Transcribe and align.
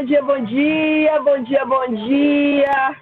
Bom 0.00 0.06
dia, 0.06 0.22
bom 0.22 0.44
dia, 0.44 1.20
bom 1.20 1.42
dia, 1.42 1.64
bom 1.66 1.94
dia. 2.06 2.96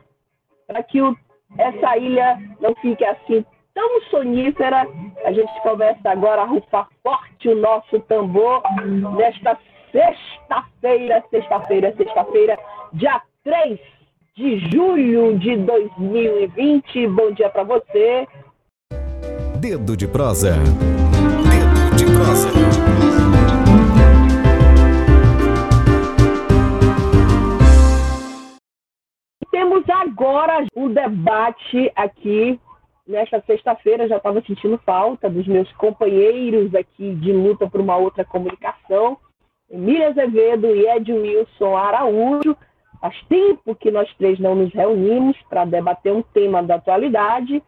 Para 0.66 0.82
que 0.82 1.00
o, 1.00 1.16
essa 1.56 1.96
ilha 1.96 2.38
não 2.60 2.74
fique 2.76 3.04
assim 3.04 3.44
tão 3.72 4.00
sonífera, 4.10 4.84
a 5.24 5.32
gente 5.32 5.52
começa 5.62 6.10
agora 6.10 6.42
a 6.42 6.44
rufar 6.44 6.88
forte 7.02 7.48
o 7.48 7.54
nosso 7.54 8.00
tambor 8.00 8.62
nesta 9.16 9.56
sexta-feira, 9.92 11.22
sexta-feira, 11.30 11.94
sexta-feira, 11.96 12.58
dia 12.92 13.22
3 13.44 13.78
de 14.36 14.58
julho 14.70 15.38
de 15.38 15.56
2020. 15.56 17.06
Bom 17.08 17.30
dia 17.30 17.48
para 17.48 17.62
você. 17.62 18.26
Dedo 19.60 19.96
de 19.96 20.08
prosa. 20.08 20.56
Dedo 20.56 21.96
de 21.96 22.04
prosa. 22.06 23.07
Temos 29.58 29.82
agora 29.90 30.64
um 30.76 30.88
debate 30.88 31.90
aqui 31.96 32.60
nesta 33.04 33.42
sexta-feira. 33.44 34.06
Já 34.06 34.18
estava 34.18 34.40
sentindo 34.42 34.78
falta 34.86 35.28
dos 35.28 35.48
meus 35.48 35.68
companheiros 35.72 36.72
aqui 36.76 37.12
de 37.16 37.32
luta 37.32 37.68
por 37.68 37.80
uma 37.80 37.96
outra 37.96 38.24
comunicação. 38.24 39.18
Emília 39.68 40.10
Azevedo 40.10 40.68
e 40.68 40.86
Ed 40.88 41.12
Wilson 41.12 41.76
Araújo. 41.76 42.56
Faz 43.00 43.20
tempo 43.28 43.74
que 43.74 43.90
nós 43.90 44.08
três 44.14 44.38
não 44.38 44.54
nos 44.54 44.72
reunimos 44.72 45.36
para 45.50 45.64
debater 45.64 46.12
um 46.12 46.22
tema 46.22 46.62
da 46.62 46.76
atualidade. 46.76 47.60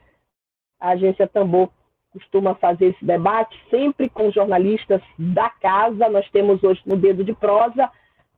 A 0.78 0.90
agência 0.90 1.26
Tambor 1.26 1.70
costuma 2.12 2.54
fazer 2.54 2.90
esse 2.90 3.04
debate 3.04 3.60
sempre 3.68 4.08
com 4.08 4.30
jornalistas 4.30 5.02
da 5.18 5.50
casa. 5.50 6.08
Nós 6.08 6.30
temos 6.30 6.62
hoje 6.62 6.80
no 6.86 6.96
Dedo 6.96 7.24
de 7.24 7.34
Prosa 7.34 7.90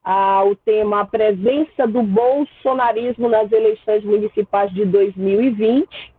ah, 0.04 0.44
o 0.44 0.56
tema 0.56 1.00
a 1.00 1.06
presença 1.06 1.86
do 1.86 2.02
bolsonarismo 2.02 3.28
nas 3.28 3.50
eleições 3.52 4.04
municipais 4.04 4.72
de 4.72 4.84
2020. 4.84 6.12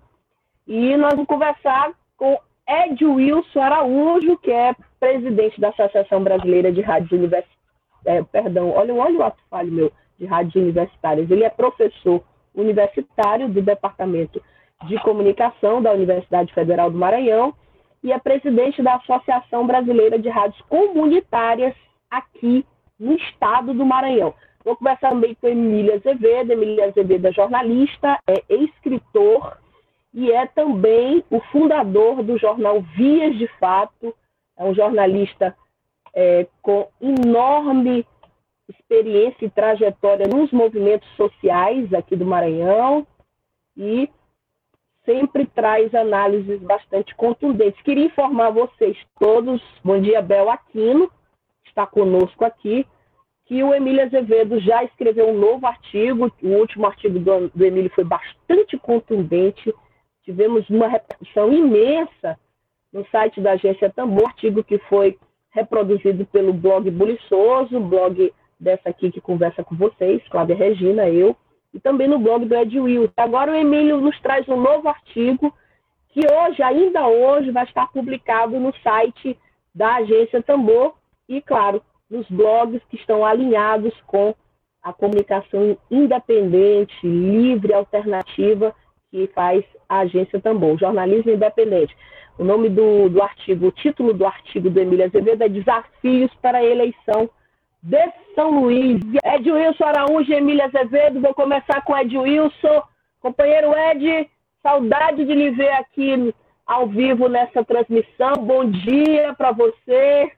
E 0.68 0.96
nós 0.96 1.12
vamos 1.12 1.28
conversar 1.28 1.92
com 2.16 2.40
Ed 2.68 3.06
Wilson 3.06 3.62
Araújo, 3.62 4.38
que 4.38 4.52
é 4.52 4.74
presidente 5.00 5.60
da 5.60 5.70
Associação 5.70 6.24
Brasileira 6.24 6.72
de 6.72 6.82
Rádios 6.82 7.12
Universitárias. 7.12 7.64
É, 8.06 8.22
perdão, 8.24 8.72
olha, 8.72 8.94
olha 8.94 9.20
o 9.20 9.24
ato 9.24 9.42
falho 9.50 9.72
meu, 9.72 9.92
de 10.18 10.26
rádios 10.26 10.56
universitárias. 10.56 11.30
Ele 11.30 11.44
é 11.44 11.50
professor 11.50 12.24
universitário 12.56 13.50
do 13.50 13.62
Departamento 13.62 14.42
de 14.88 14.98
Comunicação 15.02 15.82
da 15.82 15.92
Universidade 15.92 16.54
Federal 16.54 16.90
do 16.92 16.98
Maranhão 16.98 17.54
e 18.02 18.12
é 18.12 18.20
presidente 18.20 18.82
da 18.82 18.96
Associação 18.96 19.66
Brasileira 19.66 20.20
de 20.20 20.30
Rádios 20.30 20.62
Comunitárias 20.68 21.74
aqui 22.10 22.66
no 23.04 23.14
estado 23.16 23.74
do 23.74 23.86
Maranhão. 23.86 24.34
Vou 24.64 24.78
conversar 24.78 25.10
também 25.10 25.36
com 25.36 25.48
Emília 25.48 25.96
Azevedo. 25.96 26.54
Emília 26.54 26.86
Azevedo 26.86 27.28
é 27.28 27.34
jornalista, 27.34 28.18
é 28.28 28.56
escritor 28.56 29.58
e 30.14 30.32
é 30.32 30.46
também 30.48 31.24
o 31.30 31.40
fundador 31.52 32.24
do 32.24 32.38
jornal 32.38 32.82
Vias 32.96 33.38
de 33.38 33.48
Fato. 33.60 34.16
É 34.58 34.64
um 34.64 34.74
jornalista 34.74 35.56
é, 36.14 36.48
com 36.62 36.88
enorme 37.02 38.06
experiência 38.70 39.46
e 39.46 39.50
trajetória 39.50 40.28
nos 40.28 40.52
movimentos 40.52 41.10
sociais 41.18 41.94
aqui 41.94 42.16
do 42.16 42.26
Maranhão 42.26 43.06
e 43.76 44.10
sempre 45.06 45.46
traz 45.48 45.94
análises 45.94 46.62
bastante 46.62 47.14
contundentes. 47.16 47.82
Queria 47.82 48.06
informar 48.06 48.52
vocês 48.52 48.98
todos, 49.20 49.62
bom 49.84 50.00
dia, 50.00 50.22
Bel 50.22 50.50
Aquino, 50.50 51.12
está 51.66 51.86
conosco 51.86 52.46
aqui, 52.46 52.86
que 53.54 53.64
o 53.64 53.72
Emílio 53.72 54.04
Azevedo 54.04 54.60
já 54.60 54.84
escreveu 54.84 55.30
um 55.30 55.38
novo 55.38 55.68
artigo, 55.68 56.32
o 56.42 56.48
último 56.48 56.88
artigo 56.88 57.20
do, 57.20 57.50
do 57.50 57.64
Emílio 57.64 57.92
foi 57.94 58.04
bastante 58.04 58.80
contundente, 58.80 59.72
tivemos 60.24 60.68
uma 60.72 60.88
repercussão 60.88 61.54
imensa 61.54 62.36
no 62.92 63.06
site 63.10 63.40
da 63.40 63.52
agência 63.52 63.92
Tambor, 63.92 64.26
artigo 64.26 64.64
que 64.64 64.80
foi 64.90 65.20
reproduzido 65.52 66.26
pelo 66.26 66.52
blog 66.52 66.90
Buliçoso, 66.90 67.80
blog 67.80 68.34
dessa 68.60 68.90
aqui 68.90 69.12
que 69.12 69.22
conversa 69.22 69.64
com 69.64 69.76
vocês, 69.76 70.28
Cláudia 70.30 70.56
Regina, 70.56 71.08
eu, 71.08 71.38
e 71.72 71.80
também 71.80 72.08
no 72.08 72.18
blog 72.18 72.46
do 72.46 72.56
Ed 72.56 72.80
Will. 72.80 73.12
Agora 73.16 73.52
o 73.52 73.56
Emílio 73.56 74.02
nos 74.02 74.20
traz 74.22 74.50
um 74.50 74.60
novo 74.60 74.90
artigo 74.90 75.54
que 76.10 76.22
hoje, 76.26 76.64
ainda 76.64 77.06
hoje, 77.06 77.52
vai 77.52 77.66
estar 77.66 77.86
publicado 77.92 78.60
no 78.60 78.74
site 78.78 79.38
da 79.76 79.98
agência 79.98 80.42
Tambor, 80.42 80.96
e, 81.30 81.40
claro, 81.40 81.84
nos 82.14 82.28
blogs 82.30 82.80
que 82.90 82.96
estão 82.96 83.26
alinhados 83.26 83.94
com 84.06 84.36
a 84.84 84.94
comunicação 84.94 85.76
independente, 85.90 86.96
livre, 87.02 87.74
alternativa 87.74 88.74
que 89.10 89.28
faz 89.34 89.64
a 89.90 90.00
agência 90.00 90.40
Tambor, 90.40 90.78
jornalismo 90.78 91.32
independente. 91.32 91.96
O 92.38 92.44
nome 92.44 92.70
do, 92.70 93.10
do 93.10 93.22
artigo, 93.22 93.68
o 93.68 93.72
título 93.72 94.14
do 94.14 94.26
artigo 94.26 94.70
do 94.70 94.80
Emília 94.80 95.06
Azevedo 95.06 95.44
é 95.44 95.50
Desafios 95.50 96.32
para 96.42 96.60
a 96.60 96.64
Eleição 96.64 97.30
de 97.82 98.12
São 98.36 98.62
Luís. 98.62 99.00
Ed 99.26 99.52
Wilson 99.52 99.84
Araújo 99.84 100.32
Emília 100.32 100.66
Azevedo, 100.66 101.20
vou 101.20 101.34
começar 101.34 101.82
com 101.84 101.98
Ed 101.98 102.16
Wilson. 102.16 102.84
Companheiro 103.22 103.72
Ed, 103.76 104.30
saudade 104.62 105.26
de 105.26 105.34
lhe 105.34 105.52
ver 105.52 105.74
aqui 105.74 106.34
ao 106.66 106.88
vivo 106.88 107.28
nessa 107.28 107.64
transmissão. 107.64 108.34
Bom 108.40 108.66
dia 108.66 109.34
para 109.36 109.52
você. 109.52 110.32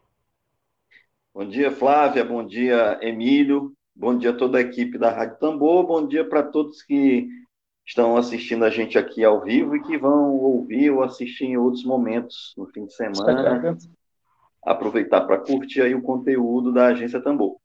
Bom 1.35 1.44
dia, 1.44 1.69
Flávia. 1.69 2.23
Bom 2.23 2.46
dia, 2.46 2.97
Emílio. 3.01 3.73
Bom 3.94 4.18
dia 4.18 4.29
a 4.29 4.38
toda 4.38 4.57
a 4.57 4.62
equipe 4.62 4.97
da 4.97 5.09
Rádio 5.09 5.38
Tambor. 5.38 5.85
Bom 5.85 6.07
dia 6.07 6.23
para 6.23 6.41
todos 6.41 6.81
que 6.81 7.28
estão 7.85 8.16
assistindo 8.16 8.63
a 8.63 8.69
gente 8.69 8.97
aqui 8.97 9.22
ao 9.22 9.41
vivo 9.41 9.75
e 9.75 9.81
que 9.81 9.97
vão 9.97 10.34
ouvir 10.35 10.91
ou 10.91 11.03
assistir 11.03 11.44
em 11.44 11.57
outros 11.57 11.84
momentos 11.84 12.53
no 12.57 12.66
fim 12.68 12.85
de 12.85 12.94
semana. 12.94 13.78
Aproveitar 14.63 15.25
para 15.28 15.38
curtir 15.38 15.81
aí 15.81 15.94
o 15.94 16.01
conteúdo 16.01 16.72
da 16.72 16.88
Agência 16.88 17.19
Tambor. 17.19 17.57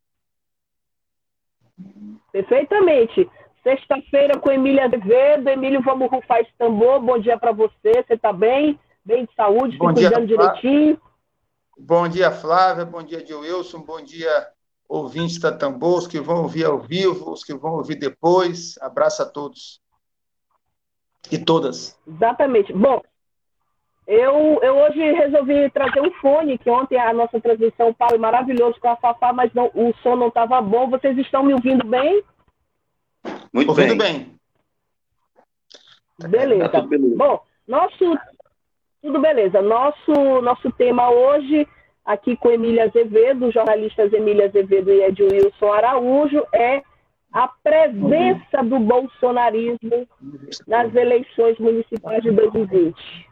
Perfeitamente. 2.33 3.31
Sexta-feira 3.63 4.37
com 4.41 4.51
Emília 4.51 4.87
Azevedo. 4.87 5.49
Emílio, 5.49 5.81
vamos 5.81 6.11
rufar 6.11 6.41
esse 6.41 6.53
tambor. 6.59 6.99
Bom 6.99 7.21
dia 7.21 7.39
para 7.39 7.53
você. 7.53 8.03
Você 8.05 8.15
está 8.15 8.33
bem? 8.33 8.81
Bem 9.05 9.27
de 9.27 9.35
saúde? 9.37 9.79
Bom 9.79 9.95
se 9.95 10.03
cuidando 10.03 10.27
dia, 10.27 10.37
direitinho? 10.37 11.01
Bom 11.83 12.07
dia, 12.07 12.31
Flávia. 12.31 12.85
Bom 12.85 13.03
dia, 13.03 13.25
de 13.25 13.33
Wilson. 13.33 13.81
Bom 13.81 14.03
dia, 14.03 14.47
ouvintes 14.87 15.39
da 15.39 15.51
Tambor, 15.51 15.99
os 15.99 16.07
que 16.07 16.21
vão 16.21 16.43
ouvir 16.43 16.67
ao 16.67 16.79
vivo, 16.79 17.33
os 17.33 17.43
que 17.43 17.55
vão 17.55 17.73
ouvir 17.77 17.97
depois. 17.97 18.77
Abraço 18.83 19.23
a 19.23 19.27
todos 19.27 19.81
e 21.33 21.39
todas. 21.39 21.99
Exatamente. 22.07 22.71
Bom, 22.75 23.01
eu, 24.07 24.61
eu 24.63 24.77
hoje 24.77 25.01
resolvi 25.13 25.71
trazer 25.71 26.03
um 26.03 26.13
fone, 26.21 26.59
que 26.59 26.69
ontem 26.69 26.99
a 26.99 27.15
nossa 27.15 27.41
transmissão 27.41 27.97
foi 27.97 28.19
maravilhoso 28.19 28.79
com 28.79 28.89
a 28.89 28.97
Fafá, 28.97 29.33
mas 29.33 29.51
não, 29.55 29.71
o 29.75 29.95
som 30.03 30.17
não 30.17 30.29
estava 30.29 30.61
bom. 30.61 30.91
Vocês 30.91 31.17
estão 31.17 31.43
me 31.43 31.55
ouvindo 31.55 31.87
bem? 31.87 32.23
Muito 33.53 33.71
ouvindo 33.71 33.97
bem. 33.97 34.39
bem. 36.19 36.29
Beleza. 36.29 36.69
Tá 36.69 36.83
beleza. 36.83 37.17
Bom, 37.17 37.43
nosso 37.67 38.19
tudo 39.03 39.21
beleza. 39.21 39.61
Nosso, 39.63 40.43
nosso 40.43 40.71
tema 40.73 41.11
hoje, 41.11 41.67
aqui 42.05 42.37
com 42.37 42.51
Emília 42.51 42.85
Azevedo, 42.85 43.51
jornalistas 43.51 44.13
Emília 44.13 44.47
Azevedo 44.47 44.91
e 44.91 45.03
Ed 45.03 45.23
Wilson 45.23 45.73
Araújo, 45.73 46.47
é 46.53 46.83
a 47.33 47.49
presença 47.63 48.63
do 48.65 48.79
bolsonarismo 48.81 50.07
nas 50.67 50.95
eleições 50.95 51.59
municipais 51.59 52.23
de 52.23 52.31
2020. 52.33 53.29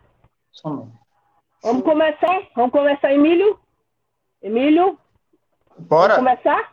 Vamos 1.63 1.83
começar? 1.83 2.43
Vamos 2.55 2.71
começar, 2.71 3.13
Emílio? 3.13 3.59
Emílio? 4.41 4.99
Bora. 5.79 6.15
Vamos 6.15 6.31
começar? 6.31 6.73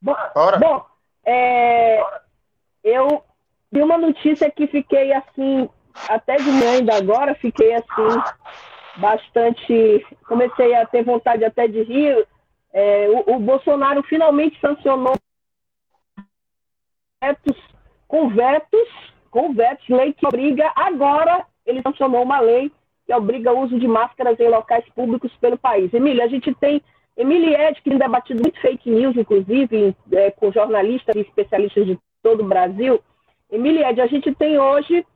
Bora. 0.00 0.58
Bom, 0.58 0.84
é, 1.24 2.02
eu 2.82 3.24
vi 3.72 3.82
uma 3.82 3.96
notícia 3.96 4.50
que 4.50 4.66
fiquei 4.66 5.12
assim 5.12 5.68
até 6.08 6.36
de 6.36 6.50
manhã 6.50 6.72
ainda 6.72 6.96
agora 6.96 7.34
fiquei 7.34 7.74
assim 7.74 8.20
bastante 8.96 10.06
comecei 10.26 10.74
a 10.74 10.86
ter 10.86 11.02
vontade 11.04 11.44
até 11.44 11.66
de 11.66 11.82
rir 11.82 12.26
é, 12.74 13.08
o, 13.08 13.36
o, 13.36 13.38
Bolsonaro 13.38 14.02
finalmente 14.02 14.58
sancionou 14.60 15.14
com 18.08 18.28
vetos, 18.28 18.88
com 19.30 19.54
vetos, 19.54 19.88
lei 19.88 20.12
que 20.12 20.26
obriga, 20.26 20.72
agora 20.74 21.46
ele 21.64 21.80
sancionou 21.82 22.22
uma 22.22 22.40
lei 22.40 22.70
que 23.06 23.14
obriga 23.14 23.52
o 23.52 23.60
uso 23.60 23.78
de 23.78 23.86
máscaras 23.86 24.38
em 24.40 24.48
locais 24.48 24.84
públicos 24.94 25.32
pelo 25.40 25.56
país. 25.56 25.94
Emília, 25.94 26.24
a 26.24 26.28
gente 26.28 26.52
tem 26.56 26.82
Emília 27.16 27.68
Ed, 27.68 27.80
que 27.80 27.90
tem 27.90 27.98
debatido 27.98 28.42
muito 28.42 28.60
fake 28.60 28.90
news, 28.90 29.16
inclusive, 29.16 29.96
é, 30.10 30.32
com 30.32 30.50
jornalistas 30.50 31.14
e 31.14 31.20
especialistas 31.20 31.86
de 31.86 31.98
todo 32.22 32.42
o 32.42 32.48
Brasil. 32.48 33.00
Emília 33.50 33.90
Ed, 33.90 34.00
a 34.00 34.06
gente 34.06 34.34
tem 34.34 34.58
hoje 34.58 35.06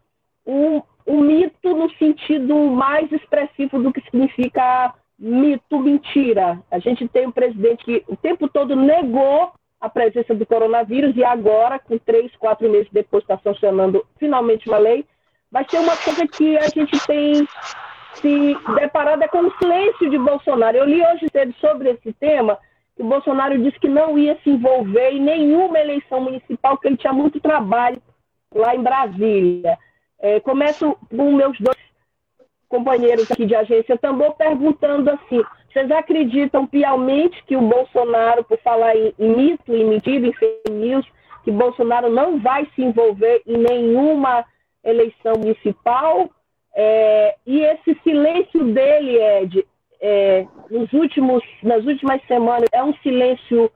um, 0.48 1.20
mito 1.20 1.76
no 1.76 1.90
sentido 1.96 2.54
mais 2.54 3.12
expressivo 3.12 3.82
do 3.82 3.92
que 3.92 4.00
significa 4.02 4.94
mito, 5.18 5.78
mentira. 5.78 6.58
A 6.70 6.78
gente 6.78 7.06
tem 7.08 7.26
um 7.26 7.32
presidente 7.32 7.84
que 7.84 8.04
o 8.08 8.16
tempo 8.16 8.48
todo 8.48 8.74
negou 8.74 9.52
a 9.80 9.88
presença 9.88 10.34
do 10.34 10.46
coronavírus 10.46 11.14
e 11.16 11.22
agora, 11.22 11.78
com 11.78 11.98
três, 11.98 12.34
quatro 12.36 12.68
meses 12.68 12.88
depois, 12.90 13.22
está 13.22 13.38
sancionando 13.38 14.04
finalmente 14.18 14.68
uma 14.68 14.78
lei. 14.78 15.04
Vai 15.52 15.66
ser 15.68 15.78
uma 15.78 15.96
coisa 15.96 16.26
que 16.26 16.56
a 16.56 16.68
gente 16.68 17.06
tem 17.06 17.46
se 18.14 18.56
deparado 18.74 19.22
é 19.22 19.28
com 19.28 19.40
o 19.40 19.52
silêncio 19.58 20.10
de 20.10 20.18
Bolsonaro. 20.18 20.76
Eu 20.76 20.84
li 20.84 21.00
hoje 21.00 21.28
cedo 21.30 21.54
sobre 21.60 21.90
esse 21.90 22.12
tema, 22.14 22.58
que 22.96 23.02
o 23.02 23.06
Bolsonaro 23.06 23.56
disse 23.62 23.78
que 23.78 23.88
não 23.88 24.18
ia 24.18 24.36
se 24.42 24.50
envolver 24.50 25.10
em 25.10 25.20
nenhuma 25.20 25.78
eleição 25.78 26.20
municipal, 26.20 26.74
porque 26.74 26.88
ele 26.88 26.96
tinha 26.96 27.12
muito 27.12 27.40
trabalho 27.40 28.02
lá 28.54 28.74
em 28.74 28.82
Brasília. 28.82 29.78
É, 30.20 30.40
começo 30.40 30.96
com 31.10 31.32
meus 31.32 31.58
dois 31.60 31.76
companheiros 32.68 33.30
aqui 33.30 33.46
de 33.46 33.54
agência 33.54 33.96
Tambor 33.96 34.34
perguntando 34.34 35.10
assim: 35.10 35.42
vocês 35.72 35.90
acreditam 35.90 36.66
piamente 36.66 37.42
que 37.44 37.56
o 37.56 37.62
Bolsonaro, 37.62 38.44
por 38.44 38.58
falar 38.58 38.96
em, 38.96 39.14
em 39.18 39.36
mito, 39.36 39.74
em 39.74 39.84
mentira, 39.84 40.26
em 40.26 40.32
fake 40.32 40.70
news, 40.70 41.06
que 41.44 41.50
Bolsonaro 41.50 42.10
não 42.10 42.38
vai 42.40 42.66
se 42.74 42.82
envolver 42.82 43.42
em 43.46 43.58
nenhuma 43.58 44.44
eleição 44.84 45.34
municipal? 45.38 46.28
É, 46.74 47.36
e 47.46 47.60
esse 47.60 47.98
silêncio 48.02 48.64
dele, 48.72 49.18
Ed, 49.18 49.66
é, 50.00 50.46
nos 50.70 50.92
últimos, 50.92 51.42
nas 51.62 51.84
últimas 51.84 52.22
semanas, 52.26 52.68
é 52.72 52.82
um 52.82 52.94
silêncio 52.98 53.70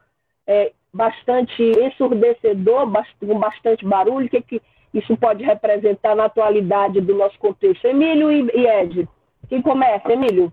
é, 0.47 0.73
bastante 0.93 1.63
ensurdecedor, 1.63 2.91
com 3.21 3.39
bastante 3.39 3.85
barulho. 3.85 4.27
O 4.27 4.31
que, 4.31 4.43
que 4.43 4.63
isso 4.93 5.17
pode 5.17 5.43
representar 5.43 6.15
na 6.15 6.27
atualidade 6.27 7.01
do 7.01 7.15
nosso 7.15 7.39
contexto? 7.39 7.87
Emílio 7.87 8.31
e, 8.31 8.67
Ed, 8.67 9.09
quem 9.49 9.63
começa, 9.63 10.13
Emílio? 10.13 10.53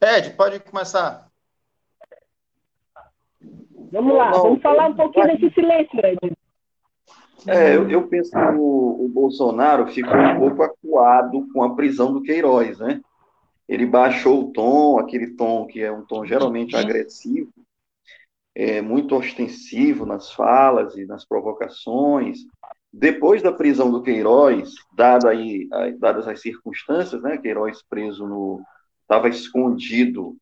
Ed, 0.00 0.30
pode 0.30 0.60
começar. 0.60 1.28
Vamos 3.90 4.14
lá, 4.14 4.30
Não, 4.30 4.42
vamos 4.42 4.62
falar 4.62 4.88
um 4.88 4.94
pouquinho 4.94 5.26
desse 5.26 5.54
silêncio, 5.54 5.98
Ed. 6.04 6.36
É, 7.46 7.76
eu, 7.76 7.88
eu 7.88 8.06
penso 8.08 8.30
que 8.30 8.38
o, 8.38 9.04
o, 9.04 9.08
Bolsonaro 9.08 9.86
ficou 9.86 10.16
um 10.16 10.38
pouco 10.38 10.62
acuado 10.62 11.48
com 11.52 11.62
a 11.62 11.74
prisão 11.74 12.12
do 12.12 12.22
Queiroz, 12.22 12.78
né? 12.78 13.00
Ele 13.68 13.86
baixou 13.86 14.40
o 14.40 14.52
tom, 14.52 14.98
aquele 14.98 15.34
tom 15.34 15.66
que 15.66 15.82
é 15.82 15.92
um 15.92 16.04
tom 16.04 16.24
geralmente 16.24 16.74
agressivo, 16.74 17.52
é, 18.54 18.82
muito 18.82 19.14
ostensivo 19.14 20.04
nas 20.04 20.32
falas 20.32 20.96
e 20.96 21.06
nas 21.06 21.24
provocações. 21.24 22.40
Depois 22.98 23.40
da 23.40 23.52
prisão 23.52 23.92
do 23.92 24.02
Queiroz, 24.02 24.74
dada 24.92 25.30
aí, 25.30 25.68
dadas 26.00 26.26
as 26.26 26.40
circunstâncias, 26.40 27.22
né? 27.22 27.38
Queiroz 27.38 27.80
preso 27.88 28.26
no. 28.26 28.60
estava 29.02 29.28
escondido 29.28 30.36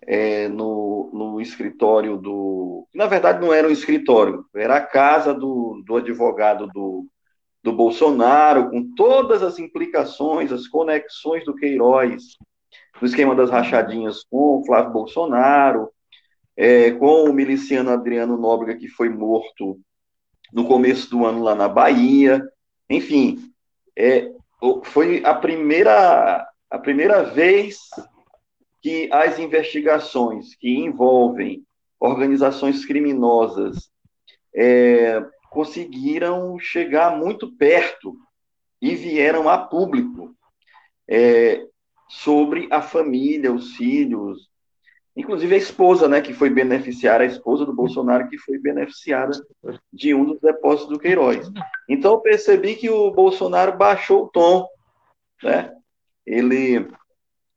é, 0.00 0.48
no, 0.48 1.10
no 1.12 1.40
escritório 1.42 2.16
do. 2.16 2.88
Na 2.94 3.06
verdade, 3.06 3.44
não 3.44 3.52
era 3.52 3.68
um 3.68 3.70
escritório, 3.70 4.46
era 4.54 4.76
a 4.76 4.80
casa 4.80 5.34
do, 5.34 5.82
do 5.84 5.96
advogado 5.96 6.66
do, 6.68 7.06
do 7.62 7.70
Bolsonaro, 7.70 8.70
com 8.70 8.94
todas 8.94 9.42
as 9.42 9.58
implicações, 9.58 10.52
as 10.52 10.66
conexões 10.66 11.44
do 11.44 11.54
Queiroz 11.54 12.38
no 12.98 13.06
esquema 13.06 13.34
das 13.34 13.50
rachadinhas 13.50 14.24
com 14.24 14.58
o 14.58 14.64
Flávio 14.64 14.90
Bolsonaro, 14.90 15.90
é, 16.56 16.92
com 16.92 17.24
o 17.24 17.32
miliciano 17.34 17.90
Adriano 17.90 18.38
Nóbrega, 18.38 18.78
que 18.80 18.88
foi 18.88 19.10
morto 19.10 19.78
no 20.54 20.66
começo 20.66 21.10
do 21.10 21.26
ano 21.26 21.42
lá 21.42 21.54
na 21.54 21.68
Bahia. 21.68 22.48
Enfim, 22.88 23.52
é, 23.98 24.30
foi 24.84 25.20
a 25.24 25.34
primeira, 25.34 26.48
a 26.70 26.78
primeira 26.78 27.24
vez 27.24 27.80
que 28.80 29.08
as 29.12 29.38
investigações 29.40 30.54
que 30.54 30.78
envolvem 30.78 31.66
organizações 31.98 32.84
criminosas 32.84 33.90
é, 34.54 35.24
conseguiram 35.50 36.56
chegar 36.58 37.16
muito 37.16 37.52
perto 37.56 38.16
e 38.80 38.94
vieram 38.94 39.48
a 39.48 39.58
público 39.58 40.34
é, 41.08 41.66
sobre 42.08 42.68
a 42.70 42.80
família, 42.80 43.52
os 43.52 43.74
filhos, 43.74 44.48
inclusive 45.16 45.54
a 45.54 45.58
esposa, 45.58 46.08
né, 46.08 46.20
que 46.20 46.32
foi 46.32 46.50
beneficiária, 46.50 47.24
a 47.24 47.30
esposa 47.30 47.64
do 47.64 47.74
Bolsonaro, 47.74 48.28
que 48.28 48.38
foi 48.38 48.58
beneficiada 48.58 49.32
de 49.92 50.14
um 50.14 50.24
dos 50.24 50.40
depósitos 50.40 50.88
do 50.88 50.98
Queiroz. 50.98 51.50
Então, 51.88 52.12
eu 52.12 52.20
percebi 52.20 52.74
que 52.74 52.90
o 52.90 53.10
Bolsonaro 53.10 53.76
baixou 53.76 54.24
o 54.24 54.28
tom, 54.28 54.66
né? 55.42 55.72
Ele 56.26 56.88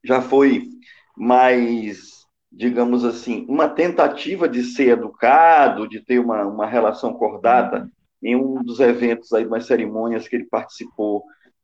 já 0.04 0.22
foi 0.22 0.70
mas, 1.18 2.28
digamos 2.52 3.04
assim, 3.04 3.44
uma 3.50 3.68
tentativa 3.68 4.48
de 4.48 4.64
ser 4.64 4.90
educado, 4.90 5.88
de 5.88 6.00
ter 6.00 6.20
uma, 6.20 6.46
uma 6.46 6.68
relação 6.68 7.12
cordada 7.14 7.90
em 8.22 8.36
um 8.36 8.64
dos 8.64 8.80
eventos 8.80 9.34
aí, 9.34 9.46
umas 9.46 9.66
cerimônias 9.66 10.28
que 10.28 10.36
ele 10.36 10.46
participou, 10.46 11.24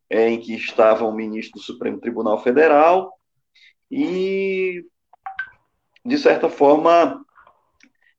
é, 0.10 0.28
em 0.28 0.40
que 0.40 0.56
estava 0.56 1.06
o 1.06 1.13
ministro 1.13 1.60
do 1.60 1.63
Supremo 1.63 2.00
Tribunal 2.00 2.42
Federal, 2.42 3.13
e, 3.92 4.84
de 6.05 6.17
certa 6.17 6.50
forma, 6.50 7.23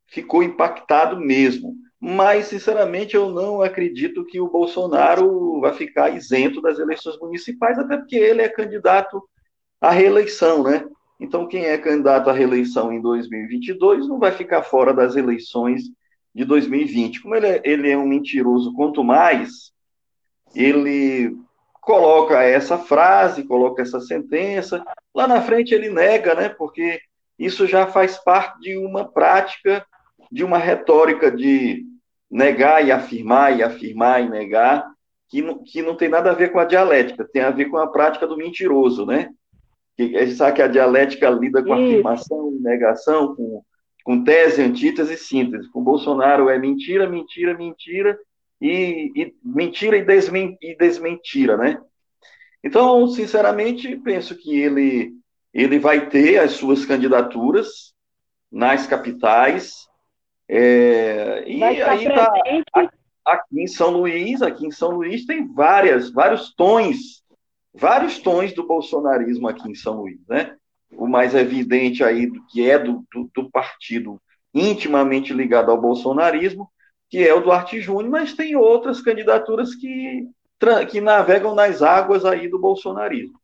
ficou 0.06 0.42
impactado 0.42 1.18
mesmo. 1.18 1.74
Mas, 2.00 2.46
sinceramente, 2.46 3.14
eu 3.14 3.30
não 3.30 3.62
acredito 3.62 4.24
que 4.24 4.40
o 4.40 4.50
Bolsonaro 4.50 5.60
vai 5.60 5.72
ficar 5.72 6.14
isento 6.14 6.60
das 6.60 6.78
eleições 6.78 7.18
municipais, 7.18 7.78
até 7.78 7.96
porque 7.96 8.16
ele 8.16 8.42
é 8.42 8.48
candidato 8.48 9.22
à 9.80 9.90
reeleição, 9.90 10.62
né? 10.62 10.84
Então, 11.18 11.46
quem 11.46 11.64
é 11.64 11.78
candidato 11.78 12.28
à 12.28 12.32
reeleição 12.32 12.92
em 12.92 13.00
2022 13.00 14.06
não 14.08 14.18
vai 14.18 14.32
ficar 14.32 14.62
fora 14.62 14.92
das 14.92 15.16
eleições 15.16 15.84
de 16.34 16.44
2020. 16.44 17.22
Como 17.22 17.34
ele 17.34 17.46
é, 17.46 17.62
ele 17.64 17.90
é 17.90 17.96
um 17.96 18.06
mentiroso, 18.06 18.74
quanto 18.74 19.02
mais 19.02 19.72
ele 20.54 21.36
coloca 21.80 22.42
essa 22.42 22.78
frase, 22.78 23.44
coloca 23.44 23.82
essa 23.82 24.00
sentença, 24.00 24.84
lá 25.14 25.26
na 25.26 25.42
frente 25.42 25.74
ele 25.74 25.90
nega, 25.90 26.34
né? 26.34 26.48
Porque 26.48 27.00
isso 27.38 27.66
já 27.66 27.86
faz 27.86 28.16
parte 28.18 28.60
de 28.60 28.76
uma 28.76 29.04
prática, 29.04 29.84
de 30.30 30.44
uma 30.44 30.58
retórica 30.58 31.30
de 31.30 31.84
negar 32.30 32.84
e 32.84 32.92
afirmar, 32.92 33.56
e 33.56 33.62
afirmar 33.62 34.22
e 34.22 34.28
negar, 34.28 34.84
que 35.28 35.42
não, 35.42 35.62
que 35.62 35.82
não 35.82 35.96
tem 35.96 36.08
nada 36.08 36.30
a 36.30 36.34
ver 36.34 36.52
com 36.52 36.58
a 36.58 36.64
dialética, 36.64 37.28
tem 37.32 37.42
a 37.42 37.50
ver 37.50 37.66
com 37.66 37.76
a 37.76 37.86
prática 37.86 38.26
do 38.26 38.36
mentiroso, 38.36 39.04
né? 39.04 39.30
que 39.96 40.16
a 40.16 40.24
gente 40.24 40.36
sabe 40.36 40.56
que 40.56 40.62
a 40.62 40.68
dialética 40.68 41.30
lida 41.30 41.62
com 41.62 41.74
Isso. 41.76 41.92
afirmação 41.92 42.52
e 42.52 42.60
negação, 42.60 43.34
com, 43.34 43.62
com 44.04 44.24
tese, 44.24 44.62
antítese 44.62 45.14
e 45.14 45.18
síntese. 45.18 45.70
Com 45.70 45.82
Bolsonaro 45.82 46.48
é 46.48 46.58
mentira, 46.58 47.08
mentira, 47.08 47.56
mentira, 47.56 48.18
e, 48.60 49.10
e 49.14 49.34
mentira 49.42 49.96
e, 49.96 50.04
desmen, 50.04 50.56
e 50.60 50.76
desmentira, 50.76 51.56
né? 51.56 51.80
Então, 52.62 53.06
sinceramente, 53.08 53.96
penso 53.98 54.36
que 54.36 54.58
ele, 54.58 55.12
ele 55.54 55.78
vai 55.78 56.08
ter 56.08 56.38
as 56.38 56.52
suas 56.52 56.84
candidaturas 56.84 57.94
nas 58.50 58.86
capitais, 58.86 59.88
é, 60.48 61.44
e 61.46 61.62
aí 61.62 62.04
tá, 62.06 62.32
aqui 63.24 63.62
em 63.62 63.66
São 63.66 63.90
Luís, 63.90 64.42
aqui 64.42 64.66
em 64.66 64.70
São 64.70 64.90
Luís 64.90 65.24
tem 65.24 65.50
várias, 65.50 66.10
vários 66.10 66.54
tons 66.54 67.24
vários 67.74 68.18
tons 68.18 68.52
do 68.52 68.66
bolsonarismo 68.66 69.48
aqui 69.48 69.68
em 69.68 69.74
São 69.74 70.00
Luís, 70.00 70.20
né? 70.28 70.56
O 70.92 71.08
mais 71.08 71.34
evidente 71.34 72.04
aí, 72.04 72.30
que 72.50 72.70
é 72.70 72.78
do, 72.78 73.04
do, 73.12 73.28
do 73.34 73.50
partido 73.50 74.20
intimamente 74.54 75.32
ligado 75.32 75.72
ao 75.72 75.80
bolsonarismo, 75.80 76.70
que 77.10 77.26
é 77.26 77.34
o 77.34 77.40
Duarte 77.40 77.80
Júnior, 77.80 78.10
mas 78.10 78.34
tem 78.34 78.54
outras 78.54 79.00
candidaturas 79.00 79.74
que, 79.74 80.28
que 80.90 81.00
navegam 81.00 81.54
nas 81.54 81.82
águas 81.82 82.24
aí 82.24 82.48
do 82.48 82.60
bolsonarismo. 82.60 83.38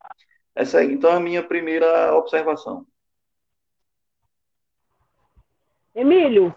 Essa 0.61 0.83
é, 0.83 0.85
então, 0.85 1.11
a 1.11 1.21
minha 1.21 1.43
primeira 1.43 2.15
observação. 2.15 2.85
Emílio, 5.95 6.55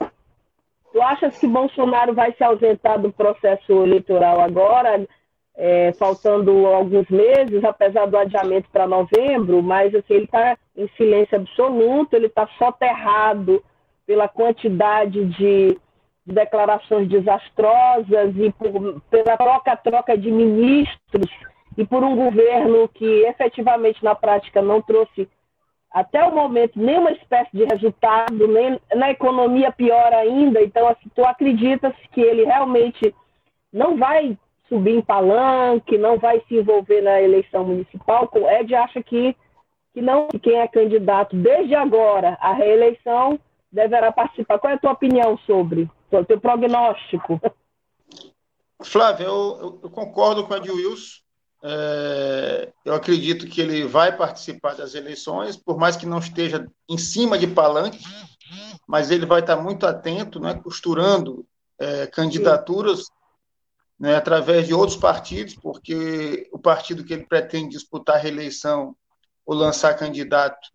tu 0.91 1.01
achas 1.01 1.37
que 1.37 1.47
Bolsonaro 1.47 2.13
vai 2.13 2.33
se 2.33 2.43
ausentar 2.43 3.01
do 3.01 3.11
processo 3.11 3.71
eleitoral 3.83 4.39
agora? 4.39 5.07
é, 5.55 5.93
faltando 5.93 6.65
alguns 6.65 7.07
meses, 7.09 7.63
apesar 7.63 8.07
do 8.07 8.17
adiamento 8.17 8.67
para 8.71 8.87
novembro, 8.87 9.61
mas 9.61 9.93
assim, 9.93 10.15
ele 10.15 10.25
está 10.25 10.57
em 10.75 10.87
silêncio 10.97 11.37
absoluto, 11.37 12.15
ele 12.15 12.25
está 12.25 12.47
soterrado 12.57 13.63
pela 14.05 14.27
quantidade 14.27 15.25
de 15.25 15.77
de 16.25 16.33
declarações 16.33 17.09
desastrosas 17.09 18.33
e 18.37 18.49
por, 18.53 19.01
pela 19.09 19.35
troca-troca 19.35 20.17
de 20.17 20.31
ministros 20.31 21.29
e 21.77 21.85
por 21.85 22.03
um 22.03 22.15
governo 22.15 22.87
que 22.87 23.05
efetivamente 23.25 24.03
na 24.03 24.15
prática 24.15 24.61
não 24.61 24.81
trouxe 24.81 25.27
até 25.91 26.23
o 26.25 26.33
momento 26.33 26.79
nenhuma 26.79 27.11
espécie 27.11 27.51
de 27.53 27.65
resultado, 27.65 28.47
nem 28.47 28.79
na 28.95 29.11
economia 29.11 29.71
pior 29.71 30.11
ainda. 30.13 30.61
Então, 30.61 30.87
assim, 30.87 31.09
tu 31.15 31.23
acreditas 31.23 31.93
que 32.11 32.21
ele 32.21 32.43
realmente 32.45 33.13
não 33.71 33.95
vai 33.95 34.37
subir 34.67 34.95
em 34.95 35.01
palanque, 35.01 35.97
não 35.97 36.17
vai 36.17 36.41
se 36.47 36.55
envolver 36.55 37.01
na 37.01 37.21
eleição 37.21 37.63
municipal? 37.63 38.27
O 38.33 38.49
Ed 38.49 38.73
acha 38.73 39.03
que, 39.03 39.35
que 39.93 40.01
não, 40.01 40.27
que 40.29 40.39
quem 40.39 40.59
é 40.59 40.67
candidato 40.67 41.35
desde 41.35 41.75
agora 41.75 42.37
à 42.41 42.53
reeleição 42.53 43.39
deverá 43.71 44.11
participar. 44.11 44.59
Qual 44.59 44.71
é 44.71 44.75
a 44.75 44.79
tua 44.79 44.91
opinião 44.91 45.37
sobre? 45.45 45.89
O 46.11 46.23
teu 46.23 46.39
prognóstico? 46.39 47.41
Flávio, 48.83 49.25
eu, 49.25 49.79
eu, 49.83 49.89
concordo 49.89 50.45
com 50.45 50.53
a 50.53 50.59
de 50.59 50.69
Wilson. 50.69 51.22
É, 51.65 52.73
eu 52.83 52.93
acredito 52.93 53.47
que 53.47 53.61
ele 53.61 53.85
vai 53.85 54.15
participar 54.15 54.75
das 54.75 54.95
eleições, 54.95 55.55
por 55.55 55.77
mais 55.77 55.95
que 55.95 56.05
não 56.05 56.19
esteja 56.19 56.67
em 56.89 56.97
cima 56.97 57.37
de 57.37 57.47
palanque, 57.47 58.03
mas 58.85 59.09
ele 59.09 59.25
vai 59.25 59.39
estar 59.39 59.55
muito 59.55 59.87
atento, 59.87 60.41
né, 60.41 60.55
costurando 60.55 61.47
é, 61.79 62.05
candidaturas 62.07 63.05
né, 63.97 64.13
através 64.13 64.67
de 64.67 64.73
outros 64.73 64.97
partidos, 64.97 65.55
porque 65.55 66.49
o 66.51 66.59
partido 66.59 67.05
que 67.05 67.13
ele 67.13 67.25
pretende 67.25 67.69
disputar 67.69 68.19
reeleição 68.19 68.93
ou 69.45 69.55
lançar 69.55 69.97
candidato 69.97 70.69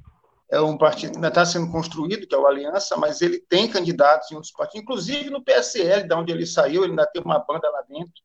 é 0.50 0.58
um 0.58 0.78
partido 0.78 1.10
que 1.10 1.16
ainda 1.18 1.28
está 1.28 1.44
sendo 1.44 1.70
construído, 1.70 2.26
que 2.26 2.34
é 2.34 2.38
o 2.38 2.46
Aliança, 2.46 2.96
mas 2.96 3.20
ele 3.20 3.38
tem 3.38 3.68
candidatos 3.68 4.32
em 4.32 4.36
outros 4.36 4.54
partidos, 4.54 4.82
inclusive 4.82 5.28
no 5.28 5.44
PSL, 5.44 6.08
da 6.08 6.18
onde 6.18 6.32
ele 6.32 6.46
saiu, 6.46 6.82
ele 6.82 6.92
ainda 6.92 7.06
tem 7.06 7.20
uma 7.22 7.38
banda 7.38 7.68
lá 7.68 7.82
dentro 7.82 8.22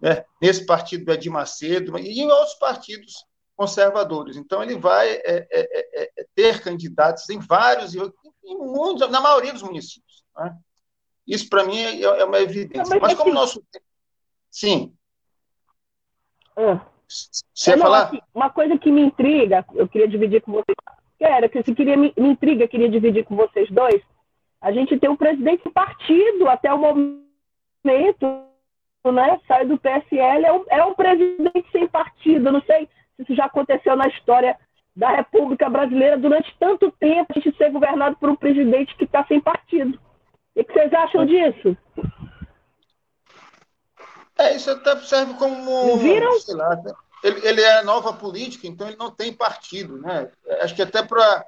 né, 0.00 0.24
nesse 0.40 0.64
partido 0.66 1.04
do 1.04 1.12
Edir 1.12 1.32
Macedo 1.32 1.98
e 1.98 2.20
em 2.20 2.30
outros 2.30 2.54
partidos 2.54 3.24
conservadores. 3.56 4.36
Então, 4.36 4.62
ele 4.62 4.76
vai 4.76 5.08
é, 5.08 5.22
é, 5.24 5.48
é, 5.52 6.10
é 6.18 6.26
ter 6.34 6.62
candidatos 6.62 7.28
em 7.30 7.38
vários, 7.38 7.94
em 7.94 8.58
muitos, 8.58 9.08
na 9.10 9.20
maioria 9.20 9.52
dos 9.52 9.62
municípios. 9.62 10.22
Né? 10.36 10.56
Isso, 11.26 11.48
para 11.48 11.64
mim, 11.64 11.78
é, 11.78 12.02
é, 12.02 12.24
uma 12.24 12.38
evidência. 12.38 12.98
Mas, 13.00 13.00
Mas 13.00 13.14
como 13.14 13.30
assim, 13.30 13.38
nosso. 13.38 13.64
Sim. 14.50 14.94
Ah. 16.56 16.86
Você 17.08 17.70
ia 17.70 17.78
falar? 17.78 18.04
Assim, 18.04 18.20
uma 18.34 18.50
coisa 18.50 18.76
que 18.78 18.90
me 18.90 19.00
intriga, 19.00 19.64
eu 19.74 19.88
queria 19.88 20.08
dividir 20.08 20.42
com 20.42 20.52
vocês. 20.52 20.76
Era 21.18 21.48
que 21.48 21.62
se 21.62 21.74
queria 21.74 21.96
me, 21.96 22.12
me 22.16 22.28
intriga, 22.28 22.68
queria 22.68 22.90
dividir 22.90 23.24
com 23.24 23.36
vocês 23.36 23.70
dois. 23.70 24.02
A 24.60 24.72
gente 24.72 24.98
tem 24.98 25.08
um 25.08 25.16
presidente 25.16 25.64
do 25.64 25.70
partido 25.70 26.48
até 26.48 26.72
o 26.72 26.78
momento 26.78 28.45
né, 29.12 29.40
sai 29.46 29.66
do 29.66 29.78
PSL, 29.78 30.44
é 30.44 30.52
um, 30.52 30.64
é 30.68 30.84
um 30.84 30.94
presidente 30.94 31.66
sem 31.72 31.86
partido. 31.88 32.48
Eu 32.48 32.52
não 32.52 32.62
sei 32.62 32.88
se 33.16 33.22
isso 33.22 33.34
já 33.34 33.46
aconteceu 33.46 33.96
na 33.96 34.06
história 34.08 34.56
da 34.94 35.10
República 35.10 35.68
Brasileira 35.68 36.16
durante 36.18 36.56
tanto 36.58 36.90
tempo, 36.92 37.26
a 37.30 37.38
gente 37.38 37.56
ser 37.56 37.70
governado 37.70 38.16
por 38.16 38.30
um 38.30 38.36
presidente 38.36 38.96
que 38.96 39.04
está 39.04 39.24
sem 39.26 39.40
partido. 39.40 39.98
O 40.54 40.64
que 40.64 40.72
vocês 40.72 40.92
acham 40.92 41.26
disso? 41.26 41.76
É, 44.38 44.54
isso 44.54 44.70
até 44.70 44.96
serve 44.96 45.34
como. 45.34 45.98
Viram? 45.98 46.30
Lá, 46.48 46.82
ele, 47.22 47.46
ele 47.46 47.60
é 47.60 47.82
nova 47.82 48.12
política, 48.12 48.66
então 48.66 48.86
ele 48.86 48.96
não 48.96 49.10
tem 49.10 49.32
partido, 49.32 49.98
né? 49.98 50.30
Acho 50.60 50.74
que 50.74 50.82
até 50.82 51.02
para 51.02 51.44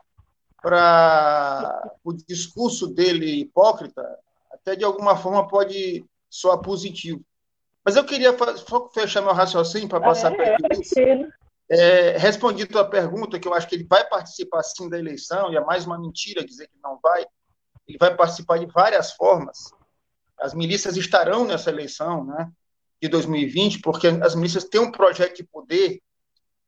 para 0.60 1.92
o 2.02 2.12
discurso 2.12 2.88
dele 2.88 3.42
hipócrita, 3.42 4.02
até 4.50 4.74
de 4.74 4.84
alguma 4.84 5.16
forma 5.16 5.46
pode 5.46 6.04
soar 6.28 6.58
positivo. 6.58 7.24
Mas 7.84 7.96
eu 7.96 8.04
queria 8.04 8.36
só 8.56 8.88
fechar 8.90 9.22
meu 9.22 9.32
raciocínio 9.32 9.88
para 9.88 10.00
passar 10.00 10.34
para 10.34 10.56
ele. 10.56 11.28
É, 11.70 12.16
respondi 12.16 12.66
tua 12.66 12.84
pergunta, 12.84 13.38
que 13.38 13.46
eu 13.46 13.52
acho 13.52 13.68
que 13.68 13.74
ele 13.74 13.84
vai 13.84 14.06
participar 14.08 14.62
sim 14.62 14.88
da 14.88 14.98
eleição, 14.98 15.52
e 15.52 15.56
é 15.56 15.60
mais 15.60 15.84
uma 15.84 15.98
mentira 15.98 16.44
dizer 16.44 16.66
que 16.66 16.78
não 16.82 16.98
vai. 17.02 17.26
Ele 17.86 17.98
vai 17.98 18.14
participar 18.14 18.58
de 18.58 18.66
várias 18.66 19.12
formas. 19.12 19.72
As 20.38 20.54
milícias 20.54 20.96
estarão 20.96 21.44
nessa 21.44 21.70
eleição 21.70 22.24
né, 22.24 22.50
de 23.02 23.08
2020, 23.08 23.80
porque 23.80 24.06
as 24.06 24.34
milícias 24.34 24.64
têm 24.64 24.80
um 24.80 24.90
projeto 24.90 25.36
de 25.36 25.44
poder, 25.44 26.00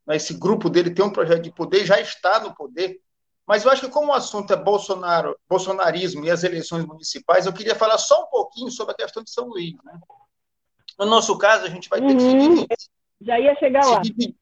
né, 0.06 0.16
esse 0.16 0.34
grupo 0.34 0.68
dele 0.68 0.90
tem 0.90 1.04
um 1.04 1.12
projeto 1.12 1.42
de 1.42 1.52
poder, 1.52 1.86
já 1.86 1.98
está 2.00 2.40
no 2.40 2.54
poder. 2.54 3.00
Mas 3.46 3.64
eu 3.64 3.70
acho 3.70 3.82
que, 3.82 3.88
como 3.88 4.12
o 4.12 4.14
assunto 4.14 4.52
é 4.52 4.56
Bolsonaro, 4.56 5.36
bolsonarismo 5.48 6.24
e 6.24 6.30
as 6.30 6.44
eleições 6.44 6.84
municipais, 6.84 7.46
eu 7.46 7.52
queria 7.52 7.74
falar 7.74 7.98
só 7.98 8.22
um 8.24 8.26
pouquinho 8.26 8.70
sobre 8.70 8.92
a 8.92 8.96
questão 8.96 9.22
de 9.22 9.30
São 9.30 9.46
Luís. 9.48 9.74
Né? 9.82 9.98
No 11.00 11.06
nosso 11.06 11.36
caso, 11.38 11.64
a 11.64 11.68
gente 11.70 11.88
vai 11.88 11.98
ter 11.98 12.08
uhum. 12.08 12.16
que 12.16 12.22
se 12.22 12.28
uhum. 12.28 12.48
dividir. 12.50 12.76
Já 13.22 13.40
ia 13.40 13.54
chegar 13.56 13.82
se 13.82 13.90
lá. 13.90 14.00
Dividir, 14.00 14.36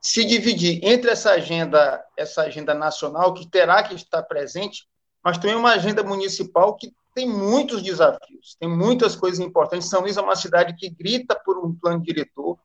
se 0.00 0.24
dividir 0.24 0.80
entre 0.84 1.10
essa 1.10 1.32
agenda, 1.32 2.04
essa 2.16 2.42
agenda 2.42 2.72
nacional, 2.72 3.34
que 3.34 3.48
terá 3.48 3.82
que 3.82 3.94
estar 3.94 4.22
presente, 4.22 4.86
mas 5.24 5.38
também 5.38 5.56
uma 5.56 5.72
agenda 5.72 6.04
municipal 6.04 6.76
que 6.76 6.94
tem 7.14 7.28
muitos 7.28 7.82
desafios, 7.82 8.56
tem 8.60 8.68
muitas 8.68 9.16
coisas 9.16 9.40
importantes. 9.40 9.88
São 9.88 10.02
Luís 10.02 10.16
é 10.16 10.20
uma 10.20 10.36
cidade 10.36 10.76
que 10.76 10.88
grita 10.88 11.34
por 11.34 11.58
um 11.58 11.74
plano 11.74 12.00
diretor, 12.00 12.58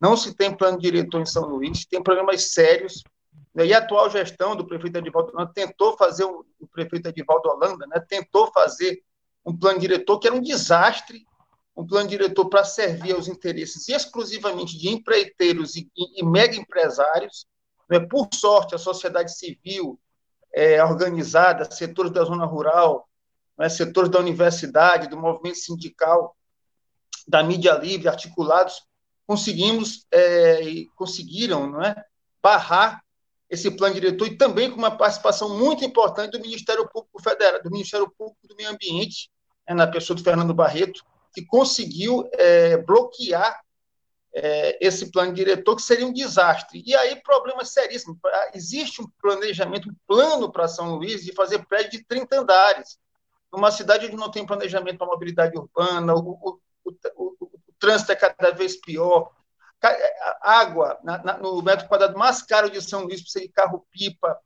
não 0.00 0.16
se 0.16 0.34
tem 0.34 0.54
plano 0.54 0.78
diretor 0.78 1.20
em 1.20 1.26
São 1.26 1.46
Luís, 1.46 1.86
tem 1.86 2.02
problemas 2.02 2.52
sérios. 2.52 3.02
E 3.54 3.74
a 3.74 3.78
atual 3.78 4.10
gestão 4.10 4.54
do 4.54 4.66
prefeito 4.66 4.96
Edivaldo 4.98 5.32
Holanda 5.32 5.52
tentou 5.54 5.96
fazer, 5.96 6.24
o, 6.24 6.44
prefeito 6.72 7.08
Edivaldo 7.08 7.48
Holanda 7.48 7.86
né, 7.86 8.02
tentou 8.08 8.50
fazer 8.52 9.02
um 9.44 9.56
plano 9.56 9.78
diretor 9.78 10.18
que 10.18 10.26
era 10.26 10.36
um 10.36 10.40
desastre 10.40 11.24
um 11.76 11.86
plano 11.86 12.08
diretor 12.08 12.48
para 12.48 12.64
servir 12.64 13.12
aos 13.12 13.28
interesses 13.28 13.88
exclusivamente 13.88 14.78
de 14.78 14.88
empreiteiros 14.88 15.76
e, 15.76 15.90
e, 15.96 16.20
e 16.20 16.24
mega 16.24 16.56
empresários. 16.56 17.46
Né? 17.88 18.00
Por 18.00 18.28
sorte, 18.34 18.74
a 18.74 18.78
sociedade 18.78 19.36
civil 19.36 19.98
é, 20.52 20.82
organizada, 20.84 21.70
setores 21.70 22.12
da 22.12 22.24
zona 22.24 22.44
rural, 22.44 23.08
né? 23.58 23.68
setores 23.68 24.10
da 24.10 24.18
universidade, 24.18 25.08
do 25.08 25.16
movimento 25.16 25.58
sindical, 25.58 26.36
da 27.26 27.42
mídia 27.42 27.74
livre, 27.74 28.08
articulados, 28.08 28.82
conseguimos 29.26 30.06
é, 30.10 30.60
conseguiram 30.96 31.70
não 31.70 31.82
é, 31.82 31.94
barrar 32.42 33.00
esse 33.48 33.70
plano 33.70 33.94
diretor 33.94 34.26
e 34.26 34.36
também 34.36 34.70
com 34.70 34.76
uma 34.76 34.96
participação 34.96 35.56
muito 35.58 35.84
importante 35.84 36.32
do 36.32 36.40
Ministério 36.40 36.88
Público 36.88 37.20
Federal, 37.22 37.62
do 37.62 37.70
Ministério 37.70 38.08
Público 38.16 38.46
do 38.46 38.54
Meio 38.54 38.70
Ambiente, 38.70 39.28
né, 39.68 39.74
na 39.74 39.86
pessoa 39.86 40.16
do 40.16 40.22
Fernando 40.22 40.54
Barreto, 40.54 41.04
que 41.32 41.44
conseguiu 41.44 42.28
é, 42.32 42.76
bloquear 42.78 43.60
é, 44.32 44.78
esse 44.80 45.10
plano 45.10 45.32
diretor, 45.32 45.76
que 45.76 45.82
seria 45.82 46.06
um 46.06 46.12
desastre. 46.12 46.82
E 46.86 46.94
aí, 46.94 47.16
problemas 47.22 47.70
seríssimos. 47.70 48.18
Existe 48.54 49.02
um 49.02 49.08
planejamento, 49.20 49.88
um 49.88 49.96
plano 50.06 50.50
para 50.50 50.68
São 50.68 50.96
Luís 50.96 51.24
de 51.24 51.32
fazer 51.32 51.64
prédio 51.66 51.92
de 51.92 52.04
30 52.04 52.40
andares. 52.40 52.98
Numa 53.52 53.72
cidade 53.72 54.06
onde 54.06 54.16
não 54.16 54.30
tem 54.30 54.46
planejamento 54.46 54.98
para 54.98 55.06
mobilidade 55.08 55.58
urbana, 55.58 56.14
o, 56.14 56.38
o, 56.40 56.60
o, 56.84 57.36
o, 57.40 57.60
trânsito 57.80 58.12
é 58.12 58.16
cada 58.16 58.52
vez 58.52 58.76
pior, 58.80 59.32
água 60.40 61.00
na, 61.02 61.18
na, 61.24 61.38
no 61.38 61.60
metro 61.62 61.88
quadrado 61.88 62.16
mais 62.16 62.42
caro 62.42 62.70
de 62.70 62.80
São 62.80 63.04
Luís, 63.04 63.22
precisa 63.22 63.44
de 63.44 63.50
carro-pipa, 63.50 64.38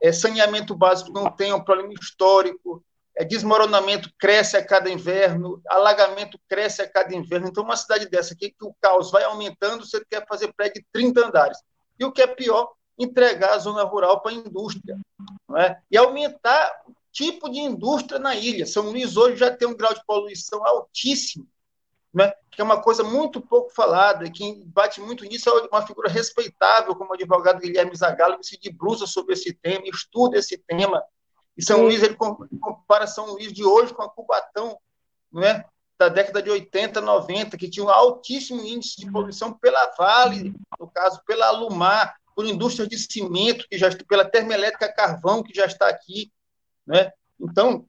é, 0.00 0.12
saneamento 0.12 0.74
básico 0.74 1.10
não 1.10 1.30
tem, 1.30 1.50
é 1.50 1.54
um 1.54 1.64
problema 1.64 1.92
histórico, 1.94 2.84
desmoronamento 3.22 4.10
cresce 4.18 4.56
a 4.56 4.64
cada 4.64 4.90
inverno, 4.90 5.62
alagamento 5.68 6.38
cresce 6.48 6.82
a 6.82 6.90
cada 6.90 7.14
inverno. 7.14 7.46
Então, 7.46 7.62
uma 7.62 7.76
cidade 7.76 8.08
dessa 8.08 8.34
aqui, 8.34 8.50
que 8.50 8.64
o 8.64 8.74
caos 8.80 9.10
vai 9.10 9.22
aumentando, 9.22 9.86
você 9.86 10.04
quer 10.04 10.26
fazer 10.26 10.52
prédio 10.52 10.82
de 10.82 10.86
30 10.92 11.26
andares. 11.26 11.58
E 11.98 12.04
o 12.04 12.10
que 12.10 12.22
é 12.22 12.26
pior, 12.26 12.72
entregar 12.98 13.54
a 13.54 13.58
zona 13.58 13.82
rural 13.84 14.20
para 14.20 14.32
a 14.32 14.34
indústria. 14.34 14.98
Não 15.48 15.58
é? 15.58 15.80
E 15.90 15.96
aumentar 15.96 16.82
o 16.86 16.94
tipo 17.12 17.48
de 17.48 17.60
indústria 17.60 18.18
na 18.18 18.34
ilha. 18.34 18.66
São 18.66 18.90
Luís 18.90 19.16
hoje 19.16 19.36
já 19.36 19.54
tem 19.54 19.68
um 19.68 19.76
grau 19.76 19.94
de 19.94 20.04
poluição 20.04 20.66
altíssimo, 20.66 21.46
né? 22.12 22.32
que 22.50 22.60
é 22.60 22.64
uma 22.64 22.80
coisa 22.80 23.02
muito 23.02 23.40
pouco 23.40 23.70
falada, 23.70 24.24
e 24.24 24.30
quem 24.30 24.62
bate 24.66 25.00
muito 25.00 25.24
nisso 25.24 25.48
é 25.48 25.68
uma 25.70 25.86
figura 25.86 26.08
respeitável, 26.08 26.94
como 26.94 27.10
o 27.10 27.14
advogado 27.14 27.60
Guilherme 27.60 27.96
Zagallo, 27.96 28.38
que 28.38 28.46
se 28.46 28.60
debruça 28.60 29.06
sobre 29.06 29.34
esse 29.34 29.52
tema, 29.52 29.84
estuda 29.86 30.38
esse 30.38 30.56
tema, 30.58 31.02
e 31.56 31.62
São 31.62 31.82
Luís, 31.82 32.02
ele 32.02 32.16
compara 32.16 33.06
São 33.06 33.26
Luís 33.26 33.52
de 33.52 33.64
hoje 33.64 33.94
com 33.94 34.02
a 34.02 34.10
Cubatão, 34.10 34.78
não 35.30 35.42
é? 35.42 35.64
da 35.96 36.08
década 36.08 36.42
de 36.42 36.50
80, 36.50 37.00
90, 37.00 37.56
que 37.56 37.70
tinha 37.70 37.86
um 37.86 37.90
altíssimo 37.90 38.60
índice 38.64 39.00
de 39.00 39.10
poluição 39.10 39.52
pela 39.52 39.94
Vale, 39.96 40.52
no 40.78 40.88
caso, 40.88 41.22
pela 41.24 41.46
Alumar, 41.46 42.16
por 42.34 42.44
indústria 42.44 42.86
de 42.86 42.98
cimento, 42.98 43.66
que 43.68 43.78
já 43.78 43.88
pela 44.08 44.24
termoelétrica 44.24 44.92
carvão, 44.92 45.42
que 45.42 45.54
já 45.54 45.66
está 45.66 45.88
aqui. 45.88 46.32
Né? 46.84 47.12
Então, 47.40 47.86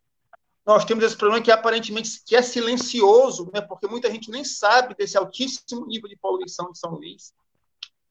nós 0.64 0.86
temos 0.86 1.04
esse 1.04 1.18
problema 1.18 1.44
que 1.44 1.52
aparentemente 1.52 2.24
que 2.24 2.36
é 2.36 2.44
silencioso, 2.44 3.50
né? 3.52 3.60
porque 3.60 3.88
muita 3.88 4.10
gente 4.12 4.30
nem 4.30 4.44
sabe 4.44 4.94
desse 4.96 5.18
altíssimo 5.18 5.88
nível 5.88 6.08
de 6.08 6.16
poluição 6.16 6.72
de 6.72 6.78
São 6.78 6.92
Luís. 6.92 7.34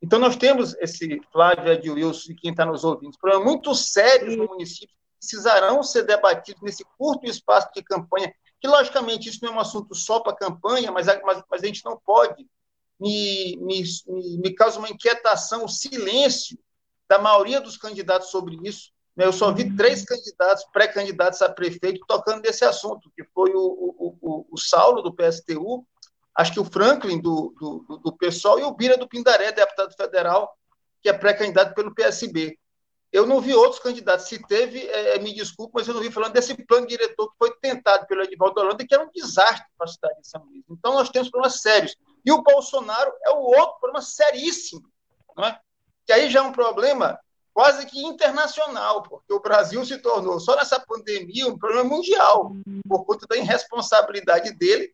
Então, 0.03 0.19
nós 0.19 0.37
temos 0.37 0.75
esse, 0.81 1.21
Flávio 1.33 1.73
Edilson 1.73 2.33
e 2.33 2.35
quem 2.35 2.51
está 2.51 2.67
nos 2.67 2.83
ouvindo, 2.83 3.17
problemas 3.17 3.47
muito 3.47 3.75
sérios 3.77 4.37
no 4.37 4.47
município 4.47 4.95
precisarão 5.25 5.83
ser 5.83 6.04
debatidos 6.04 6.62
nesse 6.62 6.85
curto 6.99 7.26
espaço 7.26 7.69
de 7.75 7.83
campanha, 7.83 8.33
que 8.61 8.69
logicamente 8.69 9.28
isso 9.28 9.40
não 9.43 9.52
é 9.52 9.57
um 9.57 9.61
assunto 9.61 9.95
só 9.95 10.21
para 10.21 10.37
campanha, 10.37 10.93
mas, 10.93 11.07
mas, 11.07 11.43
mas, 11.50 11.62
a 11.62 11.66
gente 11.66 11.85
não 11.85 11.99
pode, 12.04 12.47
me, 13.00 13.57
me, 13.57 13.83
me 14.38 14.54
causa 14.54 14.78
uma 14.78 14.90
inquietação, 14.90 15.64
o 15.64 15.69
silêncio 15.69 16.59
da 17.09 17.19
maioria 17.19 17.61
dos 17.61 17.76
candidatos 17.76 18.31
sobre 18.31 18.59
isso. 18.62 18.90
Né? 19.16 19.26
Eu 19.26 19.33
só 19.33 19.52
vi 19.52 19.75
três 19.76 20.04
candidatos, 20.04 20.64
pré-candidatos 20.73 21.43
a 21.43 21.49
prefeito, 21.49 22.04
tocando 22.07 22.43
desse 22.43 22.64
assunto, 22.64 23.11
que 23.16 23.25
foi 23.35 23.52
o, 23.54 23.59
o, 23.59 24.19
o, 24.21 24.47
o 24.52 24.59
Saulo, 24.59 25.02
do 25.02 25.14
PSTU, 25.14 25.87
acho 26.35 26.52
que 26.52 26.61
o 26.61 26.64
Franklin, 26.64 27.21
do, 27.21 27.54
do, 27.59 27.99
do 27.99 28.16
PSOL, 28.16 28.59
e 28.59 28.64
o 28.64 28.73
Bira, 28.73 28.97
do 28.97 29.09
Pindaré, 29.09 29.52
deputado 29.52 29.95
federal, 29.95 30.57
que 31.02 31.09
é 31.09 31.12
pré-candidato 31.12 31.75
pelo 31.75 31.95
PSB. 31.95 32.59
Eu 33.14 33.25
não 33.25 33.40
vi 33.40 33.54
outros 33.54 33.80
candidatos. 33.80 34.26
Se 34.26 34.44
teve, 34.44 34.80
é, 34.88 35.14
é, 35.14 35.18
me 35.21 35.33
desculpe, 35.33 35.75
mas 35.76 35.87
eu 35.87 35.94
não 35.94 36.00
vi 36.00 36.11
falando 36.11 36.33
desse 36.33 36.52
plano 36.64 36.85
diretor 36.85 37.30
que 37.30 37.38
foi 37.38 37.54
tentado 37.61 38.09
pelo 38.09 38.25
Edivaldo 38.25 38.61
Holanda, 38.61 38.85
que 38.85 38.92
era 38.92 39.04
um 39.04 39.11
desastre 39.14 39.64
para 39.78 39.85
a 39.85 39.88
cidade 39.88 40.21
de 40.21 40.26
São 40.26 40.42
Luís. 40.42 40.64
Então, 40.68 40.94
nós 40.94 41.11
temos 41.11 41.30
problemas 41.30 41.61
sérios. 41.61 41.94
E 42.26 42.33
o 42.33 42.42
Bolsonaro 42.42 43.12
é 43.25 43.30
o 43.30 43.38
outro 43.38 43.78
problema 43.78 44.02
seríssimo, 44.02 44.83
não 45.37 45.44
é? 45.44 45.61
que 46.04 46.12
aí 46.12 46.28
já 46.28 46.40
é 46.40 46.42
um 46.42 46.50
problema 46.50 47.16
quase 47.52 47.87
que 47.87 48.04
internacional, 48.04 49.04
porque 49.04 49.33
o 49.33 49.40
Brasil 49.40 49.87
se 49.87 49.97
tornou, 49.99 50.40
só 50.40 50.56
nessa 50.56 50.80
pandemia, 50.80 51.47
um 51.47 51.56
problema 51.56 51.85
mundial, 51.85 52.50
por 52.88 53.04
conta 53.04 53.28
da 53.28 53.37
irresponsabilidade 53.37 54.50
dele 54.54 54.92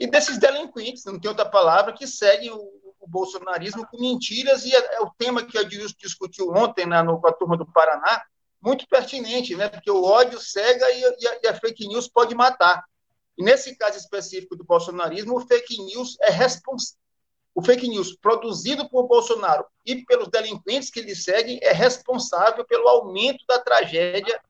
e 0.00 0.06
desses 0.06 0.38
delinquentes, 0.38 1.04
não 1.04 1.20
tem 1.20 1.28
outra 1.28 1.44
palavra, 1.44 1.92
que 1.92 2.06
seguem 2.06 2.50
o, 2.50 2.58
o 3.04 3.08
bolsonarismo 3.08 3.86
com 3.86 4.00
mentiras, 4.00 4.64
e 4.64 4.74
é, 4.74 4.96
é, 4.96 5.00
o 5.02 5.10
tema 5.18 5.44
que 5.44 5.58
a 5.58 5.62
Dilson 5.62 5.94
discutiu 5.98 6.50
ontem 6.50 6.86
na, 6.86 7.02
no, 7.02 7.20
com 7.20 7.28
a 7.28 7.32
turma 7.32 7.56
do 7.56 7.66
Paraná, 7.66 8.22
muito 8.60 8.88
pertinente, 8.88 9.54
né? 9.54 9.68
porque 9.68 9.90
o 9.90 10.02
ódio 10.02 10.40
cega 10.40 10.90
e, 10.90 11.00
e, 11.00 11.28
a, 11.28 11.40
e 11.44 11.46
a 11.48 11.54
fake 11.54 11.86
news 11.86 12.08
pode 12.08 12.34
matar. 12.34 12.82
E 13.36 13.42
nesse 13.42 13.76
caso 13.76 13.98
específico 13.98 14.56
do 14.56 14.64
bolsonarismo, 14.64 15.36
o 15.36 15.40
fake 15.40 15.76
news 15.84 16.16
é 16.22 16.30
responsável. 16.30 16.98
O 17.54 17.62
fake 17.62 17.86
news 17.86 18.16
produzido 18.16 18.88
por 18.88 19.06
Bolsonaro 19.06 19.64
e 19.84 20.04
pelos 20.04 20.28
delinquentes 20.28 20.90
que 20.90 21.02
lhe 21.02 21.14
seguem 21.14 21.60
é 21.62 21.72
responsável 21.72 22.64
pelo 22.64 22.88
aumento 22.88 23.44
da 23.46 23.60
tragédia, 23.60 24.40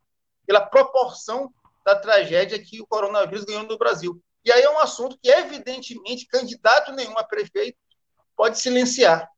pela 0.46 0.61
proporção 0.61 1.52
da 1.84 1.94
tragédia 1.94 2.58
que 2.58 2.80
o 2.80 2.87
coronavírus 2.87 3.44
ganhou 3.44 3.64
no 3.64 3.76
Brasil. 3.76 4.23
E 4.42 4.52
aí 4.52 4.62
é 4.62 4.70
um 4.70 4.78
assunto 4.78 5.18
que, 5.20 5.28
evidentemente, 5.28 6.26
candidato 6.26 6.92
nenhum 6.92 7.18
a 7.18 7.25
prefeito 7.25 7.76
pode 8.37 8.59
silenciar. 8.59 9.29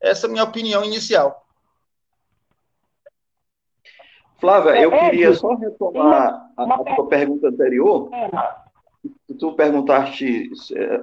Essa 0.00 0.26
é 0.26 0.28
a 0.28 0.32
minha 0.32 0.44
opinião 0.44 0.84
inicial. 0.84 1.44
Flávia, 4.38 4.80
eu 4.80 4.92
é, 4.92 5.10
queria 5.10 5.32
só 5.34 5.54
retomar 5.54 6.50
a, 6.56 6.62
a 6.62 6.94
tua 6.94 7.08
pergunta 7.08 7.48
anterior. 7.48 8.10
É. 8.12 8.30
Tu 9.38 9.52
perguntaste, 9.54 10.50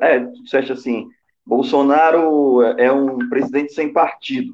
é, 0.02 0.20
tu 0.20 0.44
disseste 0.44 0.72
assim, 0.72 1.10
Bolsonaro 1.46 2.62
é 2.78 2.92
um 2.92 3.30
presidente 3.30 3.74
sem 3.74 3.92
partido. 3.92 4.54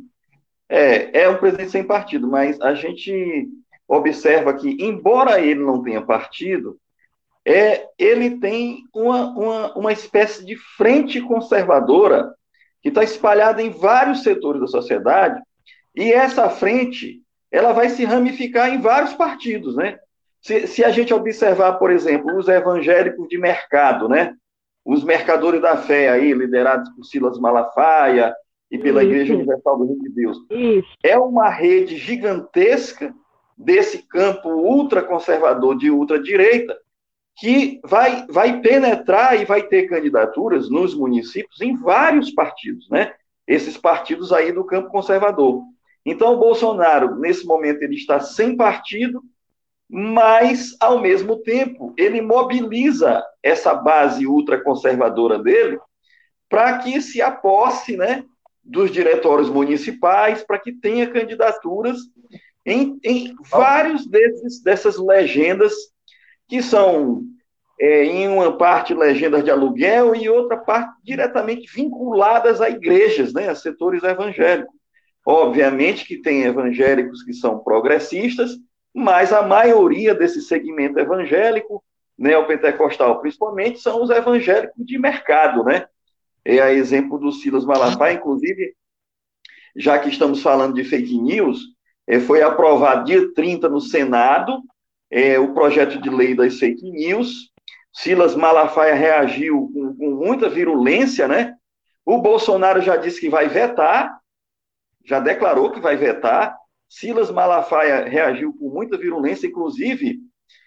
É, 0.68 1.24
é 1.24 1.30
um 1.30 1.38
presidente 1.38 1.72
sem 1.72 1.84
partido, 1.84 2.28
mas 2.28 2.60
a 2.62 2.74
gente 2.74 3.50
observa 3.88 4.54
que, 4.54 4.78
embora 4.80 5.42
ele 5.42 5.62
não 5.62 5.82
tenha 5.82 6.02
partido, 6.02 6.80
é, 7.44 7.88
ele 7.98 8.38
tem 8.38 8.84
uma, 8.94 9.30
uma, 9.32 9.74
uma 9.74 9.92
espécie 9.92 10.46
de 10.46 10.56
frente 10.56 11.20
conservadora 11.22 12.36
que 12.82 12.90
está 12.90 13.04
espalhada 13.04 13.62
em 13.62 13.70
vários 13.70 14.24
setores 14.24 14.62
da 14.62 14.68
sociedade, 14.68 15.42
e 15.96 16.12
essa 16.14 16.50
frente 16.50 17.22
ela 17.52 17.74
vai 17.74 17.90
se 17.90 18.06
ramificar 18.06 18.74
em 18.74 18.80
vários 18.80 19.14
partidos, 19.14 19.76
né? 19.76 19.98
Se, 20.42 20.68
se 20.68 20.84
a 20.84 20.90
gente 20.90 21.14
observar, 21.14 21.74
por 21.74 21.92
exemplo, 21.92 22.38
os 22.38 22.48
evangélicos 22.48 23.28
de 23.28 23.38
mercado, 23.38 24.08
né? 24.08 24.34
Os 24.86 25.04
mercadores 25.04 25.62
da 25.62 25.76
fé 25.76 26.10
aí, 26.10 26.34
liderados 26.34 26.90
por 26.92 27.04
Silas 27.04 27.38
Malafaia 27.40 28.34
e 28.72 28.78
pela 28.78 29.04
Isso. 29.04 29.12
Igreja 29.12 29.34
Universal 29.34 29.78
do 29.78 29.86
Rio 29.86 30.00
de 30.00 30.10
Deus. 30.10 30.38
Isso. 30.50 30.90
É 31.04 31.18
uma 31.18 31.50
rede 31.50 31.98
gigantesca 31.98 33.14
desse 33.58 34.08
campo 34.08 34.50
ultraconservador 34.50 35.78
de 35.78 35.92
ultradireita 35.92 36.78
que 37.40 37.80
vai, 37.86 38.26
vai 38.28 38.60
penetrar 38.60 39.40
e 39.40 39.46
vai 39.46 39.64
ter 39.64 39.88
candidaturas 39.88 40.70
nos 40.70 40.94
municípios 40.94 41.62
em 41.62 41.76
vários 41.76 42.32
partidos, 42.32 42.90
né? 42.90 43.14
Esses 43.48 43.78
partidos 43.78 44.34
aí 44.34 44.52
do 44.52 44.66
campo 44.66 44.90
conservador. 44.90 45.64
Então, 46.06 46.34
o 46.34 46.40
Bolsonaro, 46.40 47.16
nesse 47.16 47.46
momento, 47.46 47.82
ele 47.82 47.96
está 47.96 48.20
sem 48.20 48.58
partido, 48.58 49.24
mas, 49.90 50.76
ao 50.82 51.00
mesmo 51.00 51.38
tempo, 51.38 51.94
ele 51.98 52.22
mobiliza 52.22 53.24
essa 53.42 53.74
base 53.74 54.28
ultraconservadora 54.28 55.40
dele 55.40 55.80
para 56.50 56.80
que 56.80 57.02
se 57.02 57.22
aposse 57.22 57.96
né, 57.96 58.26
dos 58.64 58.92
diretórios 58.92 59.50
municipais, 59.50 60.44
para 60.44 60.60
que 60.60 60.74
tenha 60.74 61.10
candidaturas 61.10 61.98
em, 62.66 63.00
em 63.04 63.34
vários 63.50 64.06
desses, 64.06 64.62
dessas 64.62 64.98
legendas 64.98 65.74
que 66.50 66.64
são, 66.64 67.22
é, 67.80 68.04
em 68.04 68.28
uma 68.28 68.58
parte, 68.58 68.94
legendas 68.94 69.44
de 69.44 69.52
aluguel 69.52 70.16
e 70.16 70.28
outra 70.28 70.58
parte 70.58 70.92
diretamente 71.04 71.72
vinculadas 71.72 72.60
a 72.60 72.70
igrejas, 72.70 73.32
né, 73.32 73.48
a 73.48 73.56
setores 73.56 74.04
evangélicos. 74.04 74.74
Obviamente 75.24 76.06
que 76.06 76.18
tem 76.18 76.44
evangélicos 76.44 77.22
que 77.24 77.34
são 77.34 77.60
progressistas, 77.60 78.58
mas 78.94 79.32
a 79.32 79.44
maioria 79.44 80.16
desse 80.16 80.42
segmento 80.42 81.00
evangélico, 81.00 81.84
neopentecostal 82.18 83.22
principalmente, 83.22 83.80
são 83.80 84.02
os 84.02 84.10
evangélicos 84.10 84.84
de 84.84 84.98
mercado, 84.98 85.64
né? 85.64 85.86
É 86.44 86.60
a 86.60 86.74
exemplo 86.74 87.20
do 87.20 87.32
Silas 87.32 87.64
Malafaia, 87.64 88.16
inclusive, 88.16 88.74
já 89.76 90.00
que 90.00 90.10
estamos 90.10 90.42
falando 90.42 90.74
de 90.74 90.84
fake 90.84 91.16
news, 91.16 91.60
é, 92.08 92.20
foi 92.20 92.42
aprovado 92.42 93.06
dia 93.06 93.32
30 93.36 93.70
no 93.70 93.80
Senado 93.80 94.64
é, 95.12 95.40
o 95.40 95.54
projeto 95.54 96.00
de 96.00 96.10
lei 96.10 96.36
das 96.36 96.60
fake 96.60 96.90
news. 96.90 97.52
Silas 97.94 98.36
Malafaia 98.36 98.94
reagiu 98.94 99.72
com, 99.74 99.96
com 99.96 100.10
muita 100.12 100.50
virulência, 100.50 101.28
né? 101.28 101.56
O 102.06 102.20
Bolsonaro 102.20 102.82
já 102.82 102.96
disse 102.96 103.20
que 103.20 103.30
vai 103.30 103.48
vetar, 103.48 104.20
já 105.06 105.20
declarou 105.20 105.72
que 105.72 105.80
vai 105.80 105.96
vetar. 105.96 106.58
Silas 106.88 107.30
Malafaia 107.30 108.06
reagiu 108.08 108.54
com 108.54 108.70
muita 108.70 108.98
virulência, 108.98 109.48
inclusive 109.48 110.20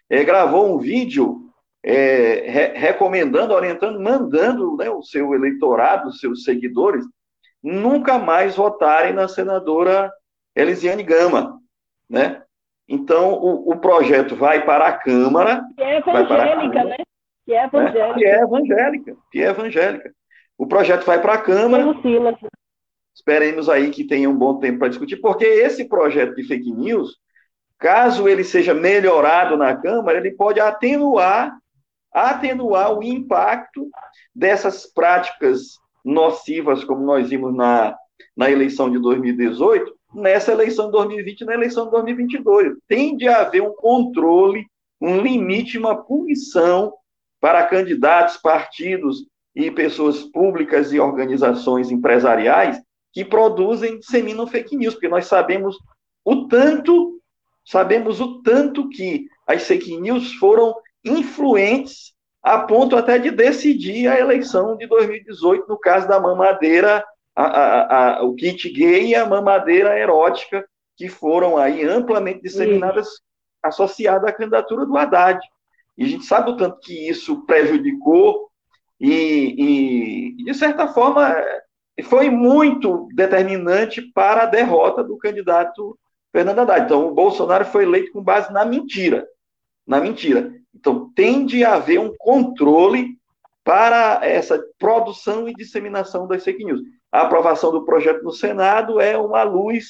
é, 0.09 0.25
gravou 0.25 0.75
um 0.75 0.79
vídeo 0.79 1.51
é, 1.83 2.49
re 2.49 2.79
recomendando, 2.79 3.55
orientando, 3.55 4.01
mandando 4.01 4.77
né, 4.77 4.89
o 4.91 5.03
seu 5.03 5.35
eleitorado, 5.35 6.09
os 6.09 6.21
seus 6.21 6.45
seguidores, 6.45 7.05
nunca 7.63 8.19
mais 8.19 8.57
votarem 8.57 9.13
na 9.13 9.27
senadora 9.27 10.13
Elisiane 10.55 11.03
Gama, 11.03 11.61
né? 12.09 12.43
Então, 12.93 13.33
o, 13.33 13.73
o 13.73 13.77
projeto 13.79 14.37
vai 14.37 14.67
para 14.67 14.87
a 14.87 14.93
Câmara. 14.93 15.65
Que 15.75 15.83
é 15.83 15.97
evangélica, 15.97 16.85
né? 16.85 16.97
Que 17.47 17.55
é 17.55 17.65
evangélica. 17.65 18.09
Né? 18.09 18.15
Que 18.15 18.25
é 18.27 18.43
evangélica, 18.43 19.17
que 19.31 19.43
é 19.43 19.47
evangélica. 19.47 20.15
O 20.59 20.67
projeto 20.67 21.07
vai 21.07 21.19
para 21.19 21.33
a 21.33 21.39
Câmara. 21.39 21.87
Esperemos 23.15 23.71
aí 23.71 23.91
que 23.91 24.07
tenha 24.07 24.29
um 24.29 24.37
bom 24.37 24.59
tempo 24.59 24.81
para 24.81 24.89
discutir, 24.89 25.17
porque 25.17 25.47
esse 25.47 25.87
projeto 25.89 26.35
de 26.35 26.45
fake 26.45 26.71
news, 26.71 27.17
caso 27.79 28.29
ele 28.29 28.45
seja 28.45 28.75
melhorado 28.75 29.57
na 29.57 29.75
Câmara, 29.75 30.19
ele 30.19 30.33
pode 30.33 30.61
atenuar, 30.61 31.57
atenuar 32.13 32.99
o 32.99 33.03
impacto 33.03 33.89
dessas 34.35 34.85
práticas 34.85 35.79
nocivas, 36.05 36.85
como 36.85 37.07
nós 37.07 37.31
vimos 37.31 37.55
na, 37.55 37.97
na 38.37 38.51
eleição 38.51 38.91
de 38.91 38.99
2018, 38.99 39.91
nessa 40.15 40.53
eleição 40.53 40.87
de 40.87 40.93
2020 40.93 41.41
e 41.41 41.45
na 41.45 41.55
eleição 41.55 41.87
de 41.87 41.91
2022. 41.93 42.75
Tem 42.89 43.17
de 43.17 43.29
haver 43.29 43.63
um 43.63 43.75
controle, 43.75 44.67
um 45.01 45.21
limite, 45.21 45.79
uma 45.79 45.97
punição 45.97 46.93
para 47.41 47.67
candidatos, 47.67 48.37
partidos 48.37 49.27
e 49.55 49.71
pessoas 49.71 50.23
públicas 50.23 50.93
e 50.93 51.01
organizações 51.01 51.91
empresariais 51.91 52.81
que 53.13 53.25
produzem, 53.25 53.99
disseminam 53.99 54.47
fake 54.47 54.77
news, 54.77 54.95
porque 54.95 55.09
nós 55.09 55.27
sabemos 55.27 55.77
o 56.25 56.47
tanto, 56.47 57.21
sabemos 57.65 58.21
o 58.21 58.41
tanto 58.43 58.89
que 58.89 59.27
as 59.47 59.67
fake 59.67 59.99
news 59.99 60.33
foram 60.35 60.75
influentes 61.05 62.13
a 62.43 62.59
ponto 62.59 62.97
até 62.97 63.19
de 63.19 63.31
decidir 63.31 64.09
a 64.09 64.19
eleição 64.19 64.77
de 64.77 64.87
2018, 64.87 65.69
no 65.69 65.79
caso 65.79 66.09
da 66.09 66.19
mamadeira 66.19 67.05
a, 67.35 67.45
a, 67.45 68.19
a, 68.19 68.23
o 68.25 68.35
kit 68.35 68.69
gay 68.71 69.09
e 69.09 69.15
a 69.15 69.27
mamadeira 69.27 69.99
erótica, 69.99 70.67
que 70.97 71.09
foram 71.09 71.57
aí 71.57 71.85
amplamente 71.85 72.43
disseminadas, 72.43 73.07
Sim. 73.07 73.15
associadas 73.63 74.29
à 74.29 74.33
candidatura 74.33 74.85
do 74.85 74.97
Haddad. 74.97 75.41
E 75.97 76.05
a 76.05 76.09
gente 76.09 76.25
sabe 76.25 76.51
o 76.51 76.57
tanto 76.57 76.79
que 76.81 77.09
isso 77.09 77.45
prejudicou 77.47 78.51
e, 79.01 80.37
e 80.39 80.45
de 80.45 80.55
certa 80.55 80.87
forma, 80.87 81.35
foi 82.05 82.31
muito 82.31 83.09
determinante 83.15 84.01
para 84.13 84.45
a 84.45 84.47
derrota 84.47 85.03
do 85.03 85.17
candidato 85.19 85.99
Fernando 86.31 86.61
Haddad. 86.61 86.87
Então, 86.87 87.09
o 87.09 87.15
Bolsonaro 87.15 87.65
foi 87.65 87.83
eleito 87.83 88.13
com 88.13 88.23
base 88.23 88.53
na 88.53 88.65
mentira. 88.65 89.27
na 89.87 90.01
mentira. 90.01 90.55
Então, 90.75 91.11
tende 91.15 91.65
a 91.65 91.75
haver 91.75 91.99
um 91.99 92.15
controle 92.17 93.19
para 93.65 94.21
essa 94.23 94.63
produção 94.79 95.49
e 95.49 95.55
disseminação 95.55 96.27
das 96.27 96.45
fake 96.45 96.65
news. 96.65 96.81
A 97.13 97.23
aprovação 97.23 97.71
do 97.71 97.85
projeto 97.85 98.23
no 98.23 98.33
Senado 98.33 98.99
é 98.99 99.17
uma 99.19 99.43
luz 99.43 99.87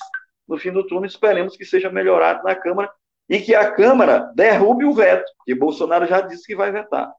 no 0.48 0.58
fim 0.58 0.72
do 0.72 0.85
túnel, 0.85 1.06
esperemos 1.06 1.56
que 1.56 1.64
seja 1.64 1.88
melhorado 1.88 2.42
na 2.42 2.54
Câmara 2.54 2.90
e 3.28 3.38
que 3.38 3.54
a 3.54 3.70
Câmara 3.70 4.30
derrube 4.35 4.85
o 4.85 4.92
veto, 4.92 5.30
que 5.44 5.54
Bolsonaro 5.54 6.04
já 6.04 6.20
disse 6.20 6.46
que 6.46 6.56
vai 6.56 6.72
vetar. 6.72 7.11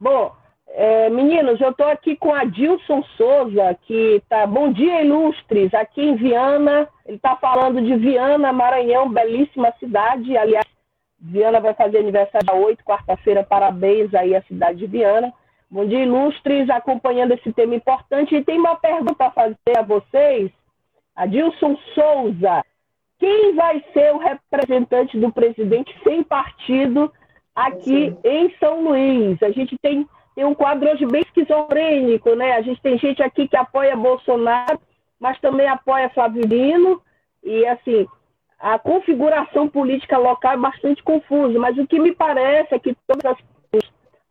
Bom, 0.00 0.34
é, 0.68 1.10
meninos, 1.10 1.60
eu 1.60 1.70
estou 1.70 1.86
aqui 1.86 2.16
com 2.16 2.32
a 2.32 2.44
Dilson 2.44 3.02
Souza, 3.16 3.76
que 3.82 4.16
está. 4.16 4.46
Bom 4.46 4.72
dia, 4.72 5.02
ilustres, 5.02 5.74
aqui 5.74 6.00
em 6.00 6.16
Viana. 6.16 6.88
Ele 7.04 7.16
está 7.16 7.36
falando 7.36 7.82
de 7.82 7.94
Viana, 7.96 8.52
Maranhão, 8.52 9.10
belíssima 9.10 9.72
cidade. 9.78 10.36
Aliás, 10.36 10.66
Viana 11.20 11.60
vai 11.60 11.74
fazer 11.74 11.98
aniversário 11.98 12.46
dia 12.46 12.56
8, 12.56 12.84
quarta-feira. 12.84 13.44
Parabéns 13.44 14.14
aí 14.14 14.34
à 14.34 14.42
cidade 14.42 14.78
de 14.78 14.86
Viana. 14.86 15.32
Bom 15.72 15.86
dia, 15.86 16.00
ilustres, 16.00 16.68
acompanhando 16.68 17.32
esse 17.32 17.50
tema 17.50 17.74
importante. 17.74 18.36
E 18.36 18.44
tem 18.44 18.58
uma 18.58 18.76
pergunta 18.76 19.24
a 19.24 19.30
fazer 19.30 19.56
a 19.74 19.80
vocês. 19.80 20.50
Adilson 21.16 21.78
Souza, 21.94 22.62
quem 23.18 23.54
vai 23.54 23.82
ser 23.94 24.12
o 24.12 24.18
representante 24.18 25.18
do 25.18 25.32
presidente 25.32 25.90
sem 26.04 26.22
partido 26.22 27.10
aqui 27.56 28.14
em 28.22 28.54
São 28.60 28.84
Luís? 28.84 29.42
A 29.42 29.50
gente 29.50 29.74
tem, 29.80 30.06
tem 30.34 30.44
um 30.44 30.54
quadro 30.54 30.90
hoje 30.90 31.06
bem 31.06 31.22
esquizofrênico, 31.22 32.34
né? 32.34 32.52
A 32.52 32.60
gente 32.60 32.82
tem 32.82 32.98
gente 32.98 33.22
aqui 33.22 33.48
que 33.48 33.56
apoia 33.56 33.96
Bolsonaro, 33.96 34.78
mas 35.18 35.40
também 35.40 35.68
apoia 35.68 36.10
Flávio 36.10 36.46
Dino, 36.46 37.00
e 37.42 37.66
assim, 37.66 38.06
a 38.60 38.78
configuração 38.78 39.66
política 39.68 40.18
local 40.18 40.52
é 40.52 40.56
bastante 40.58 41.02
confusa, 41.02 41.58
mas 41.58 41.78
o 41.78 41.86
que 41.86 41.98
me 41.98 42.14
parece 42.14 42.74
é 42.74 42.78
que 42.78 42.94
todos 43.06 43.24
os 43.24 43.51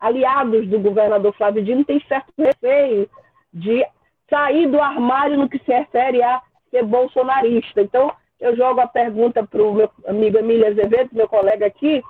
aliados 0.02 0.66
do 0.68 0.80
governador 0.80 1.32
Flávio 1.34 1.64
Dino 1.64 1.84
têm 1.84 2.04
certo 2.08 2.32
receio 2.36 3.08
de 3.54 3.86
sair 4.28 4.66
do 4.66 4.80
armário 4.80 5.38
no 5.38 5.48
que 5.48 5.58
se 5.60 5.72
refere 5.72 6.20
a 6.22 6.42
ser 6.70 6.84
bolsonarista. 6.84 7.80
Então, 7.80 8.12
eu 8.40 8.56
jogo 8.56 8.80
a 8.80 8.88
pergunta 8.88 9.46
para 9.46 9.62
o 9.62 9.72
meu 9.72 9.90
amigo 10.06 10.38
Emílio 10.38 10.66
Azevedo, 10.66 11.10
meu 11.12 11.28
colega 11.28 11.66
aqui. 11.66 12.02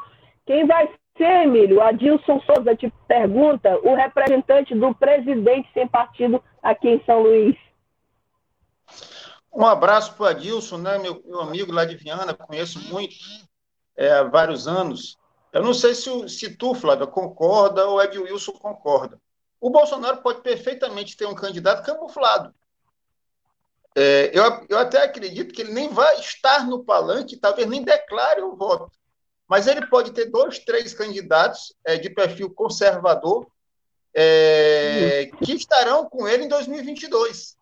Quem 0.47 0.67
vai 0.67 0.89
ser, 1.19 1.45
Emílio? 1.45 1.83
Adilson 1.83 2.41
Souza 2.41 2.75
te 2.75 2.91
pergunta, 3.07 3.79
o 3.83 3.95
representante 3.95 4.75
do 4.75 4.95
presidente 4.95 5.69
sem 5.75 5.87
partido 5.87 6.43
aqui 6.63 6.89
em 6.89 7.05
São 7.05 7.23
Luís. 7.23 7.57
Um 9.53 9.67
abraço 9.67 10.15
para 10.15 10.25
o 10.25 10.29
Adilson, 10.29 10.79
né, 10.79 10.97
meu, 10.97 11.23
meu, 11.27 11.43
amigo 11.43 11.71
lá 11.71 11.85
de 11.85 11.97
Viana, 11.97 12.33
conheço 12.33 12.79
muito 12.91 13.15
é, 13.95 14.11
há 14.11 14.23
vários 14.23 14.67
anos. 14.67 15.19
Eu 15.53 15.63
não 15.63 15.75
sei 15.75 15.95
se, 15.95 16.29
se 16.29 16.57
tu, 16.57 16.75
Flávia, 16.75 17.07
concorda 17.07 17.87
ou 17.87 18.03
Ed 18.03 18.19
Wilson 18.19 18.53
concorda. 18.53 19.21
O 19.61 19.71
Bolsonaro 19.71 20.23
pode 20.23 20.41
perfeitamente 20.41 21.17
ter 21.17 21.27
um 21.27 21.35
candidato 21.35 21.85
camuflado. 21.85 22.55
É, 23.95 24.31
eu, 24.33 24.67
eu 24.71 24.79
até 24.79 25.05
acredito 25.05 25.53
que 25.53 25.63
ele 25.63 25.73
nem 25.73 25.89
vai 25.91 26.19
estar 26.19 26.67
no 26.67 26.83
palanque, 26.83 27.37
talvez 27.37 27.69
nem 27.69 27.85
declare 27.85 28.41
o 28.41 28.57
voto. 28.57 28.91
Mas 29.47 29.67
ele 29.67 29.87
pode 29.87 30.13
ter 30.13 30.31
dois, 30.31 30.59
três 30.61 30.95
candidatos 30.95 31.75
é, 31.85 31.99
de 31.99 32.09
perfil 32.09 32.51
conservador 32.51 33.47
é, 34.15 35.31
que 35.45 35.53
estarão 35.53 36.09
com 36.09 36.27
ele 36.27 36.45
em 36.45 36.49
2022. 36.49 37.57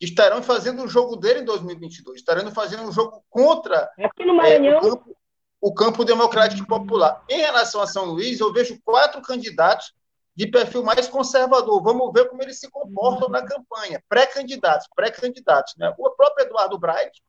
Estarão 0.00 0.42
fazendo 0.42 0.82
o 0.82 0.88
jogo 0.88 1.16
dele 1.16 1.40
em 1.40 1.44
2022. 1.44 2.20
Estarão 2.20 2.50
fazendo 2.52 2.84
um 2.84 2.92
jogo 2.92 3.22
contra 3.28 3.90
é, 3.98 4.06
o 4.06 4.80
campo, 4.80 5.16
o 5.60 5.74
campo 5.74 6.04
democrático 6.04 6.66
popular. 6.66 7.22
Em 7.28 7.38
relação 7.38 7.82
a 7.82 7.86
São 7.86 8.06
Luís, 8.06 8.40
eu 8.40 8.52
vejo 8.52 8.80
quatro 8.82 9.20
candidatos 9.20 9.92
de 10.34 10.46
perfil 10.46 10.82
mais 10.82 11.06
conservador. 11.06 11.82
Vamos 11.82 12.10
ver 12.12 12.28
como 12.28 12.42
eles 12.42 12.58
se 12.58 12.70
comportam 12.70 13.28
na 13.28 13.44
campanha. 13.44 14.02
Pré-candidatos, 14.08 14.88
pré-candidatos. 14.94 15.74
Né? 15.76 15.92
O 15.98 16.10
próprio 16.10 16.46
Eduardo 16.46 16.78
Bright, 16.78 17.22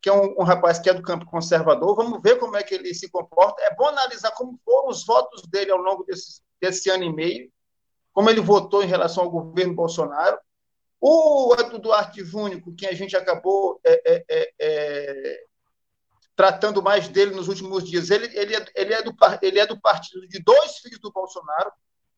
que 0.00 0.08
é 0.08 0.12
um, 0.12 0.36
um, 0.38 0.42
rapaz 0.42 0.78
que 0.78 0.88
é 0.88 0.94
do 0.94 1.02
campo 1.02 1.26
conservador, 1.26 1.94
vamos 1.94 2.20
ver 2.22 2.38
como 2.38 2.56
é 2.56 2.62
que 2.62 2.74
ele 2.74 2.94
se 2.94 3.10
comporta. 3.10 3.60
É 3.62 3.74
bom 3.74 3.88
analisar 3.88 4.30
como 4.30 4.58
foram 4.64 4.88
os 4.88 5.04
votos 5.04 5.42
dele 5.42 5.70
ao 5.70 5.78
longo 5.78 6.04
desse, 6.04 6.40
desse 6.58 6.88
ano 6.88 7.04
e 7.04 7.12
meio, 7.12 7.52
como 8.12 8.30
ele 8.30 8.40
votou 8.40 8.82
em 8.82 8.86
relação 8.86 9.24
ao 9.24 9.30
governo 9.30 9.74
Bolsonaro. 9.74 10.38
O 10.98 11.52
Eduardo 11.54 11.78
Duarte 11.78 12.24
Júnior, 12.24 12.62
com 12.62 12.74
quem 12.74 12.88
a 12.88 12.94
gente 12.94 13.16
acabou 13.16 13.80
é, 13.84 14.02
é, 14.06 14.24
é, 14.28 14.52
é, 14.58 15.44
tratando 16.40 16.82
mais 16.82 17.06
dele 17.06 17.34
nos 17.34 17.48
últimos 17.48 17.84
dias, 17.84 18.08
ele, 18.08 18.24
ele, 18.34 18.56
é, 18.56 18.66
ele, 18.74 18.94
é 18.94 19.02
do, 19.02 19.14
ele 19.42 19.58
é 19.58 19.66
do 19.66 19.78
partido 19.78 20.26
de 20.26 20.42
dois 20.42 20.78
filhos 20.78 20.98
do 20.98 21.12
Bolsonaro, 21.12 21.70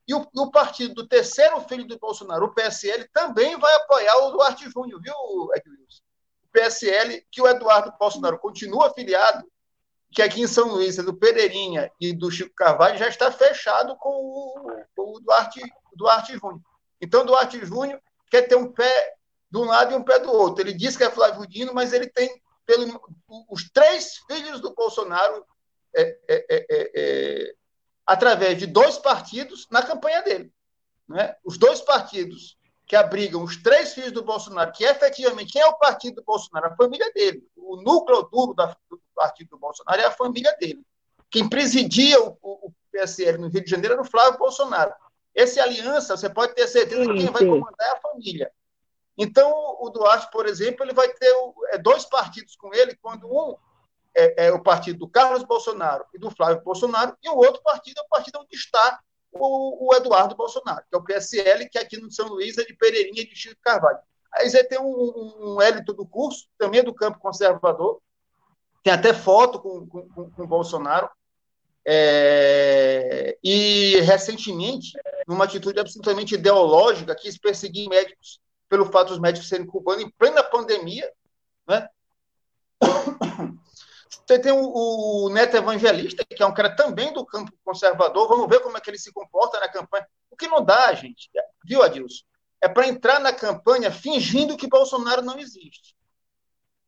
e 0.07 0.15
o, 0.15 0.25
o, 0.37 0.49
partido 0.49 0.95
do 0.95 1.09
terceiro 1.09 1.61
filho 1.63 1.85
do 1.85 1.99
Bolsonaro, 1.99 2.47
o 2.47 2.55
PSL, 2.55 3.09
também 3.13 3.59
vai 3.59 3.75
apoiar 3.75 4.17
o 4.19 4.31
Duarte 4.31 4.71
Júnior, 4.71 5.01
viu, 5.03 5.13
Edilson? 5.57 6.05
O 6.45 6.49
PSL, 6.53 7.27
que 7.33 7.43
o 7.43 7.49
Eduardo 7.49 7.93
Bolsonaro 7.99 8.39
continua 8.39 8.87
afiliado, 8.87 9.45
que 10.13 10.23
aqui 10.23 10.41
em 10.41 10.47
São 10.47 10.69
Luís 10.69 11.01
é 11.01 11.03
do 11.03 11.15
Pereirinha 11.15 11.91
e 12.01 12.13
do 12.13 12.31
Chico 12.31 12.55
Carvalho, 12.55 12.99
já 12.99 13.09
está 13.09 13.29
fechado 13.33 13.97
com 13.97 14.09
o, 14.09 14.85
com 14.95 15.17
o 15.17 15.21
Duarte, 15.21 15.61
Duarte 15.97 16.35
Júnior. 16.35 16.61
Então, 17.01 17.27
Duarte 17.27 17.59
Júnior 17.67 18.01
quer 18.31 18.43
ter 18.43 18.55
um 18.55 18.71
pé 18.71 19.15
de 19.51 19.59
um 19.59 19.65
lado 19.65 19.93
e 19.93 19.97
um 19.97 20.05
pé 20.05 20.21
do 20.21 20.31
outro. 20.31 20.63
Ele 20.63 20.73
diz 20.73 20.97
que 20.97 21.03
é 21.03 21.11
Flávio 21.11 21.45
Dino, 21.45 21.75
mas 21.75 21.93
ele 21.93 22.07
tem 22.07 22.41
pelo, 22.67 23.01
os 23.51 23.71
três 23.71 24.19
filhos 24.27 24.61
do 24.61 24.75
Bolsonaro 24.75 25.45
é, 25.95 26.19
é, 26.29 26.47
é, 26.49 26.93
é 26.95 27.55
através 28.07 28.59
de 28.59 28.67
dois 28.67 28.99
partidos 28.99 29.67
na 29.71 29.83
campanha 29.83 30.23
dele. 30.23 30.53
Né? 31.09 31.35
Os 31.45 31.59
dois 31.59 31.81
partidos 31.81 32.57
que 32.87 32.97
abrigam 32.97 33.43
os 33.43 33.57
três 33.63 33.95
filhos 33.95 34.13
do 34.13 34.23
Bolsonaro, 34.23 34.73
que 34.73 34.85
efetivamente 34.85 35.59
é 35.59 35.67
o 35.67 35.79
partido 35.79 36.17
do 36.17 36.25
Bolsonaro? 36.25 36.67
A 36.67 36.77
família 36.77 37.11
dele. 37.13 37.43
O 37.57 37.77
núcleo 37.81 38.23
duro 38.31 38.55
da, 38.55 38.77
do 38.91 39.01
partido 39.15 39.51
do 39.51 39.59
Bolsonaro 39.59 40.01
é 40.01 40.05
a 40.05 40.11
família 40.11 40.55
dele. 40.61 40.83
Quem 41.31 41.49
presidia 41.49 42.21
o, 42.21 42.37
o, 42.43 42.67
o 42.69 42.75
PSL 42.91 43.39
no 43.39 43.49
Rio 43.49 43.65
de 43.65 43.71
Janeiro 43.71 43.95
era 43.95 44.03
o 44.03 44.07
Flávio 44.07 44.39
Bolsonaro. 44.39 44.93
Essa 45.35 45.63
aliança, 45.63 46.17
você 46.17 46.29
pode 46.29 46.55
ter 46.55 46.69
certeza 46.69 47.07
que 47.07 47.19
quem 47.19 47.31
vai 47.31 47.47
comandar 47.47 47.89
é 47.89 47.93
a 47.93 48.01
família. 48.01 48.53
Então, 49.17 49.53
o 49.81 49.91
Duarte, 49.91 50.31
por 50.31 50.47
exemplo, 50.47 50.85
ele 50.85 50.95
vai 50.95 51.09
ter 51.09 51.33
é, 51.71 51.79
dois 51.79 52.05
partidos 52.05 52.57
com 52.57 52.73
ele, 52.75 52.97
quando 53.01 53.27
um 53.27 53.57
é, 54.15 54.47
é, 54.47 54.53
o 54.53 54.63
partido 54.63 55.01
do 55.01 55.09
Carlos 55.09 55.43
Bolsonaro 55.43 56.05
e 56.15 56.19
do 56.19 56.31
Flávio 56.31 56.63
Bolsonaro, 56.63 57.17
e 57.23 57.29
o 57.29 57.37
outro 57.37 57.63
partido 57.63 57.99
é 57.99 58.03
o 58.03 58.09
partido 58.09 58.39
onde 58.41 58.55
está 58.55 59.01
o, 59.33 59.89
o 59.89 59.95
Eduardo 59.95 60.35
Bolsonaro, 60.35 60.85
que 60.89 60.95
é 60.95 60.99
o 60.99 61.05
PSL, 61.05 61.69
que 61.69 61.79
aqui 61.79 61.99
no 61.99 62.11
São 62.11 62.29
Luís 62.29 62.59
é 62.59 62.65
de 62.65 62.75
Pereirinha 62.75 63.23
e 63.23 63.29
de 63.29 63.37
Chico 63.37 63.61
Carvalho. 63.63 63.99
Aí 64.35 64.49
você 64.49 64.65
tem 64.65 64.79
um, 64.79 65.55
um 65.55 65.63
élito 65.63 65.93
do 65.93 66.07
curso, 66.07 66.47
também 66.59 66.81
é 66.81 66.83
do 66.83 66.95
campo 66.95 67.19
conservador, 67.19 68.01
tem 68.83 68.93
até 68.93 69.13
foto 69.13 69.61
com, 69.61 69.87
com, 69.87 70.31
com 70.31 70.47
Bolsonaro, 70.47 71.09
é, 71.85 73.37
e 73.43 74.01
recentemente, 74.01 74.93
numa 75.27 75.45
atitude 75.45 75.81
absolutamente 75.81 76.35
ideológica, 76.35 77.15
quis 77.15 77.37
perseguir 77.37 77.89
médicos 77.89 78.41
pelo 78.73 78.91
fato 78.91 79.09
dos 79.09 79.19
médicos 79.19 79.51
serem 79.51 79.67
cubanos 79.67 80.03
em 80.03 80.09
plena 80.09 80.43
pandemia, 80.43 81.07
né? 81.69 81.87
Você 84.09 84.39
tem 84.39 84.51
o, 84.51 85.27
o, 85.27 85.29
Neto 85.29 85.59
Evangelista, 85.59 86.25
que 86.25 86.43
é 86.43 86.47
um 86.47 86.55
cara 86.55 86.75
também 86.75 87.13
do 87.13 87.27
campo 87.27 87.53
conservador. 87.63 88.27
Vamos 88.29 88.49
ver 88.49 88.61
como 88.61 88.79
é 88.79 88.81
que 88.81 88.89
ele 88.89 88.99
se 88.99 89.13
comporta 89.13 89.61
na 89.61 89.69
campanha. 89.69 90.09
O 90.31 90.37
que 90.39 90.49
não 90.49 90.65
dá, 90.65 90.91
gente, 90.95 91.31
viu, 91.63 91.83
Adilson? 91.83 92.25
É 92.63 92.69
para 92.69 92.89
entrar 92.89 93.21
na 93.21 93.31
campanha 93.31 93.93
fingindo 93.93 94.57
que 94.57 94.67
Bolsonaro 94.67 95.21
não 95.21 95.39
existe. 95.39 95.95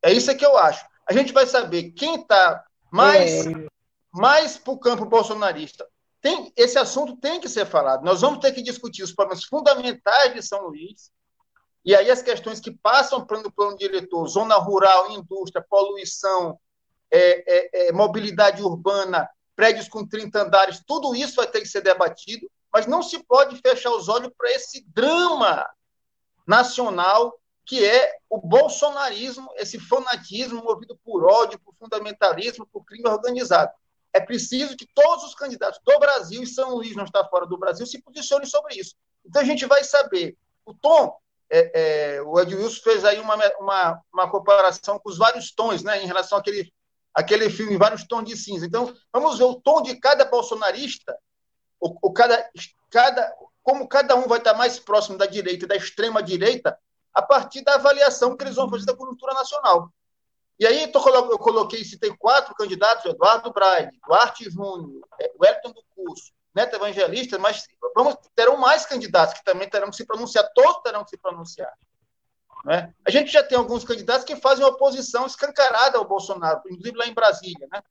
É 0.01 0.11
isso 0.11 0.35
que 0.35 0.47
eu 0.47 0.57
acho. 0.57 0.87
A 1.07 1.13
gente 1.13 1.35
vai 1.35 1.47
saber 1.47 1.91
quem 1.91 2.15
está 2.15 2.65
mais, 2.91 3.47
é. 3.47 3.51
mais 4.11 4.57
para 4.57 4.73
o 4.73 4.79
campo 4.79 5.05
bolsonarista. 5.05 5.87
Tem, 6.23 6.51
esse 6.57 6.79
assunto 6.79 7.15
tem 7.19 7.43
que 7.43 7.49
ser 7.49 7.67
falado. 7.67 8.07
Nós 8.07 8.23
vamos 8.23 8.39
ter 8.39 8.53
que 8.53 8.63
discutir 8.63 9.03
os 9.03 9.13
problemas 9.13 9.45
fundamentais 9.45 10.33
de 10.33 10.41
São 10.41 10.63
Luís, 10.69 11.13
e 11.85 11.95
aí 11.95 12.11
as 12.11 12.23
questões 12.23 12.61
que 12.61 12.71
passam 12.71 13.25
para 13.25 13.39
o 13.39 13.53
plano 13.53 13.77
diretor, 13.77 14.27
zona 14.27 14.57
rural, 14.57 15.11
indústria, 15.11 15.65
poluição, 15.69 16.59
é, 17.11 17.45
é, 17.47 17.89
é, 17.89 17.93
mobilidade 17.93 18.63
urbana, 18.63 19.29
prédios 19.55 19.89
com 19.89 20.07
30 20.07 20.43
andares, 20.43 20.83
tudo 20.87 21.15
isso 21.15 21.37
vai 21.37 21.47
ter 21.47 21.61
que 21.61 21.69
ser 21.69 21.83
debatido, 21.83 22.51
mas 22.73 22.87
não 22.87 23.03
se 23.03 23.23
pode 23.23 23.61
fechar 23.61 23.91
os 23.91 24.09
olhos 24.09 24.33
para 24.37 24.51
esse 24.53 24.85
drama 24.89 25.65
nacional 26.47 27.39
que 27.67 27.85
é 27.85 28.19
o 28.29 28.39
bolsonarismo, 28.39 29.51
esse 29.57 29.79
fanatismo 29.79 30.63
movido 30.63 30.99
por 31.05 31.25
ódio, 31.25 31.59
por 31.61 31.75
fundamentalismo, 31.77 32.67
por 32.67 32.85
crime 32.85 33.09
organizado. 33.09 33.73
É 34.13 34.21
preciso 34.21 34.77
que 34.77 34.87
todos 34.95 35.25
os 35.25 35.35
candidatos 35.35 35.81
do 35.85 35.99
Brasil, 35.99 36.43
e 36.43 36.47
São 36.47 36.75
Luís 36.75 36.95
não 36.95 37.05
está 37.05 37.25
fora 37.25 37.47
do 37.47 37.57
Brasil, 37.57 37.87
se 37.87 38.03
posicionem 38.03 38.47
sobre 38.47 38.77
isso. 38.77 38.95
Então 39.25 39.41
a 39.41 39.45
gente 39.45 39.65
vai 39.67 39.83
saber. 39.83 40.37
O 40.67 40.75
tom, 40.75 41.17
é, 41.57 41.71
é, 42.17 42.23
o 42.23 42.41
Edilson 42.41 42.83
fez 42.83 43.05
aí 43.05 43.21
uma, 43.21 43.37
uma, 43.61 44.01
uma 44.13 44.31
comparação 44.31 44.99
com 44.99 45.09
os 45.09 45.17
vários 45.17 45.53
tons, 45.53 45.83
né, 45.85 46.03
em 46.03 46.07
relação 46.07 46.37
àquele 46.37 46.73
aquele 47.15 47.49
filme 47.49 47.77
vários 47.77 48.03
tons 48.05 48.25
de 48.25 48.37
cinza. 48.37 48.67
Então, 48.67 48.93
vamos 49.13 49.39
ver 49.39 49.45
o 49.45 49.61
tom 49.61 49.81
de 49.81 49.95
cada 50.01 50.25
bolsonarista, 50.25 51.17
o, 51.81 52.09
o 52.09 52.13
cada, 52.13 52.51
cada, 52.91 53.33
como 53.63 53.87
cada 53.87 54.17
um 54.17 54.27
vai 54.27 54.39
estar 54.39 54.55
mais 54.55 54.81
próximo 54.81 55.17
da 55.17 55.27
direita 55.27 55.65
e 55.65 55.69
da 55.69 55.77
extrema 55.77 56.21
direita, 56.21 56.77
a 57.15 57.23
partir 57.23 57.63
da 57.63 57.77
avaliação 57.77 58.37
que 58.37 58.43
eles 58.43 58.57
vão 58.57 58.69
fazer 58.69 58.87
da 58.87 58.97
conjuntura 58.97 59.33
nacional. 59.33 59.89
E 60.59 60.67
aí 60.67 60.91
eu 60.93 61.39
coloquei, 61.39 61.85
citei 61.85 62.13
quatro 62.17 62.53
candidatos, 62.57 63.05
Eduardo 63.05 63.53
Braide, 63.53 63.97
Duarte 64.05 64.51
Júnior, 64.51 65.07
é, 65.21 65.33
Wellington 65.41 65.71
do 65.71 65.85
Curso, 65.95 66.33
Neto 66.55 66.77
Evangelista, 66.77 67.39
mas 67.39 67.67
vamos, 67.95 68.17
terão 68.35 68.57
mais 68.57 68.87
candidatos 68.87 69.35
que 69.35 69.45
também 69.45 69.69
terão 69.69 69.91
que 69.91 69.97
se 69.97 70.07
pronunciar, 70.07 70.49
todos 70.55 70.83
terão 70.83 71.05
que 71.05 71.11
se 71.11 71.19
pronunciar. 71.19 71.73
Né? 72.65 72.95
A 73.07 73.11
gente 73.11 73.31
já 73.31 73.43
tem 73.43 73.59
alguns 73.59 73.85
candidatos 73.85 74.25
que 74.25 74.37
fazem 74.37 74.65
oposição 74.65 75.27
escancarada 75.27 75.99
ao 75.99 76.07
Bolsonaro, 76.07 76.63
inclusive 76.71 76.97
lá 76.97 77.07
em 77.07 77.15
Brasília. 77.15 77.69
Né? 77.71 77.83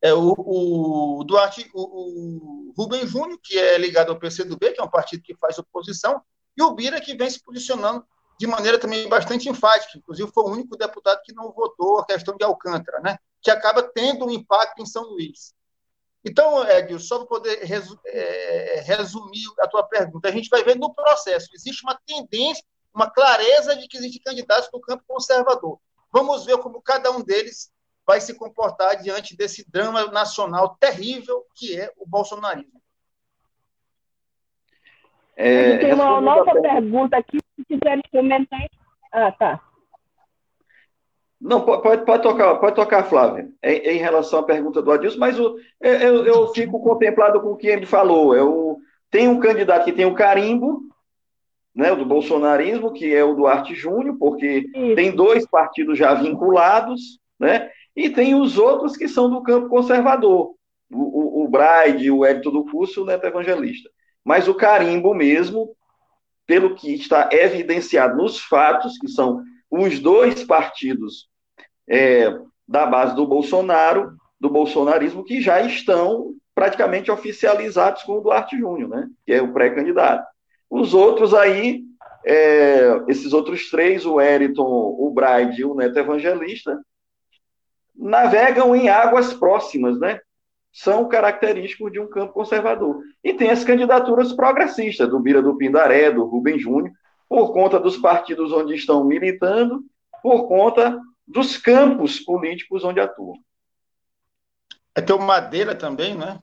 É, 0.00 0.14
o, 0.14 0.34
o 0.36 1.24
Duarte, 1.24 1.68
o, 1.74 1.82
o 1.82 2.74
Rubem 2.76 3.06
Júnior, 3.06 3.38
que 3.42 3.58
é 3.58 3.76
ligado 3.76 4.10
ao 4.10 4.18
PCdoB, 4.18 4.72
que 4.72 4.80
é 4.80 4.84
um 4.84 4.90
partido 4.90 5.22
que 5.22 5.34
faz 5.36 5.58
oposição, 5.58 6.22
e 6.56 6.62
o 6.62 6.72
Bira, 6.72 7.00
que 7.00 7.16
vem 7.16 7.28
se 7.28 7.42
posicionando 7.42 8.06
de 8.38 8.46
maneira 8.46 8.78
também 8.78 9.08
bastante 9.08 9.48
enfática. 9.48 9.98
Inclusive, 9.98 10.30
foi 10.32 10.44
o 10.44 10.50
único 10.52 10.76
deputado 10.76 11.20
que 11.24 11.32
não 11.32 11.50
votou 11.52 11.98
a 11.98 12.06
questão 12.06 12.36
de 12.36 12.44
Alcântara, 12.44 13.00
né? 13.00 13.18
que 13.42 13.50
acaba 13.50 13.82
tendo 13.82 14.26
um 14.26 14.30
impacto 14.30 14.80
em 14.80 14.86
São 14.86 15.02
Luís. 15.02 15.54
Então, 16.28 16.68
Edil, 16.68 16.98
só 16.98 17.18
para 17.18 17.26
poder 17.26 17.64
resu 17.64 17.98
é, 18.04 18.82
resumir 18.84 19.44
a 19.60 19.66
tua 19.66 19.82
pergunta, 19.82 20.28
a 20.28 20.32
gente 20.32 20.50
vai 20.50 20.62
ver 20.62 20.76
no 20.76 20.92
processo, 20.92 21.48
existe 21.54 21.82
uma 21.82 21.98
tendência, 22.06 22.62
uma 22.94 23.10
clareza 23.10 23.74
de 23.74 23.88
que 23.88 23.96
existem 23.96 24.22
candidatos 24.22 24.68
do 24.70 24.80
campo 24.80 25.02
conservador. 25.06 25.78
Vamos 26.12 26.44
ver 26.44 26.58
como 26.58 26.82
cada 26.82 27.10
um 27.10 27.22
deles 27.22 27.70
vai 28.06 28.20
se 28.20 28.34
comportar 28.34 29.00
diante 29.00 29.36
desse 29.36 29.70
drama 29.70 30.06
nacional 30.06 30.76
terrível 30.78 31.44
que 31.54 31.78
é 31.78 31.92
o 31.96 32.06
bolsonarismo. 32.06 32.78
É, 35.34 35.78
tem 35.78 35.94
uma 35.94 36.20
nova 36.20 36.60
pergunta 36.60 37.16
aqui, 37.16 37.38
se 37.54 37.64
quiserem 37.64 38.02
comentar. 38.10 38.66
Ah, 39.12 39.32
tá. 39.32 39.67
Não, 41.40 41.60
pode, 41.60 42.04
pode 42.04 42.22
tocar, 42.22 42.56
pode 42.56 42.74
tocar, 42.74 43.04
Flávia, 43.04 43.48
em, 43.62 43.76
em 43.76 43.98
relação 43.98 44.40
à 44.40 44.42
pergunta 44.42 44.82
do 44.82 44.90
Adilson, 44.90 45.18
mas 45.18 45.38
o, 45.38 45.56
eu, 45.80 46.26
eu 46.26 46.48
fico 46.48 46.80
contemplado 46.80 47.40
com 47.40 47.52
o 47.52 47.56
que 47.56 47.68
ele 47.68 47.86
falou. 47.86 48.34
Eu, 48.34 48.78
tem 49.10 49.28
um 49.28 49.38
candidato 49.38 49.84
que 49.84 49.92
tem 49.92 50.04
o 50.04 50.14
carimbo, 50.14 50.82
né, 51.74 51.94
do 51.94 52.04
bolsonarismo, 52.04 52.92
que 52.92 53.14
é 53.14 53.22
o 53.22 53.34
Duarte 53.34 53.72
Júnior, 53.72 54.16
porque 54.18 54.68
Isso. 54.74 54.94
tem 54.96 55.14
dois 55.14 55.46
partidos 55.46 55.96
já 55.96 56.12
vinculados, 56.12 57.20
né, 57.38 57.70
e 57.94 58.10
tem 58.10 58.34
os 58.34 58.58
outros 58.58 58.96
que 58.96 59.06
são 59.06 59.30
do 59.30 59.40
campo 59.42 59.68
conservador, 59.68 60.54
o, 60.90 60.96
o, 60.96 61.44
o 61.44 61.48
Braide, 61.48 62.10
o 62.10 62.24
Hélito 62.24 62.50
do 62.50 62.64
Curso 62.64 63.02
o 63.02 63.06
Neto 63.06 63.26
Evangelista. 63.26 63.88
Mas 64.24 64.48
o 64.48 64.54
carimbo 64.54 65.14
mesmo, 65.14 65.70
pelo 66.46 66.74
que 66.74 66.94
está 66.94 67.28
evidenciado 67.30 68.16
nos 68.16 68.40
fatos, 68.40 68.98
que 68.98 69.06
são 69.06 69.40
os 69.70 69.98
dois 70.00 70.44
partidos 70.44 71.28
é, 71.88 72.34
da 72.66 72.86
base 72.86 73.14
do 73.14 73.26
Bolsonaro, 73.26 74.16
do 74.40 74.48
bolsonarismo, 74.48 75.24
que 75.24 75.40
já 75.40 75.60
estão 75.60 76.34
praticamente 76.54 77.10
oficializados 77.10 78.02
com 78.02 78.18
o 78.18 78.20
Duarte 78.20 78.58
Júnior, 78.58 78.88
né? 78.88 79.08
que 79.24 79.32
é 79.32 79.42
o 79.42 79.52
pré-candidato. 79.52 80.26
Os 80.68 80.92
outros 80.92 81.32
aí, 81.32 81.82
é, 82.26 83.00
esses 83.08 83.32
outros 83.32 83.70
três, 83.70 84.04
o 84.04 84.20
Eriton, 84.20 84.66
o 84.66 85.10
Braide 85.14 85.62
e 85.62 85.64
o 85.64 85.74
Neto 85.74 85.98
Evangelista, 85.98 86.78
navegam 87.96 88.76
em 88.76 88.88
águas 88.88 89.32
próximas, 89.32 89.98
né? 89.98 90.20
São 90.72 91.08
característicos 91.08 91.90
de 91.90 91.98
um 91.98 92.06
campo 92.06 92.32
conservador. 92.32 93.02
E 93.24 93.32
tem 93.32 93.50
as 93.50 93.64
candidaturas 93.64 94.32
progressistas, 94.32 95.08
do 95.08 95.18
Bira 95.18 95.42
do 95.42 95.56
Pindaré, 95.56 96.10
do 96.10 96.24
Rubem 96.24 96.58
Júnior, 96.58 96.92
por 97.28 97.52
conta 97.52 97.78
dos 97.78 97.96
partidos 97.96 98.52
onde 98.52 98.74
estão 98.74 99.04
militando, 99.04 99.84
por 100.22 100.48
conta 100.48 101.00
dos 101.26 101.56
campos 101.58 102.18
políticos 102.20 102.84
onde 102.84 103.00
atuam. 103.00 103.36
É 104.94 105.00
ter 105.00 105.12
o 105.12 105.20
Madeira 105.20 105.74
também, 105.74 106.16
né? 106.16 106.40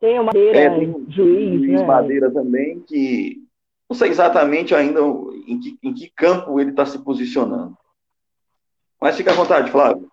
Tem 0.00 0.18
o 0.18 0.24
Madeira, 0.24 0.58
é, 0.58 0.78
tem 0.78 0.90
o 0.90 1.06
juiz, 1.08 1.60
juiz 1.60 1.80
né? 1.80 1.86
Madeira 1.86 2.32
também, 2.32 2.80
que 2.80 3.40
não 3.88 3.96
sei 3.96 4.08
exatamente 4.08 4.74
ainda 4.74 5.00
em 5.46 5.60
que, 5.60 5.78
em 5.82 5.94
que 5.94 6.10
campo 6.10 6.58
ele 6.58 6.70
está 6.70 6.86
se 6.86 6.98
posicionando. 6.98 7.76
Mas 9.00 9.16
fica 9.16 9.32
à 9.32 9.34
vontade, 9.34 9.70
Flávio. 9.70 10.10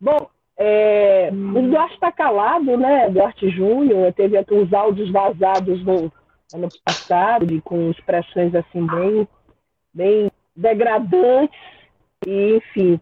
Bom, 0.00 0.28
é, 0.62 1.30
o 1.32 1.62
Duarte 1.62 1.94
está 1.94 2.12
calado, 2.12 2.76
né? 2.76 3.08
Duarte 3.08 3.48
Júnior 3.48 4.12
teve 4.12 4.36
os 4.50 4.70
áudios 4.74 5.10
vazados 5.10 5.82
no 5.82 6.12
ano 6.52 6.68
passado, 6.84 7.62
com 7.62 7.90
expressões 7.90 8.54
assim 8.54 8.86
bem, 8.86 9.28
bem 9.94 10.30
degradantes, 10.54 11.58
e, 12.26 12.56
enfim. 12.56 13.00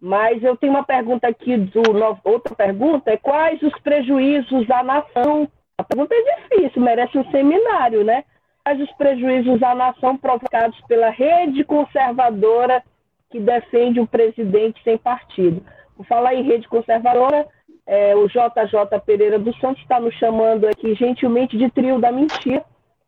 Mas 0.00 0.42
eu 0.42 0.56
tenho 0.56 0.72
uma 0.72 0.82
pergunta 0.82 1.28
aqui 1.28 1.58
do 1.58 1.82
outra 2.24 2.54
pergunta 2.54 3.10
é 3.10 3.18
quais 3.18 3.60
os 3.60 3.78
prejuízos 3.80 4.70
à 4.70 4.82
nação? 4.82 5.46
A 5.76 5.84
pergunta 5.84 6.14
é 6.14 6.40
difícil, 6.40 6.80
merece 6.80 7.18
um 7.18 7.30
seminário, 7.30 8.02
né? 8.02 8.24
Quais 8.64 8.80
os 8.80 8.90
prejuízos 8.92 9.62
à 9.62 9.74
nação 9.74 10.16
provocados 10.16 10.80
pela 10.88 11.10
rede 11.10 11.64
conservadora 11.64 12.82
que 13.28 13.38
defende 13.38 14.00
o 14.00 14.06
presidente 14.06 14.82
sem 14.82 14.96
partido? 14.96 15.62
Falar 16.08 16.34
em 16.34 16.42
rede 16.42 16.68
conservadora, 16.68 17.46
é, 17.86 18.16
o 18.16 18.26
JJ 18.26 19.00
Pereira 19.04 19.38
dos 19.38 19.58
Santos 19.60 19.82
está 19.82 20.00
nos 20.00 20.14
chamando 20.14 20.66
aqui 20.66 20.94
gentilmente 20.94 21.56
de 21.56 21.70
trio 21.70 22.00
da 22.00 22.10
mentira, 22.10 22.64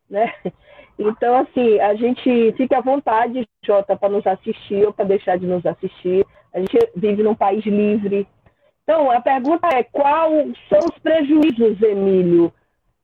né? 0.08 0.32
Então, 0.98 1.36
assim, 1.36 1.78
a 1.78 1.94
gente 1.94 2.52
fica 2.56 2.78
à 2.78 2.80
vontade, 2.80 3.46
Jota, 3.62 3.94
para 3.94 4.08
nos 4.08 4.26
assistir 4.26 4.86
ou 4.86 4.94
para 4.94 5.04
deixar 5.04 5.38
de 5.38 5.46
nos 5.46 5.64
assistir. 5.66 6.24
A 6.54 6.58
gente 6.58 6.78
vive 6.96 7.22
num 7.22 7.34
país 7.34 7.62
livre. 7.66 8.26
Então, 8.82 9.10
a 9.10 9.20
pergunta 9.20 9.68
é: 9.68 9.82
quais 9.82 10.56
são 10.70 10.78
os 10.78 10.98
prejuízos, 11.00 11.82
Emílio? 11.82 12.50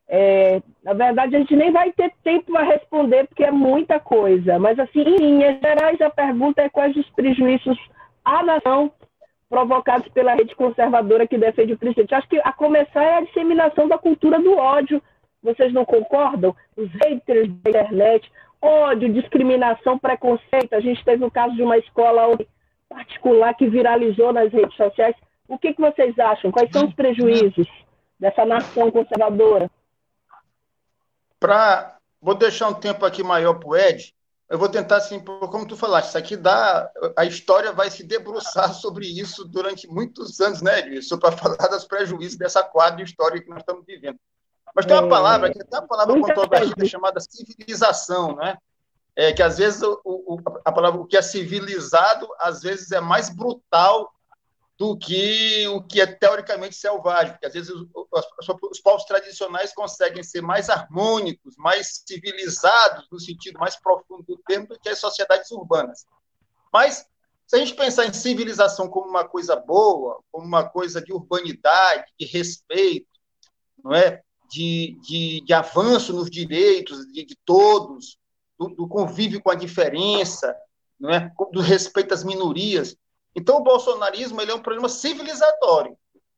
É, 0.08 0.62
na 0.82 0.94
verdade, 0.94 1.36
a 1.36 1.38
gente 1.38 1.54
nem 1.54 1.70
vai 1.70 1.92
ter 1.92 2.12
tempo 2.24 2.52
para 2.52 2.64
responder, 2.64 3.26
porque 3.26 3.44
é 3.44 3.50
muita 3.50 4.00
coisa. 4.00 4.58
Mas, 4.58 4.78
assim, 4.78 5.00
em 5.00 5.16
linhas 5.16 5.60
gerais, 5.60 6.00
a 6.00 6.08
pergunta 6.08 6.62
é: 6.62 6.70
quais 6.70 6.96
os 6.96 7.08
prejuízos 7.10 7.78
à 8.24 8.42
nação 8.42 8.90
provocados 9.52 10.08
pela 10.08 10.32
rede 10.32 10.56
conservadora 10.56 11.28
que 11.28 11.36
defende 11.36 11.74
o 11.74 11.78
presidente. 11.78 12.14
Acho 12.14 12.26
que 12.26 12.40
a 12.42 12.54
começar 12.54 13.02
é 13.02 13.18
a 13.18 13.20
disseminação 13.20 13.86
da 13.86 13.98
cultura 13.98 14.40
do 14.40 14.56
ódio. 14.56 15.02
Vocês 15.42 15.70
não 15.74 15.84
concordam? 15.84 16.56
Os 16.74 16.90
haters 16.92 17.50
da 17.60 17.68
internet, 17.68 18.32
ódio, 18.62 19.12
discriminação, 19.12 19.98
preconceito. 19.98 20.72
A 20.72 20.80
gente 20.80 21.04
teve 21.04 21.22
o 21.22 21.30
caso 21.30 21.54
de 21.54 21.62
uma 21.62 21.76
escola 21.76 22.34
particular 22.88 23.52
que 23.52 23.68
viralizou 23.68 24.32
nas 24.32 24.50
redes 24.50 24.74
sociais. 24.74 25.14
O 25.46 25.58
que, 25.58 25.74
que 25.74 25.82
vocês 25.82 26.18
acham? 26.18 26.50
Quais 26.50 26.70
são 26.72 26.86
os 26.86 26.94
prejuízos 26.94 27.68
dessa 28.18 28.46
nação 28.46 28.90
conservadora? 28.90 29.70
Pra... 31.38 31.98
Vou 32.22 32.34
deixar 32.34 32.68
um 32.68 32.74
tempo 32.74 33.04
aqui 33.04 33.22
maior 33.22 33.54
para 33.58 33.68
o 33.68 33.76
Ed, 33.76 34.14
eu 34.48 34.58
vou 34.58 34.68
tentar, 34.68 34.96
assim, 34.96 35.18
como 35.20 35.66
tu 35.66 35.76
falaste, 35.76 36.08
isso 36.08 36.18
aqui 36.18 36.36
dá. 36.36 36.90
A 37.16 37.24
história 37.24 37.72
vai 37.72 37.90
se 37.90 38.04
debruçar 38.04 38.72
sobre 38.74 39.06
isso 39.06 39.44
durante 39.44 39.88
muitos 39.88 40.40
anos, 40.40 40.60
né, 40.60 40.80
Edilson? 40.80 41.18
Para 41.18 41.32
falar 41.32 41.68
dos 41.68 41.84
prejuízos 41.84 42.36
dessa 42.36 42.62
quadra 42.62 43.02
histórica 43.02 43.44
que 43.44 43.50
nós 43.50 43.60
estamos 43.60 43.84
vivendo. 43.86 44.18
Mas 44.74 44.86
tem 44.86 44.96
uma 44.96 45.06
é. 45.06 45.10
palavra, 45.10 45.50
que 45.50 45.58
tem 45.58 45.78
uma 45.78 45.88
palavra 45.88 46.18
controvertida 46.20 46.86
chamada 46.86 47.20
civilização, 47.20 48.36
né? 48.36 48.56
É, 49.14 49.32
que 49.32 49.42
às 49.42 49.58
vezes 49.58 49.82
o, 49.82 50.00
o, 50.04 50.38
a 50.64 50.72
palavra, 50.72 51.00
o 51.00 51.06
que 51.06 51.16
é 51.16 51.22
civilizado, 51.22 52.26
às 52.38 52.62
vezes 52.62 52.92
é 52.92 53.00
mais 53.00 53.28
brutal 53.28 54.10
do 54.82 54.96
que 54.96 55.64
o 55.68 55.80
que 55.80 56.00
é 56.00 56.06
teoricamente 56.06 56.74
selvagem, 56.74 57.34
porque 57.34 57.46
às 57.46 57.52
vezes 57.52 57.70
os, 57.70 57.86
os, 58.68 58.80
povos 58.80 59.04
tradicionais 59.04 59.72
conseguem 59.72 60.24
ser 60.24 60.40
mais 60.40 60.68
harmônicos, 60.68 61.54
mais 61.56 62.02
civilizados, 62.04 63.06
no 63.08 63.20
sentido 63.20 63.60
mais 63.60 63.76
profundo 63.76 64.24
do 64.24 64.36
termo, 64.38 64.66
do 64.66 64.80
que 64.80 64.88
as 64.88 64.98
sociedades 64.98 65.52
urbanas. 65.52 66.04
Mas, 66.72 67.06
se 67.46 67.54
a 67.54 67.58
gente 67.60 67.76
pensar 67.76 68.06
em 68.06 68.12
civilização 68.12 68.88
como 68.88 69.08
uma 69.08 69.22
coisa 69.22 69.54
boa, 69.54 70.20
como 70.32 70.44
uma 70.44 70.68
coisa 70.68 71.00
de 71.00 71.12
urbanidade, 71.12 72.12
de 72.18 72.26
respeito, 72.26 73.06
não 73.84 73.94
é? 73.94 74.20
de, 74.50 74.98
de, 75.00 75.44
de 75.46 75.54
avanço 75.54 76.12
nos 76.12 76.28
direitos 76.28 77.06
de, 77.12 77.24
de 77.24 77.38
todos, 77.44 78.18
do, 78.58 78.66
do 78.66 78.88
convívio 78.88 79.40
com 79.40 79.50
a 79.52 79.54
diferença, 79.54 80.52
não 80.98 81.10
é? 81.10 81.32
do 81.52 81.60
respeito 81.60 82.12
às 82.12 82.24
minorias, 82.24 82.96
então, 83.34 83.58
o 83.58 83.62
bolsonarismo 83.62 84.40
ele 84.40 84.50
é 84.50 84.54
um 84.54 84.62
problema 84.62 84.88
civilizatório, 84.88 85.96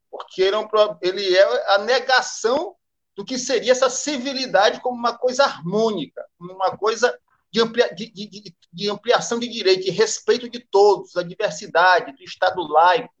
porque 0.09 0.41
ele 0.41 0.55
é, 0.55 0.59
um, 0.59 0.67
ele 1.01 1.37
é 1.37 1.73
a 1.75 1.77
negação 1.79 2.75
do 3.15 3.25
que 3.25 3.37
seria 3.37 3.71
essa 3.71 3.89
civilidade 3.89 4.81
como 4.81 4.97
uma 4.97 5.17
coisa 5.17 5.43
harmônica, 5.43 6.25
como 6.37 6.53
uma 6.53 6.77
coisa 6.77 7.17
de, 7.51 7.61
amplia, 7.61 7.93
de, 7.93 8.11
de, 8.11 8.55
de 8.71 8.89
ampliação 8.89 9.39
de 9.39 9.47
direitos, 9.47 9.85
de 9.85 9.91
respeito 9.91 10.49
de 10.49 10.59
todos, 10.59 11.13
da 11.13 11.23
diversidade, 11.23 12.13
do 12.13 12.23
Estado 12.23 12.61
laico, 12.67 13.13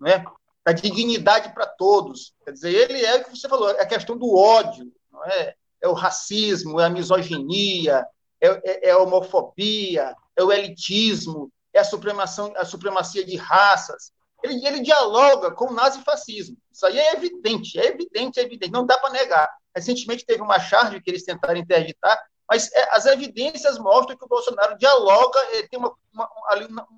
né? 0.00 0.24
da 0.64 0.72
dignidade 0.72 1.52
para 1.54 1.66
todos. 1.66 2.34
Quer 2.44 2.52
dizer, 2.52 2.74
ele 2.74 3.04
é 3.04 3.16
o 3.16 3.24
que 3.24 3.36
você 3.36 3.48
falou, 3.48 3.70
é 3.70 3.82
a 3.82 3.86
questão 3.86 4.16
do 4.16 4.36
ódio, 4.36 4.92
não 5.12 5.24
é? 5.24 5.54
é 5.80 5.88
o 5.88 5.92
racismo, 5.92 6.80
é 6.80 6.86
a 6.86 6.90
misoginia, 6.90 8.04
é, 8.40 8.48
é, 8.48 8.88
é 8.88 8.90
a 8.90 8.98
homofobia, 8.98 10.14
é 10.36 10.42
o 10.42 10.52
elitismo, 10.52 11.52
é 11.76 11.80
a, 11.80 11.84
supremação, 11.84 12.52
a 12.56 12.64
supremacia 12.64 13.24
de 13.24 13.36
raças. 13.36 14.12
Ele, 14.42 14.66
ele 14.66 14.80
dialoga 14.80 15.50
com 15.50 15.66
o 15.66 15.74
nazifascismo. 15.74 16.56
Isso 16.72 16.86
aí 16.86 16.98
é 16.98 17.12
evidente, 17.14 17.78
é 17.78 17.86
evidente, 17.86 18.40
é 18.40 18.42
evidente, 18.42 18.72
não 18.72 18.86
dá 18.86 18.98
para 18.98 19.10
negar. 19.10 19.48
Recentemente 19.74 20.24
teve 20.24 20.42
uma 20.42 20.58
charge 20.58 21.00
que 21.00 21.10
eles 21.10 21.24
tentaram 21.24 21.56
interditar, 21.56 22.18
mas 22.48 22.72
é, 22.72 22.96
as 22.96 23.06
evidências 23.06 23.78
mostram 23.78 24.16
que 24.16 24.24
o 24.24 24.28
Bolsonaro 24.28 24.76
dialoga, 24.78 25.38
tem 25.70 25.78
uma, 25.78 25.92
uma, 26.12 26.30
uma, 26.68 26.88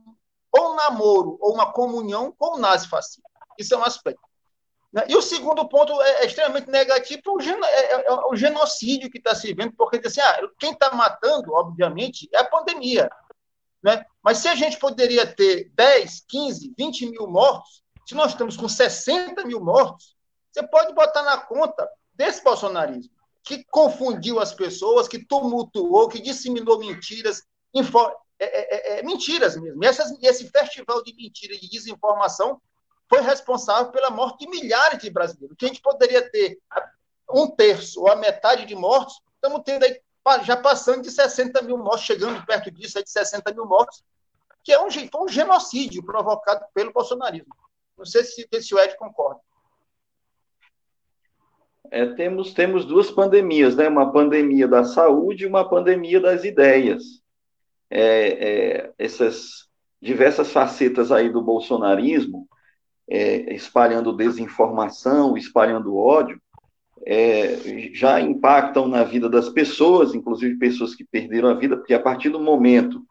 ou 0.53 0.73
um 0.73 0.77
namoro 0.77 1.39
ou 1.41 1.55
uma 1.55 1.73
comunhão 1.73 2.33
com 2.37 2.57
o 2.57 2.59
nazifascismo. 2.59 3.25
Isso 3.59 3.75
é 3.75 3.79
um 3.79 3.85
aspecto. 3.85 4.29
Né? 4.93 5.05
E 5.09 5.17
o 5.17 5.23
segundo 5.23 5.69
ponto 5.69 6.01
é, 6.01 6.23
é 6.23 6.27
extremamente 6.27 6.71
negativo, 6.71 7.21
o, 7.27 7.41
é, 7.41 7.47
é, 7.67 8.07
é, 8.07 8.13
o 8.31 8.37
genocídio 8.37 9.11
que 9.11 9.19
está 9.19 9.35
se 9.35 9.53
vendo, 9.53 9.73
porque 9.77 10.01
assim, 10.07 10.21
ah, 10.21 10.41
quem 10.59 10.73
está 10.73 10.95
matando, 10.95 11.53
obviamente, 11.53 12.29
é 12.33 12.39
a 12.39 12.45
pandemia. 12.45 13.11
Né? 13.83 14.05
Mas 14.23 14.39
se 14.39 14.49
a 14.49 14.55
gente 14.55 14.79
poderia 14.79 15.27
ter 15.27 15.71
10, 15.75 16.25
15, 16.29 16.75
20 16.77 17.07
mil 17.11 17.27
mortos, 17.27 17.83
se 18.07 18.15
nós 18.15 18.33
estamos 18.33 18.57
com 18.57 18.69
60 18.69 19.45
mil 19.45 19.61
mortos, 19.61 20.17
você 20.51 20.67
pode 20.67 20.95
botar 20.95 21.23
na 21.23 21.39
conta 21.39 21.89
desse 22.15 22.43
bolsonarismo, 22.43 23.13
que 23.45 23.65
confundiu 23.65 24.41
as 24.41 24.53
pessoas, 24.53 25.07
que 25.07 25.25
tumultuou, 25.25 26.09
que 26.09 26.21
disseminou 26.21 26.79
mentiras, 26.79 27.43
info, 27.73 27.99
é, 28.39 28.45
é, 28.45 28.99
é, 28.99 29.03
mentiras 29.03 29.57
mesmo. 29.57 29.85
Essas, 29.85 30.17
esse 30.23 30.49
festival 30.51 31.03
de 31.03 31.15
mentiras 31.15 31.59
e 31.59 31.61
de 31.61 31.71
desinformação 31.71 32.61
foi 33.09 33.21
responsável 33.21 33.91
pela 33.91 34.11
morte 34.11 34.41
de 34.41 34.51
milhares 34.51 35.01
de 35.01 35.11
brasileiros. 35.11 35.57
Que 35.59 35.65
a 35.65 35.69
gente 35.69 35.81
poderia 35.81 36.29
ter 36.31 36.59
um 37.33 37.49
terço 37.49 38.01
ou 38.01 38.11
a 38.11 38.17
metade 38.17 38.67
de 38.67 38.75
mortos, 38.75 39.21
estamos 39.35 39.63
tendo 39.65 39.85
aí 39.85 40.01
já 40.45 40.57
passando 40.57 41.03
de 41.03 41.11
60 41.11 41.63
mil 41.63 41.79
mortos, 41.79 42.03
chegando 42.05 42.45
perto 42.45 42.71
disso, 42.71 42.99
aí 42.99 43.05
de 43.05 43.11
60 43.11 43.53
mil 43.53 43.67
mortos, 43.67 44.03
que 44.63 44.73
é 44.73 44.81
um, 44.81 44.91
foi 44.91 45.23
um 45.23 45.29
genocídio 45.29 46.05
provocado 46.05 46.65
pelo 46.75 46.93
bolsonarismo. 46.93 47.55
Não 47.97 48.05
sei 48.05 48.23
se, 48.25 48.47
se 48.61 48.75
o 48.75 48.79
Ed 48.79 48.97
concorda. 48.97 49.41
É, 51.91 52.07
temos, 52.15 52.53
temos 52.53 52.85
duas 52.85 53.11
pandemias, 53.11 53.75
né? 53.75 53.89
uma 53.89 54.13
pandemia 54.13 54.69
da 54.69 54.85
saúde 54.85 55.45
e 55.45 55.47
uma 55.47 55.69
pandemia 55.69 56.21
das 56.21 56.45
ideias. 56.45 57.03
É, 57.91 58.29
é, 58.81 58.93
essas 58.99 59.69
diversas 60.01 60.53
facetas 60.53 61.11
aí 61.11 61.31
do 61.31 61.43
bolsonarismo, 61.43 62.47
é, 63.09 63.55
espalhando 63.55 64.13
desinformação, 64.13 65.37
espalhando 65.37 65.97
ódio, 65.97 66.41
é, 67.11 67.91
já 67.95 68.21
impactam 68.21 68.87
na 68.87 69.03
vida 69.03 69.31
das 69.31 69.49
pessoas, 69.49 70.15
inclusive 70.15 70.59
pessoas 70.59 70.95
que 70.95 71.03
perderam 71.03 71.49
a 71.49 71.55
vida, 71.55 71.75
porque 71.75 71.95
a 71.95 72.01
partir 72.01 72.29
do 72.29 72.39
momento 72.39 73.03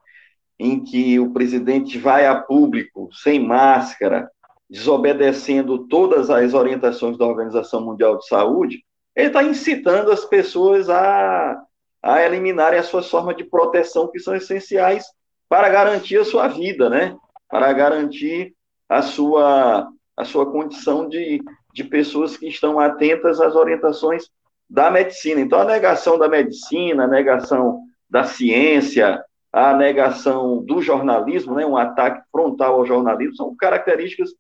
em 0.60 0.84
que 0.84 1.20
o 1.20 1.34
presidente 1.34 1.98
vai 1.98 2.28
a 2.28 2.36
público 2.36 3.10
sem 3.12 3.40
máscara, 3.40 4.30
desobedecendo 4.70 5.88
todas 5.88 6.30
as 6.30 6.54
orientações 6.54 7.18
da 7.18 7.26
Organização 7.26 7.84
Mundial 7.84 8.20
de 8.20 8.28
Saúde, 8.28 8.84
ele 9.16 9.28
está 9.28 9.42
incitando 9.42 10.12
as 10.12 10.24
pessoas 10.26 10.92
a, 10.92 11.60
a 12.04 12.22
eliminarem 12.22 12.78
as 12.78 12.86
suas 12.86 13.10
formas 13.10 13.36
de 13.36 13.46
proteção 13.46 14.12
que 14.12 14.20
são 14.20 14.36
essenciais 14.36 15.06
para 15.50 15.70
garantir 15.70 16.18
a 16.18 16.26
sua 16.26 16.48
vida, 16.48 16.88
né? 16.88 17.18
Para 17.50 17.74
garantir 17.74 18.54
a 18.88 19.02
sua, 19.02 19.90
a 20.16 20.24
sua 20.24 20.52
condição 20.52 21.10
de, 21.10 21.42
de 21.78 21.84
pessoas 21.84 22.36
que 22.36 22.48
estão 22.48 22.80
atentas 22.80 23.40
às 23.40 23.56
orientações 23.56 24.24
da 24.68 24.90
medicina. 24.90 25.40
Então, 25.40 25.60
a 25.60 25.64
negação 25.64 26.18
da 26.18 26.28
medicina, 26.28 27.04
a 27.04 27.08
negação 27.08 27.84
da 28.10 28.24
ciência, 28.24 29.24
a 29.54 29.76
negação 29.76 30.64
do 30.66 30.82
jornalismo, 30.82 31.54
né, 31.54 31.68
um 31.68 31.78
ataque 31.78 32.24
frontal 32.32 32.78
ao 32.78 32.86
jornalismo, 32.86 33.36
são 33.36 33.56
características 33.56 34.32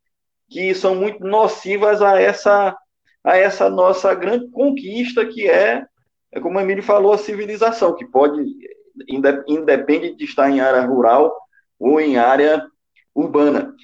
que 0.50 0.74
são 0.74 0.96
muito 0.96 1.24
nocivas 1.24 2.02
a 2.02 2.20
essa, 2.20 2.76
a 3.24 3.38
essa 3.38 3.70
nossa 3.70 4.16
grande 4.16 4.50
conquista, 4.50 5.24
que 5.24 5.48
é, 5.48 5.86
é 6.32 6.40
como 6.40 6.58
o 6.58 6.62
Emílio 6.62 6.82
falou, 6.82 7.14
a 7.14 7.20
civilização, 7.20 7.96
que 7.96 8.06
pode, 8.06 8.44
independe 9.48 10.16
de 10.16 10.26
estar 10.26 10.50
em 10.50 10.60
área 10.60 10.82
rural 10.82 11.38
ou 11.80 12.02
em 12.02 12.18
área 12.18 12.66
urbana. 13.14 13.76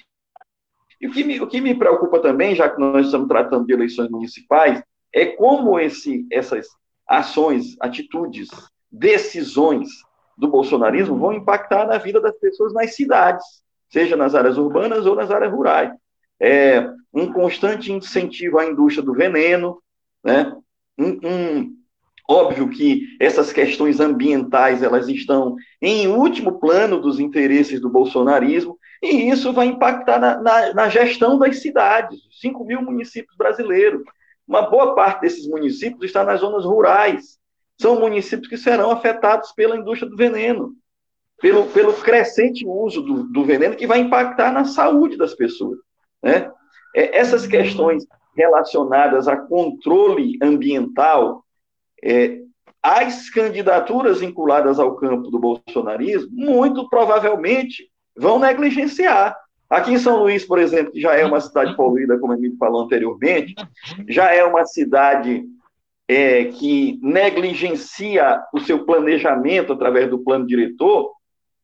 E 1.00 1.06
o 1.06 1.12
que, 1.12 1.24
me, 1.24 1.40
o 1.40 1.46
que 1.46 1.60
me 1.60 1.74
preocupa 1.74 2.20
também, 2.20 2.54
já 2.54 2.68
que 2.68 2.80
nós 2.80 3.06
estamos 3.06 3.28
tratando 3.28 3.66
de 3.66 3.72
eleições 3.72 4.10
municipais, 4.10 4.82
é 5.12 5.26
como 5.26 5.78
esse, 5.78 6.26
essas 6.30 6.66
ações, 7.08 7.76
atitudes, 7.80 8.48
decisões 8.90 9.88
do 10.36 10.48
bolsonarismo 10.48 11.16
vão 11.16 11.32
impactar 11.32 11.86
na 11.86 11.98
vida 11.98 12.20
das 12.20 12.36
pessoas 12.38 12.72
nas 12.72 12.94
cidades, 12.94 13.44
seja 13.88 14.16
nas 14.16 14.34
áreas 14.34 14.58
urbanas 14.58 15.06
ou 15.06 15.14
nas 15.14 15.30
áreas 15.30 15.52
rurais. 15.52 15.92
É 16.40 16.88
um 17.12 17.32
constante 17.32 17.92
incentivo 17.92 18.58
à 18.58 18.66
indústria 18.66 19.04
do 19.04 19.14
veneno, 19.14 19.80
né? 20.22 20.52
Um, 20.98 21.20
um, 21.24 21.76
óbvio 22.28 22.68
que 22.68 23.16
essas 23.20 23.52
questões 23.52 24.00
ambientais 24.00 24.82
elas 24.82 25.08
estão 25.08 25.54
em 25.80 26.08
último 26.08 26.58
plano 26.58 27.00
dos 27.00 27.20
interesses 27.20 27.80
do 27.80 27.88
bolsonarismo, 27.88 28.78
e 29.02 29.28
isso 29.28 29.52
vai 29.52 29.66
impactar 29.66 30.18
na, 30.18 30.40
na, 30.40 30.74
na 30.74 30.88
gestão 30.88 31.38
das 31.38 31.60
cidades, 31.60 32.20
5 32.40 32.64
mil 32.64 32.82
municípios 32.82 33.36
brasileiros. 33.36 34.02
Uma 34.46 34.62
boa 34.62 34.94
parte 34.94 35.22
desses 35.22 35.46
municípios 35.46 36.04
está 36.04 36.24
nas 36.24 36.40
zonas 36.40 36.64
rurais. 36.64 37.38
São 37.80 37.98
municípios 37.98 38.48
que 38.48 38.56
serão 38.56 38.90
afetados 38.90 39.52
pela 39.52 39.76
indústria 39.76 40.08
do 40.08 40.16
veneno, 40.16 40.74
pelo, 41.40 41.66
pelo 41.66 41.92
crescente 41.94 42.66
uso 42.66 43.02
do, 43.02 43.24
do 43.24 43.44
veneno 43.44 43.76
que 43.76 43.86
vai 43.86 43.98
impactar 44.00 44.52
na 44.52 44.64
saúde 44.64 45.16
das 45.16 45.34
pessoas. 45.34 45.78
Né? 46.22 46.50
É, 46.94 47.18
essas 47.18 47.46
questões 47.46 48.06
relacionadas 48.36 49.28
a 49.28 49.36
controle 49.36 50.38
ambiental, 50.42 51.44
é, 52.02 52.40
as 52.82 53.30
candidaturas 53.30 54.20
vinculadas 54.20 54.78
ao 54.78 54.96
campo 54.96 55.30
do 55.30 55.38
bolsonarismo, 55.38 56.30
muito 56.32 56.88
provavelmente 56.88 57.90
vão 58.16 58.38
negligenciar. 58.38 59.36
Aqui 59.68 59.92
em 59.92 59.98
São 59.98 60.22
Luís, 60.22 60.44
por 60.44 60.58
exemplo, 60.58 60.92
que 60.92 61.00
já 61.00 61.14
é 61.14 61.24
uma 61.24 61.40
cidade 61.40 61.74
poluída, 61.74 62.18
como 62.18 62.32
a 62.32 62.36
gente 62.36 62.56
falou 62.56 62.82
anteriormente, 62.82 63.54
já 64.08 64.32
é 64.32 64.44
uma 64.44 64.64
cidade 64.64 65.44
é, 66.06 66.44
que 66.44 66.98
negligencia 67.02 68.42
o 68.52 68.60
seu 68.60 68.84
planejamento 68.84 69.72
através 69.72 70.08
do 70.08 70.18
plano 70.18 70.46
diretor, 70.46 71.12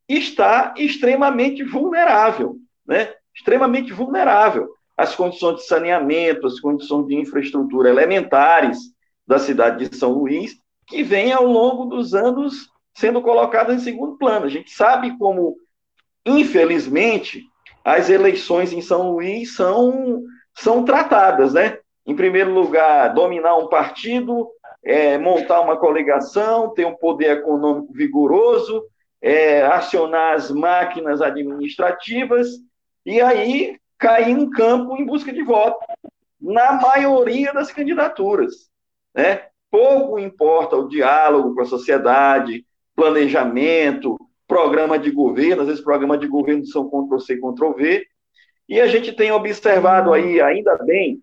está 0.09 0.75
extremamente 0.77 1.63
vulnerável, 1.63 2.57
né? 2.87 3.13
Extremamente 3.35 3.93
vulnerável. 3.93 4.69
As 4.97 5.15
condições 5.15 5.57
de 5.57 5.67
saneamento, 5.67 6.47
as 6.47 6.59
condições 6.59 7.07
de 7.07 7.15
infraestrutura 7.15 7.89
elementares 7.89 8.79
da 9.27 9.39
cidade 9.39 9.89
de 9.89 9.97
São 9.97 10.13
Luís, 10.13 10.57
que 10.87 11.03
vem 11.03 11.33
ao 11.33 11.47
longo 11.47 11.85
dos 11.85 12.13
anos 12.15 12.69
sendo 12.95 13.23
colocadas 13.23 13.77
em 13.77 13.85
segundo 13.85 14.19
plano. 14.19 14.47
A 14.47 14.49
gente 14.49 14.71
sabe 14.73 15.17
como 15.17 15.57
infelizmente, 16.25 17.45
as 17.85 18.11
eleições 18.11 18.73
em 18.73 18.81
São 18.81 19.13
Luís 19.13 19.55
são, 19.55 20.23
são 20.55 20.85
tratadas, 20.85 21.55
né? 21.55 21.79
Em 22.07 22.15
primeiro 22.15 22.53
lugar, 22.53 23.15
dominar 23.15 23.57
um 23.57 23.69
partido, 23.69 24.49
é, 24.83 25.19
montar 25.19 25.61
uma 25.61 25.77
coligação, 25.77 26.73
ter 26.75 26.87
um 26.87 26.97
poder 26.97 27.39
econômico 27.39 27.93
vigoroso, 27.93 28.85
é, 29.21 29.63
acionar 29.63 30.35
as 30.35 30.51
máquinas 30.51 31.21
administrativas 31.21 32.49
e 33.05 33.21
aí 33.21 33.79
cair 33.99 34.31
em 34.31 34.49
campo 34.49 34.97
em 34.97 35.05
busca 35.05 35.33
de 35.33 35.43
voto, 35.43 35.79
na 36.41 36.73
maioria 36.73 37.53
das 37.53 37.71
candidaturas. 37.71 38.71
Né? 39.15 39.43
Pouco 39.71 40.19
importa 40.19 40.77
o 40.77 40.89
diálogo 40.89 41.55
com 41.55 41.61
a 41.61 41.67
sociedade, 41.67 42.65
planejamento, 42.97 44.17
programa 44.51 44.99
de 44.99 45.13
governo, 45.13 45.63
às 45.63 45.69
vezes 45.69 45.83
programa 45.83 46.19
de 46.19 46.27
governo 46.27 46.67
são 46.67 46.91
Ctrl-C, 46.91 47.37
Ctrl-V, 47.37 48.05
e 48.69 48.81
a 48.81 48.89
gente 48.89 49.13
tem 49.13 49.31
observado 49.31 50.13
aí, 50.13 50.41
ainda 50.41 50.77
bem, 50.79 51.23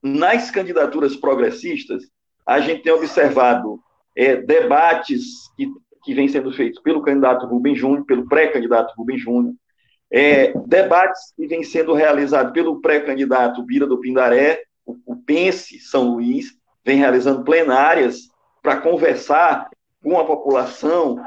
nas 0.00 0.48
candidaturas 0.48 1.16
progressistas, 1.16 2.04
a 2.46 2.60
gente 2.60 2.84
tem 2.84 2.92
observado 2.92 3.80
é, 4.16 4.36
debates 4.36 5.52
que, 5.56 5.68
que 6.04 6.14
vêm 6.14 6.28
sendo 6.28 6.52
feitos 6.52 6.80
pelo 6.80 7.02
candidato 7.02 7.44
Rubem 7.44 7.74
Júnior, 7.74 8.06
pelo 8.06 8.28
pré-candidato 8.28 8.94
Rubem 8.96 9.18
Júnior, 9.18 9.54
é, 10.08 10.52
debates 10.66 11.32
que 11.36 11.48
vêm 11.48 11.64
sendo 11.64 11.92
realizados 11.92 12.52
pelo 12.52 12.80
pré-candidato 12.80 13.64
Bira 13.64 13.86
do 13.86 13.98
Pindaré, 13.98 14.62
o, 14.86 14.96
o 15.06 15.16
Pense 15.16 15.80
São 15.80 16.14
Luís, 16.14 16.52
vem 16.84 16.98
realizando 16.98 17.42
plenárias 17.42 18.28
para 18.62 18.76
conversar 18.76 19.68
com 20.00 20.20
a 20.20 20.24
população, 20.24 21.20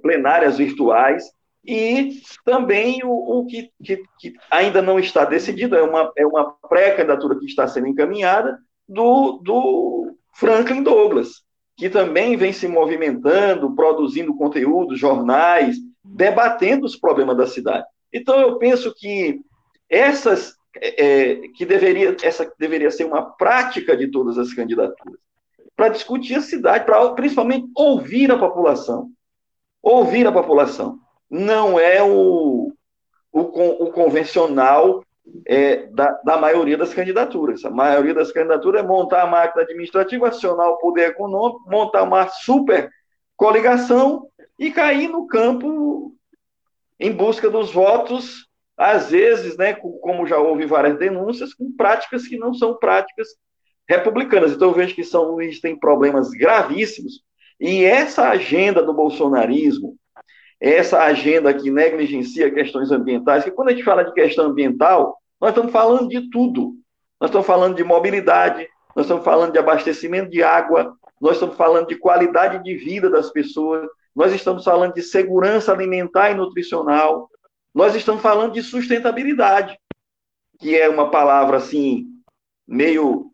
plenárias 0.00 0.58
virtuais, 0.58 1.24
e 1.64 2.20
também 2.44 3.00
o, 3.04 3.10
o 3.10 3.46
que, 3.46 3.70
que, 3.82 4.02
que, 4.18 4.34
ainda 4.50 4.82
não 4.82 4.98
está 4.98 5.24
decidido, 5.24 5.76
é 5.76 5.82
uma, 5.82 6.12
é 6.16 6.26
uma 6.26 6.52
pré-candidatura 6.68 7.38
que 7.38 7.46
está 7.46 7.68
sendo 7.68 7.86
encaminhada, 7.86 8.58
do, 8.88 9.38
do 9.42 10.16
Franklin 10.34 10.82
Douglas, 10.82 11.42
que 11.76 11.88
também 11.88 12.36
vem 12.36 12.52
se 12.52 12.66
movimentando, 12.66 13.74
produzindo 13.74 14.36
conteúdo, 14.36 14.96
jornais, 14.96 15.76
debatendo 16.04 16.84
os 16.84 16.96
problemas 16.96 17.36
da 17.36 17.46
cidade. 17.46 17.86
Então, 18.12 18.40
eu 18.40 18.58
penso 18.58 18.92
que 18.94 19.40
essas 19.88 20.54
é, 20.76 21.04
é, 21.04 21.48
que 21.48 21.66
deveria, 21.66 22.16
essa 22.22 22.50
deveria 22.58 22.90
ser 22.90 23.04
uma 23.04 23.22
prática 23.22 23.96
de 23.96 24.10
todas 24.10 24.38
as 24.38 24.54
candidaturas, 24.54 25.20
para 25.76 25.88
discutir 25.88 26.34
a 26.34 26.40
cidade, 26.40 26.84
para 26.84 27.10
principalmente 27.10 27.66
ouvir 27.74 28.30
a 28.30 28.38
população. 28.38 29.10
Ouvir 29.82 30.26
a 30.26 30.32
população. 30.32 30.98
Não 31.28 31.78
é 31.78 32.02
o, 32.02 32.72
o, 33.32 33.84
o 33.84 33.92
convencional 33.92 35.02
é, 35.46 35.86
da, 35.86 36.12
da, 36.24 36.36
maioria 36.36 36.76
das 36.76 36.92
candidaturas. 36.92 37.64
A 37.64 37.70
maioria 37.70 38.14
das 38.14 38.30
candidaturas 38.30 38.82
é 38.82 38.86
montar 38.86 39.22
a 39.22 39.26
máquina 39.26 39.62
administrativa, 39.62 40.28
acionar 40.28 40.68
o 40.68 40.78
poder 40.78 41.08
econômico, 41.08 41.68
montar 41.68 42.02
uma 42.02 42.28
super 42.28 42.90
coligação 43.36 44.28
e 44.58 44.70
cair 44.70 45.08
no 45.08 45.26
campo 45.26 46.14
em 47.00 47.10
busca 47.10 47.50
dos 47.50 47.72
votos, 47.72 48.46
às 48.76 49.10
vezes, 49.10 49.56
né, 49.56 49.74
como 49.74 50.26
já 50.26 50.38
houve 50.38 50.66
várias 50.66 50.98
denúncias, 50.98 51.52
com 51.52 51.72
práticas 51.72 52.26
que 52.26 52.38
não 52.38 52.54
são 52.54 52.76
práticas 52.76 53.28
republicanas. 53.88 54.52
Então 54.52 54.68
eu 54.68 54.74
vejo 54.74 54.94
que 54.94 55.02
São 55.02 55.32
Luís 55.32 55.60
tem 55.60 55.78
problemas 55.78 56.30
gravíssimos 56.30 57.22
e 57.60 57.84
essa 57.84 58.28
agenda 58.28 58.82
do 58.82 58.92
bolsonarismo, 58.92 59.96
essa 60.60 61.02
agenda 61.02 61.52
que 61.52 61.70
negligencia 61.70 62.50
questões 62.50 62.90
ambientais, 62.90 63.44
que 63.44 63.50
quando 63.50 63.68
a 63.68 63.72
gente 63.72 63.84
fala 63.84 64.04
de 64.04 64.12
questão 64.12 64.46
ambiental, 64.46 65.16
nós 65.40 65.50
estamos 65.50 65.72
falando 65.72 66.08
de 66.08 66.30
tudo. 66.30 66.74
Nós 67.20 67.30
estamos 67.30 67.46
falando 67.46 67.76
de 67.76 67.84
mobilidade, 67.84 68.68
nós 68.94 69.06
estamos 69.06 69.24
falando 69.24 69.52
de 69.52 69.58
abastecimento 69.58 70.30
de 70.30 70.42
água, 70.42 70.96
nós 71.20 71.34
estamos 71.34 71.56
falando 71.56 71.86
de 71.86 71.96
qualidade 71.96 72.62
de 72.62 72.76
vida 72.76 73.08
das 73.08 73.30
pessoas, 73.30 73.88
nós 74.14 74.32
estamos 74.32 74.64
falando 74.64 74.94
de 74.94 75.02
segurança 75.02 75.72
alimentar 75.72 76.30
e 76.30 76.34
nutricional, 76.34 77.28
nós 77.74 77.94
estamos 77.94 78.20
falando 78.20 78.52
de 78.52 78.62
sustentabilidade, 78.62 79.78
que 80.58 80.76
é 80.76 80.88
uma 80.88 81.10
palavra 81.10 81.56
assim, 81.56 82.06
meio 82.66 83.32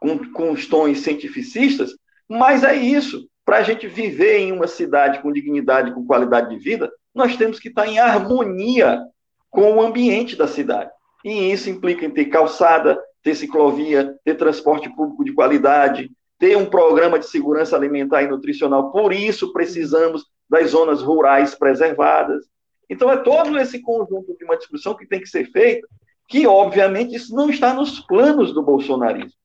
com, 0.00 0.32
com 0.32 0.50
os 0.50 0.66
tons 0.66 1.00
cientificistas, 1.00 1.92
mas 2.28 2.64
é 2.64 2.74
isso. 2.74 3.28
Para 3.44 3.58
a 3.58 3.62
gente 3.62 3.86
viver 3.86 4.38
em 4.38 4.52
uma 4.52 4.66
cidade 4.66 5.20
com 5.20 5.32
dignidade, 5.32 5.92
com 5.92 6.06
qualidade 6.06 6.50
de 6.50 6.58
vida, 6.62 6.90
nós 7.14 7.36
temos 7.36 7.58
que 7.58 7.68
estar 7.68 7.86
em 7.86 7.98
harmonia 7.98 9.02
com 9.50 9.76
o 9.76 9.82
ambiente 9.82 10.36
da 10.36 10.46
cidade. 10.46 10.90
E 11.24 11.52
isso 11.52 11.68
implica 11.68 12.04
em 12.04 12.10
ter 12.10 12.26
calçada, 12.26 12.98
ter 13.22 13.34
ciclovia, 13.34 14.16
ter 14.24 14.34
transporte 14.34 14.88
público 14.88 15.24
de 15.24 15.32
qualidade, 15.32 16.10
ter 16.38 16.56
um 16.56 16.66
programa 16.66 17.18
de 17.18 17.26
segurança 17.26 17.76
alimentar 17.76 18.22
e 18.22 18.28
nutricional. 18.28 18.90
Por 18.90 19.12
isso 19.12 19.52
precisamos 19.52 20.24
das 20.48 20.70
zonas 20.70 21.02
rurais 21.02 21.54
preservadas. 21.54 22.44
Então 22.90 23.10
é 23.10 23.16
todo 23.16 23.58
esse 23.58 23.80
conjunto 23.80 24.36
de 24.36 24.44
uma 24.44 24.56
discussão 24.56 24.94
que 24.94 25.06
tem 25.06 25.20
que 25.20 25.28
ser 25.28 25.50
feita, 25.50 25.86
que 26.28 26.46
obviamente 26.46 27.14
isso 27.14 27.34
não 27.34 27.48
está 27.48 27.72
nos 27.72 28.00
planos 28.00 28.52
do 28.52 28.62
bolsonarismo. 28.62 29.38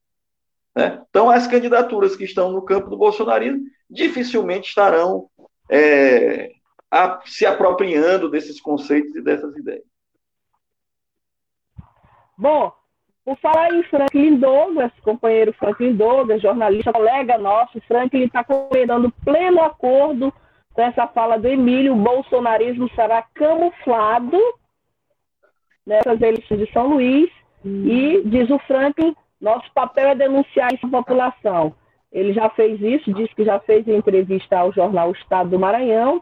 Né? 0.75 1.01
Então 1.09 1.29
as 1.29 1.47
candidaturas 1.47 2.15
que 2.15 2.23
estão 2.23 2.51
no 2.51 2.61
campo 2.61 2.89
do 2.89 2.97
bolsonarismo 2.97 3.63
dificilmente 3.89 4.69
estarão 4.69 5.29
é, 5.69 6.51
a, 6.91 7.21
se 7.25 7.45
apropriando 7.45 8.29
desses 8.29 8.59
conceitos 8.59 9.15
e 9.15 9.21
dessas 9.21 9.55
ideias. 9.55 9.83
Bom, 12.37 12.71
por 13.25 13.37
falar 13.39 13.73
em 13.73 13.83
Franklin 13.83 14.37
Douglas, 14.37 14.91
companheiro 15.03 15.53
Franklin 15.53 15.95
Douglas, 15.95 16.41
jornalista, 16.41 16.93
colega 16.93 17.37
nosso, 17.37 17.81
Franklin 17.81 18.25
está 18.25 18.43
comentando 18.43 19.11
pleno 19.23 19.61
acordo 19.61 20.33
com 20.73 20.81
essa 20.81 21.07
fala 21.07 21.37
do 21.37 21.47
Emílio, 21.47 21.93
o 21.93 21.97
bolsonarismo 21.97 22.87
será 22.93 23.23
camuflado 23.33 24.37
nessas 25.85 26.21
eleições 26.21 26.59
de 26.59 26.71
São 26.71 26.87
Luís, 26.89 27.31
e, 27.65 28.21
diz 28.25 28.49
o 28.49 28.59
Franklin, 28.59 29.15
nosso 29.41 29.71
papel 29.73 30.09
é 30.09 30.15
denunciar 30.15 30.73
essa 30.73 30.87
população. 30.87 31.75
Ele 32.11 32.33
já 32.33 32.49
fez 32.49 32.81
isso, 32.81 33.13
disse 33.13 33.35
que 33.35 33.43
já 33.43 33.59
fez 33.59 33.87
entrevista 33.87 34.57
ao 34.57 34.71
jornal 34.71 35.11
Estado 35.11 35.49
do 35.49 35.59
Maranhão 35.59 36.21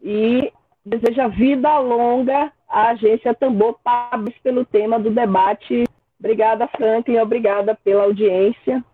e 0.00 0.52
deseja 0.84 1.28
vida 1.28 1.78
longa 1.78 2.52
à 2.68 2.88
agência 2.90 3.34
Tambor 3.34 3.78
Parabéns 3.84 4.36
pelo 4.38 4.64
tema 4.64 4.98
do 4.98 5.10
debate. 5.10 5.84
Obrigada, 6.18 6.66
Franklin, 6.68 7.18
obrigada 7.18 7.74
pela 7.84 8.04
audiência. 8.04 8.84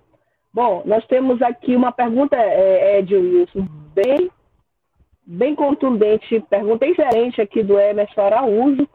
Bom, 0.52 0.82
nós 0.84 1.06
temos 1.06 1.40
aqui 1.42 1.76
uma 1.76 1.92
pergunta, 1.92 2.36
é, 2.36 2.98
Ed 2.98 3.14
Wilson, 3.14 3.66
bem, 3.94 4.30
bem 5.26 5.54
contundente, 5.54 6.40
pergunta 6.48 6.86
excelente 6.86 7.40
aqui 7.40 7.62
do 7.62 7.78
Emerson 7.78 8.20
Araújo, 8.20 8.88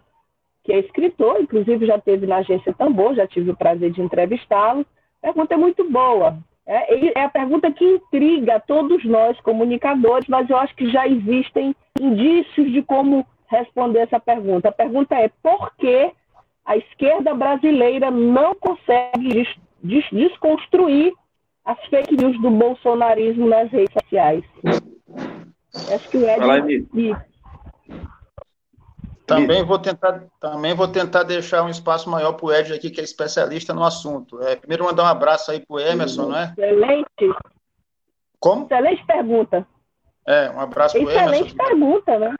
que 0.63 0.73
é 0.73 0.79
escritor, 0.79 1.41
inclusive 1.41 1.85
já 1.85 1.99
teve 1.99 2.25
na 2.25 2.37
agência 2.37 2.73
Tambor, 2.73 3.15
já 3.15 3.27
tive 3.27 3.51
o 3.51 3.55
prazer 3.55 3.91
de 3.91 4.01
entrevistá-lo. 4.01 4.85
Pergunta 5.21 5.53
é 5.53 5.57
muito 5.57 5.89
boa. 5.89 6.37
É, 6.65 7.19
é 7.19 7.23
a 7.23 7.29
pergunta 7.29 7.71
que 7.71 7.83
intriga 7.83 8.59
todos 8.59 9.03
nós, 9.03 9.39
comunicadores, 9.41 10.27
mas 10.27 10.49
eu 10.49 10.57
acho 10.57 10.73
que 10.75 10.89
já 10.89 11.07
existem 11.07 11.75
indícios 11.99 12.71
de 12.71 12.81
como 12.81 13.25
responder 13.47 13.99
essa 13.99 14.19
pergunta. 14.19 14.69
A 14.69 14.71
pergunta 14.71 15.15
é 15.15 15.29
por 15.41 15.75
que 15.75 16.11
a 16.65 16.77
esquerda 16.77 17.33
brasileira 17.33 18.09
não 18.09 18.55
consegue 18.55 19.29
des 19.29 19.47
des 19.83 20.05
desconstruir 20.11 21.13
as 21.65 21.77
fake 21.87 22.15
news 22.15 22.39
do 22.41 22.49
bolsonarismo 22.49 23.47
nas 23.47 23.69
redes 23.69 23.93
sociais? 23.93 24.43
Acho 25.93 26.09
que 26.09 26.17
o 26.17 26.29
Ed... 26.29 26.87
Também 29.25 29.63
vou 29.63 29.79
tentar, 29.79 30.25
também 30.39 30.73
vou 30.73 30.87
tentar 30.87 31.23
deixar 31.23 31.63
um 31.63 31.69
espaço 31.69 32.09
maior 32.09 32.33
para 32.33 32.45
o 32.45 32.53
Ed 32.53 32.73
aqui, 32.73 32.89
que 32.89 32.99
é 32.99 33.03
especialista 33.03 33.73
no 33.73 33.83
assunto. 33.83 34.41
É, 34.41 34.55
primeiro 34.55 34.83
mandar 34.83 35.03
um 35.03 35.07
abraço 35.07 35.49
aí 35.49 35.65
para 35.65 35.75
o 35.75 35.79
Emerson, 35.79 36.27
não 36.27 36.37
é? 36.37 36.53
Excelente. 36.57 37.37
Como? 38.39 38.65
Excelente 38.65 39.05
pergunta. 39.05 39.67
É, 40.27 40.49
um 40.49 40.59
abraço 40.59 40.95
para 40.95 41.05
o 41.05 41.09
Emerson. 41.09 41.29
Excelente 41.29 41.55
pergunta, 41.55 42.19
né? 42.19 42.35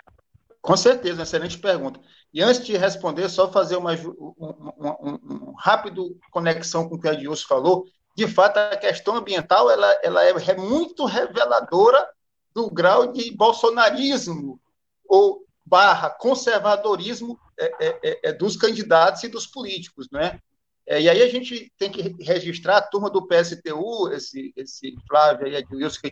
Com 0.61 0.77
certeza, 0.77 1.15
uma 1.15 1.23
excelente 1.23 1.57
pergunta. 1.57 1.99
E 2.33 2.41
antes 2.41 2.65
de 2.65 2.75
responder, 2.75 3.29
só 3.29 3.49
fazer 3.51 3.77
uma, 3.77 3.93
um, 3.93 4.33
um, 4.39 5.19
um 5.49 5.53
rápido 5.57 6.17
conexão 6.31 6.89
com 6.89 6.95
o 6.95 6.99
que 6.99 7.07
o 7.07 7.11
Edilson 7.11 7.47
falou. 7.47 7.85
De 8.15 8.27
fato, 8.27 8.57
a 8.57 8.77
questão 8.77 9.15
ambiental 9.15 9.69
ela, 9.71 9.87
ela 10.03 10.23
é 10.23 10.55
muito 10.55 11.05
reveladora 11.05 12.07
do 12.53 12.69
grau 12.69 13.07
de 13.07 13.35
bolsonarismo 13.35 14.59
ou 15.07 15.43
barra 15.73 16.11
conservadorismo 16.11 17.39
é, 17.59 17.65
é, 17.65 17.99
é, 18.03 18.19
é, 18.25 18.31
dos 18.31 18.55
candidatos 18.55 19.23
e 19.23 19.27
dos 19.27 19.47
políticos, 19.47 20.07
né? 20.11 20.39
É, 20.85 21.01
e 21.01 21.09
aí 21.09 21.23
a 21.23 21.27
gente 21.27 21.73
tem 21.79 21.89
que 21.89 22.15
registrar 22.23 22.77
a 22.77 22.81
turma 22.83 23.09
do 23.09 23.25
PSTU, 23.25 24.11
esse, 24.11 24.53
esse 24.55 24.95
Flávio 25.07 25.47
e 25.47 25.55
Edilson, 25.55 25.99
que, 25.99 26.11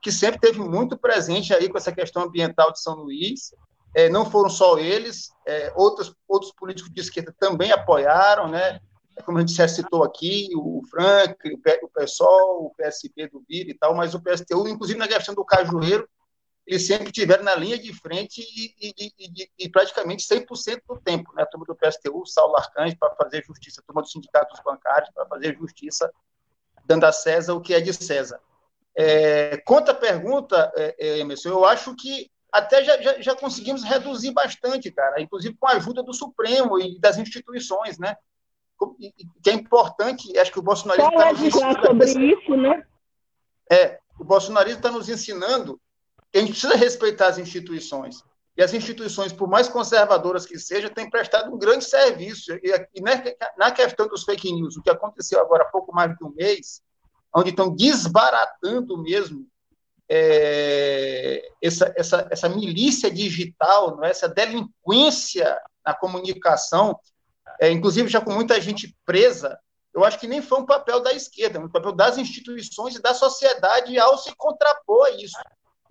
que 0.00 0.10
sempre 0.10 0.40
teve 0.40 0.60
muito 0.60 0.96
presente 0.96 1.52
aí 1.52 1.68
com 1.68 1.76
essa 1.76 1.92
questão 1.92 2.22
ambiental 2.22 2.72
de 2.72 2.80
São 2.80 2.94
Luís. 2.94 3.54
Não 4.10 4.24
foram 4.24 4.48
só 4.48 4.78
eles, 4.78 5.28
outros, 5.76 6.14
outros 6.26 6.50
políticos 6.52 6.90
de 6.90 7.00
esquerda 7.02 7.34
também 7.38 7.70
apoiaram, 7.70 8.48
né? 8.48 8.80
Como 9.26 9.36
a 9.36 9.40
gente 9.42 9.52
já 9.52 9.68
citou 9.68 10.02
aqui, 10.02 10.48
o 10.56 10.80
Frank, 10.88 11.36
o 11.82 11.88
PSOL, 11.88 12.64
o 12.64 12.74
PSP 12.74 13.28
do 13.28 13.44
Vira 13.46 13.70
e 13.70 13.74
tal, 13.74 13.94
mas 13.94 14.14
o 14.14 14.22
PSTU, 14.22 14.66
inclusive 14.66 14.98
na 14.98 15.06
questão 15.06 15.34
do 15.34 15.44
Cajueiro, 15.44 16.08
eles 16.66 16.86
sempre 16.86 17.06
estiveram 17.06 17.42
na 17.42 17.54
linha 17.56 17.78
de 17.78 17.92
frente 17.92 18.40
e, 18.40 18.74
e, 18.80 19.12
e, 19.18 19.50
e 19.58 19.68
praticamente 19.68 20.26
100% 20.26 20.80
do 20.88 21.00
tempo. 21.00 21.32
Né? 21.34 21.42
A 21.42 21.46
turma 21.46 21.66
do 21.66 21.74
PSTU, 21.74 22.24
Saulo 22.26 22.56
Arcanjo, 22.56 22.96
para 22.96 23.14
fazer 23.16 23.44
justiça, 23.44 23.80
a 23.80 23.84
turma 23.84 24.02
do 24.02 24.08
Sindicato 24.08 24.54
dos 24.54 24.62
Bancários, 24.62 25.10
para 25.12 25.26
fazer 25.26 25.56
justiça, 25.56 26.12
dando 26.84 27.04
a 27.04 27.12
César 27.12 27.54
o 27.54 27.60
que 27.60 27.74
é 27.74 27.80
de 27.80 27.92
César. 27.92 28.40
É, 28.94 29.56
quanto 29.58 29.90
à 29.90 29.94
pergunta, 29.94 30.72
é, 30.76 30.94
é, 30.98 31.18
Emerson, 31.18 31.48
eu 31.48 31.64
acho 31.64 31.96
que 31.96 32.30
até 32.52 32.84
já, 32.84 33.00
já, 33.00 33.20
já, 33.20 33.34
conseguimos 33.34 33.82
reduzir 33.82 34.30
bastante, 34.30 34.90
cara, 34.90 35.20
inclusive 35.20 35.56
com 35.58 35.66
a 35.66 35.72
ajuda 35.72 36.02
do 36.02 36.12
Supremo 36.12 36.78
e 36.78 36.98
das 37.00 37.16
instituições, 37.16 37.98
né? 37.98 38.14
Que 39.42 39.50
é 39.50 39.54
importante, 39.54 40.36
acho 40.38 40.52
que 40.52 40.58
o 40.58 40.62
bolsonarismo 40.62 41.08
está 41.10 41.32
nos 41.32 41.40
ensinando. 41.40 41.86
sobre 41.86 42.26
isso, 42.26 42.56
né? 42.56 42.86
É, 43.70 43.98
o 44.18 44.24
bolsonarismo 44.24 44.78
está 44.78 44.90
nos 44.90 45.08
ensinando 45.08 45.80
a 46.38 46.40
gente 46.40 46.52
precisa 46.52 46.76
respeitar 46.76 47.28
as 47.28 47.38
instituições. 47.38 48.22
E 48.56 48.62
as 48.62 48.74
instituições, 48.74 49.32
por 49.32 49.48
mais 49.48 49.68
conservadoras 49.68 50.44
que 50.44 50.58
sejam, 50.58 50.90
têm 50.90 51.08
prestado 51.08 51.52
um 51.54 51.58
grande 51.58 51.84
serviço. 51.84 52.52
E, 52.52 52.72
na 53.56 53.70
questão 53.70 54.06
dos 54.06 54.24
fake 54.24 54.52
news, 54.52 54.76
o 54.76 54.82
que 54.82 54.90
aconteceu 54.90 55.40
agora 55.40 55.64
há 55.64 55.70
pouco 55.70 55.94
mais 55.94 56.14
de 56.16 56.24
um 56.24 56.30
mês, 56.30 56.82
onde 57.34 57.50
estão 57.50 57.74
desbaratando 57.74 58.98
mesmo 59.02 59.46
é, 60.08 61.48
essa, 61.62 61.92
essa, 61.96 62.28
essa 62.30 62.48
milícia 62.48 63.10
digital, 63.10 63.96
não 63.96 64.04
é? 64.04 64.10
essa 64.10 64.28
delinquência 64.28 65.58
na 65.84 65.94
comunicação, 65.94 66.98
é, 67.58 67.70
inclusive 67.70 68.10
já 68.10 68.20
com 68.20 68.32
muita 68.32 68.60
gente 68.60 68.94
presa, 69.06 69.58
eu 69.94 70.04
acho 70.04 70.18
que 70.18 70.26
nem 70.26 70.42
foi 70.42 70.60
um 70.60 70.66
papel 70.66 71.00
da 71.00 71.12
esquerda, 71.12 71.58
um 71.58 71.68
papel 71.68 71.92
das 71.92 72.18
instituições 72.18 72.96
e 72.96 73.02
da 73.02 73.14
sociedade 73.14 73.98
ao 73.98 74.18
se 74.18 74.34
contrapor 74.36 75.06
a 75.06 75.10
isso. 75.12 75.36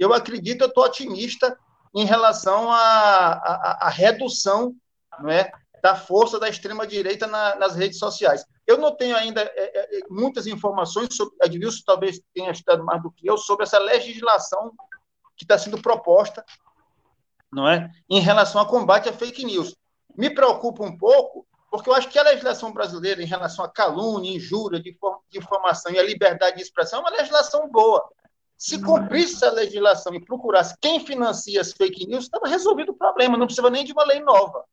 Eu 0.02 0.14
acredito, 0.14 0.62
eu 0.62 0.68
estou 0.68 0.84
otimista 0.84 1.56
em 1.94 2.06
relação 2.06 2.72
à, 2.72 3.34
à, 3.34 3.88
à 3.88 3.90
redução 3.90 4.76
não 5.20 5.30
é, 5.30 5.52
da 5.84 5.96
força 5.96 6.40
da 6.40 6.50
extrema-direita 6.50 7.28
na, 7.28 7.56
nas 7.56 7.76
redes 7.76 8.00
sociais. 8.00 8.44
Eu 8.66 8.80
não 8.80 8.96
tenho 8.96 9.16
ainda 9.16 9.42
é, 9.42 9.54
é, 9.56 10.00
é 10.00 10.02
muitas 10.10 10.48
informações 10.48 11.16
sobre, 11.16 11.36
Edilson 11.44 11.84
talvez 11.86 12.20
tenha 12.34 12.50
estudado 12.50 12.84
mais 12.84 13.00
do 13.04 13.12
que 13.12 13.28
eu, 13.30 13.38
sobre 13.38 13.64
essa 13.64 13.78
legislação 13.78 14.72
que 15.38 15.44
está 15.44 15.56
sendo 15.56 15.80
proposta 15.80 16.44
não 17.54 17.68
é, 17.68 17.92
em 18.10 18.20
relação 18.20 18.60
ao 18.60 18.68
combate 18.68 19.08
à 19.08 19.14
fake 19.14 19.46
news. 19.46 19.76
Me 20.18 20.32
preocupa 20.32 20.84
um 20.84 20.98
pouco, 20.98 21.46
porque 21.70 21.92
eu 21.92 21.94
acho 21.94 22.10
que 22.10 22.18
a 22.18 22.24
legislação 22.24 22.74
brasileira 22.74 23.22
em 23.22 23.28
relação 23.28 23.64
a 23.64 23.70
calúnia, 23.70 24.36
injúria, 24.36 24.82
difamação 25.30 25.92
e 25.92 26.00
a 26.00 26.04
liberdade 26.04 26.56
de 26.56 26.64
expressão 26.64 27.00
é 27.00 27.02
uma 27.04 27.12
legislação 27.12 27.70
boa. 27.70 28.10
Se 28.62 28.80
cumprisse 28.82 29.44
a 29.44 29.52
legislação 29.52 30.14
e 30.14 30.24
procurasse 30.24 30.76
quem 30.80 31.00
financia 31.00 31.60
as 31.60 31.72
fake 31.74 32.06
news, 32.08 32.26
estava 32.26 32.48
resolvido 32.48 32.92
o 32.92 32.96
problema, 32.96 33.38
não 33.38 33.46
precisava 33.46 33.72
nem 33.72 33.84
de 33.84 33.92
uma 33.92 34.04
lei 34.04 34.20
nova 34.20 34.64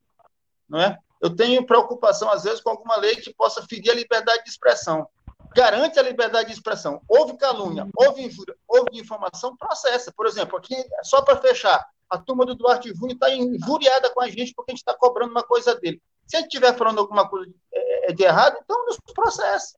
não 0.69 0.81
é? 0.81 0.99
Eu 1.21 1.35
tenho 1.35 1.67
preocupação, 1.67 2.31
às 2.31 2.45
vezes, 2.45 2.61
com 2.61 2.71
alguma 2.71 2.97
lei 2.97 3.17
que 3.17 3.35
possa 3.35 3.63
ferir 3.67 3.91
a 3.91 3.95
liberdade 3.95 4.45
de 4.45 4.51
expressão. 4.51 5.09
Garante 5.57 5.99
a 5.99 6.03
liberdade 6.03 6.49
de 6.49 6.55
expressão. 6.55 7.01
Houve 7.09 7.37
calúnia, 7.37 7.89
houve 7.97 8.23
injúria, 8.23 8.55
houve 8.69 8.91
difamação, 8.93 9.57
processa. 9.57 10.13
Por 10.13 10.27
exemplo, 10.27 10.57
aqui, 10.57 10.77
só 11.03 11.23
para 11.23 11.39
fechar, 11.39 11.85
a 12.09 12.19
turma 12.19 12.45
do 12.47 12.55
Duarte 12.55 12.91
Júnior 12.95 13.13
está 13.13 13.35
injuriada 13.35 14.11
com 14.11 14.21
a 14.21 14.29
gente 14.29 14.55
porque 14.55 14.71
a 14.71 14.75
gente 14.75 14.83
está 14.83 14.95
cobrando 14.95 15.33
uma 15.33 15.43
coisa 15.43 15.75
dele. 15.75 16.01
Se 16.27 16.37
gente 16.37 16.47
estiver 16.47 16.77
falando 16.77 16.99
alguma 16.99 17.29
coisa 17.29 17.51
é, 17.73 18.11
é, 18.11 18.13
de 18.13 18.23
errado, 18.23 18.59
então 18.63 18.87
nos 18.87 18.99
processa. 19.13 19.77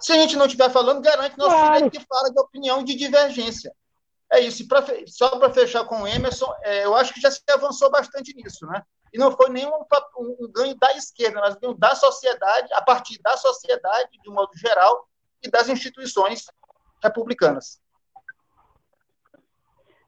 Se 0.00 0.12
a 0.12 0.16
gente 0.16 0.36
não 0.36 0.46
estiver 0.46 0.70
falando, 0.70 1.02
garante 1.02 1.36
nosso 1.38 1.50
claro. 1.50 1.74
direito 1.74 2.06
fala 2.08 2.30
de 2.30 2.40
opinião 2.40 2.82
de 2.82 2.94
divergência. 2.94 3.72
É 4.32 4.40
isso. 4.40 4.66
Pra, 4.68 4.84
só 5.06 5.38
para 5.38 5.52
fechar 5.52 5.84
com 5.84 6.02
o 6.02 6.06
Emerson, 6.06 6.52
é, 6.62 6.84
eu 6.84 6.94
acho 6.94 7.14
que 7.14 7.20
já 7.20 7.30
se 7.30 7.40
avançou 7.50 7.90
bastante 7.90 8.34
nisso, 8.34 8.66
né? 8.66 8.82
e 9.12 9.18
não 9.18 9.32
foi 9.32 9.50
nenhum 9.50 9.72
um, 10.18 10.36
um 10.40 10.52
ganho 10.52 10.74
da 10.76 10.92
esquerda, 10.92 11.40
mas 11.40 11.56
ganho 11.56 11.74
da 11.74 11.94
sociedade, 11.94 12.72
a 12.74 12.82
partir 12.82 13.20
da 13.22 13.36
sociedade, 13.36 14.10
de 14.22 14.30
um 14.30 14.34
modo 14.34 14.56
geral, 14.56 15.06
e 15.42 15.50
das 15.50 15.68
instituições 15.68 16.46
republicanas. 17.02 17.80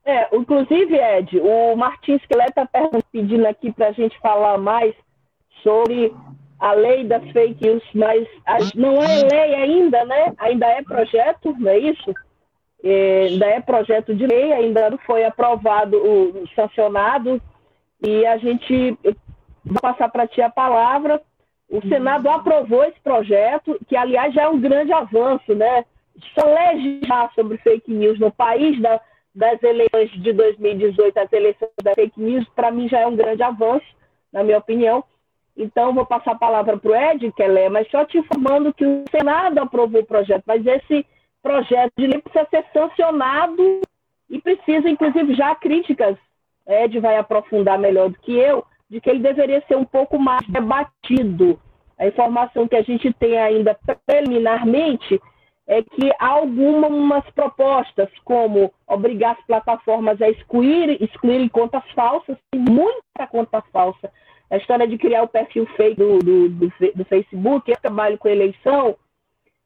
É, 0.04 0.34
inclusive, 0.34 0.96
Ed, 0.96 1.38
o 1.40 1.76
Martins 1.76 2.24
Quelé 2.26 2.46
está 2.46 2.68
pedindo 3.12 3.46
aqui 3.46 3.72
para 3.72 3.88
a 3.88 3.92
gente 3.92 4.18
falar 4.20 4.58
mais 4.58 4.94
sobre 5.62 6.12
a 6.60 6.72
lei 6.72 7.04
das 7.04 7.22
fake 7.30 7.64
news, 7.64 7.82
mas 7.94 8.28
não 8.74 9.02
é 9.02 9.22
lei 9.22 9.54
ainda, 9.54 10.04
né? 10.04 10.34
Ainda 10.38 10.66
é 10.66 10.82
projeto, 10.82 11.56
não 11.58 11.70
é 11.70 11.78
isso? 11.78 12.14
É, 12.84 13.26
ainda 13.30 13.46
é 13.46 13.60
projeto 13.60 14.14
de 14.14 14.26
lei, 14.26 14.52
ainda 14.52 14.90
não 14.90 14.98
foi 14.98 15.24
aprovado, 15.24 15.96
o, 15.96 16.46
sancionado 16.54 17.40
e 18.02 18.26
a 18.26 18.36
gente 18.36 18.96
vai 19.64 19.80
passar 19.80 20.08
para 20.10 20.26
ti 20.26 20.42
a 20.42 20.50
palavra. 20.50 21.20
O 21.68 21.76
uhum. 21.76 21.88
Senado 21.88 22.28
aprovou 22.28 22.84
esse 22.84 23.00
projeto, 23.00 23.78
que, 23.88 23.96
aliás, 23.96 24.34
já 24.34 24.42
é 24.42 24.48
um 24.48 24.60
grande 24.60 24.92
avanço, 24.92 25.54
né? 25.54 25.84
Só 26.34 26.44
legislar 26.46 27.32
sobre 27.34 27.56
fake 27.58 27.90
news 27.92 28.18
no 28.18 28.30
país 28.30 28.80
da, 28.80 29.00
das 29.34 29.62
eleições 29.62 30.10
de 30.10 30.32
2018, 30.32 31.16
as 31.16 31.32
eleições 31.32 31.70
da 31.82 31.94
fake 31.94 32.20
news, 32.20 32.46
para 32.54 32.70
mim 32.70 32.88
já 32.88 33.00
é 33.00 33.06
um 33.06 33.16
grande 33.16 33.42
avanço, 33.42 33.86
na 34.32 34.42
minha 34.42 34.58
opinião. 34.58 35.04
Então, 35.60 35.92
vou 35.92 36.06
passar 36.06 36.32
a 36.32 36.38
palavra 36.38 36.78
para 36.78 36.90
o 36.90 36.94
Ed 36.94 37.30
Kelé, 37.32 37.68
mas 37.68 37.90
só 37.90 38.04
te 38.06 38.16
informando 38.16 38.72
que 38.72 38.84
o 38.84 39.04
Senado 39.10 39.58
aprovou 39.58 40.00
o 40.00 40.06
projeto, 40.06 40.42
mas 40.46 40.64
esse 40.66 41.04
projeto 41.42 41.92
de 41.98 42.06
lei 42.06 42.18
precisa 42.18 42.48
ser 42.50 42.64
sancionado 42.72 43.82
e 44.30 44.40
precisa, 44.40 44.88
inclusive, 44.88 45.34
já 45.34 45.54
críticas 45.54 46.16
Ed 46.66 46.98
vai 46.98 47.16
aprofundar 47.16 47.78
melhor 47.78 48.08
do 48.08 48.18
que 48.20 48.32
eu, 48.32 48.64
de 48.88 49.00
que 49.00 49.10
ele 49.10 49.20
deveria 49.20 49.62
ser 49.68 49.76
um 49.76 49.84
pouco 49.84 50.18
mais 50.18 50.46
debatido. 50.48 51.60
A 51.98 52.06
informação 52.06 52.66
que 52.66 52.76
a 52.76 52.82
gente 52.82 53.12
tem 53.14 53.38
ainda 53.38 53.78
preliminarmente 54.06 55.20
é 55.66 55.82
que 55.82 56.10
há 56.18 56.28
algumas 56.28 57.28
propostas, 57.30 58.08
como 58.24 58.72
obrigar 58.88 59.36
as 59.38 59.46
plataformas 59.46 60.20
a 60.22 60.28
excluir, 60.28 61.00
excluírem 61.02 61.48
contas 61.48 61.82
falsas, 61.94 62.36
tem 62.50 62.60
muita 62.60 63.26
conta 63.30 63.62
falsa. 63.72 64.10
A 64.50 64.56
história 64.56 64.86
de 64.86 64.98
criar 64.98 65.22
o 65.22 65.28
perfil 65.28 65.66
fake 65.76 65.96
do, 65.96 66.18
do, 66.18 66.48
do, 66.48 66.72
do 66.94 67.04
Facebook, 67.04 67.70
eu 67.70 67.76
trabalho 67.80 68.18
com 68.18 68.28
eleição, 68.28 68.96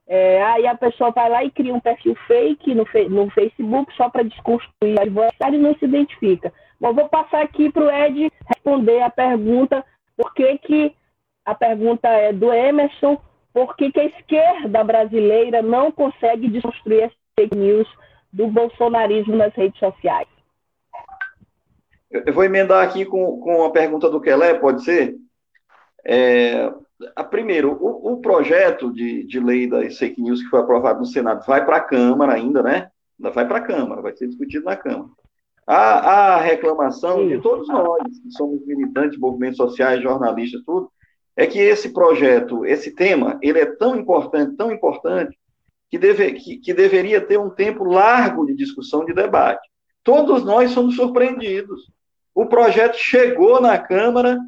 é, 0.07 0.43
aí 0.43 0.67
a 0.67 0.75
pessoa 0.75 1.11
vai 1.11 1.31
lá 1.31 1.45
e 1.45 1.51
cria 1.51 1.73
um 1.73 1.81
perfil 1.81 2.15
fake 2.27 2.75
no, 2.75 2.87
no 3.09 3.31
Facebook 3.31 3.93
só 3.97 4.11
para 4.11 4.23
desconstruir 4.23 5.01
adversário 5.01 5.59
e 5.59 5.63
não 5.63 5.75
se 5.77 5.87
identifica. 5.87 6.53
Bom, 6.79 6.93
vou 6.93 7.09
passar 7.09 7.43
aqui 7.43 7.71
para 7.71 7.85
o 7.85 7.91
Ed 7.91 8.31
responder 8.47 9.01
a 9.01 9.09
pergunta, 9.09 9.85
por 10.17 10.35
que, 10.35 10.59
que 10.59 10.95
a 11.45 11.55
pergunta 11.55 12.09
é 12.09 12.33
do 12.33 12.53
Emerson, 12.53 13.19
por 13.53 13.77
que, 13.77 13.91
que 13.91 14.01
a 14.01 14.05
esquerda 14.05 14.85
brasileira 14.85 15.63
não 15.63 15.91
consegue 15.91 16.49
desconstruir 16.49 17.05
as 17.05 17.13
fake 17.39 17.57
news 17.57 17.89
do 18.33 18.49
bolsonarismo 18.49 19.37
nas 19.37 19.55
redes 19.55 19.79
sociais? 19.79 20.29
Eu 22.27 22.33
vou 22.33 22.45
emendar 22.45 22.85
aqui 22.85 23.05
com, 23.05 23.41
com 23.41 23.65
a 23.65 23.71
pergunta 23.73 24.09
do 24.09 24.21
Kelé, 24.21 24.55
pode 24.55 24.85
ser? 24.85 25.17
É, 26.07 26.73
a, 27.17 27.25
primeiro, 27.25 27.73
o, 27.73 28.13
o 28.13 28.21
projeto 28.21 28.93
de, 28.93 29.25
de 29.27 29.41
lei 29.41 29.67
das 29.67 29.99
fake 29.99 30.21
news 30.21 30.41
que 30.41 30.49
foi 30.49 30.61
aprovado 30.61 31.01
no 31.01 31.07
Senado 31.07 31.45
vai 31.45 31.65
para 31.65 31.79
a 31.79 31.85
Câmara 31.85 32.35
ainda, 32.35 32.63
né? 32.63 32.91
Ainda 33.19 33.31
vai 33.31 33.47
para 33.49 33.59
a 33.59 33.63
Câmara, 33.63 34.01
vai 34.01 34.17
ser 34.17 34.29
discutido 34.29 34.65
na 34.65 34.77
Câmara. 34.77 35.11
A, 35.67 36.35
a 36.35 36.41
reclamação 36.41 37.27
de 37.27 37.41
todos 37.41 37.67
nós, 37.69 38.03
que 38.23 38.31
somos 38.33 38.65
militantes, 38.67 39.19
movimentos 39.19 39.57
sociais, 39.57 40.03
jornalistas, 40.03 40.63
tudo, 40.65 40.91
é 41.37 41.47
que 41.47 41.59
esse 41.59 41.93
projeto, 41.93 42.65
esse 42.65 42.93
tema, 42.93 43.39
ele 43.43 43.59
é 43.59 43.67
tão 43.67 43.97
importante, 43.97 44.57
tão 44.57 44.71
importante, 44.71 45.37
que, 45.91 45.99
deve, 45.99 46.33
que, 46.35 46.59
que 46.59 46.75
deveria 46.75 47.21
ter 47.21 47.39
um 47.39 47.51
tempo 47.51 47.83
largo 47.83 48.47
de 48.47 48.55
discussão, 48.55 49.05
de 49.05 49.13
debate. 49.13 49.67
Todos 50.03 50.45
nós 50.45 50.71
somos 50.71 50.97
surpreendidos. 50.97 51.91
O 52.35 52.47
projeto 52.47 52.97
chegou 52.97 53.61
na 53.61 53.79
Câmara 53.79 54.39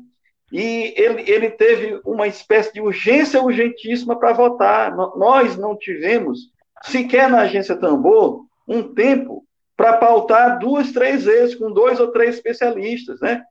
e 0.52 0.94
ele, 0.96 1.30
ele 1.30 1.50
teve 1.50 2.00
uma 2.04 2.26
espécie 2.26 2.72
de 2.72 2.80
urgência 2.80 3.42
urgentíssima 3.42 4.18
para 4.18 4.32
votar. 4.32 4.94
Nós 4.94 5.56
não 5.56 5.76
tivemos, 5.76 6.50
sequer 6.82 7.28
na 7.30 7.42
agência 7.42 7.76
Tambor, 7.76 8.44
um 8.66 8.82
tempo 8.94 9.44
para 9.76 9.98
pautar 9.98 10.58
duas, 10.58 10.92
três 10.92 11.24
vezes 11.24 11.54
com 11.54 11.70
dois 11.70 12.00
ou 12.00 12.08
três 12.08 12.36
especialistas, 12.36 13.20
né? 13.20 13.44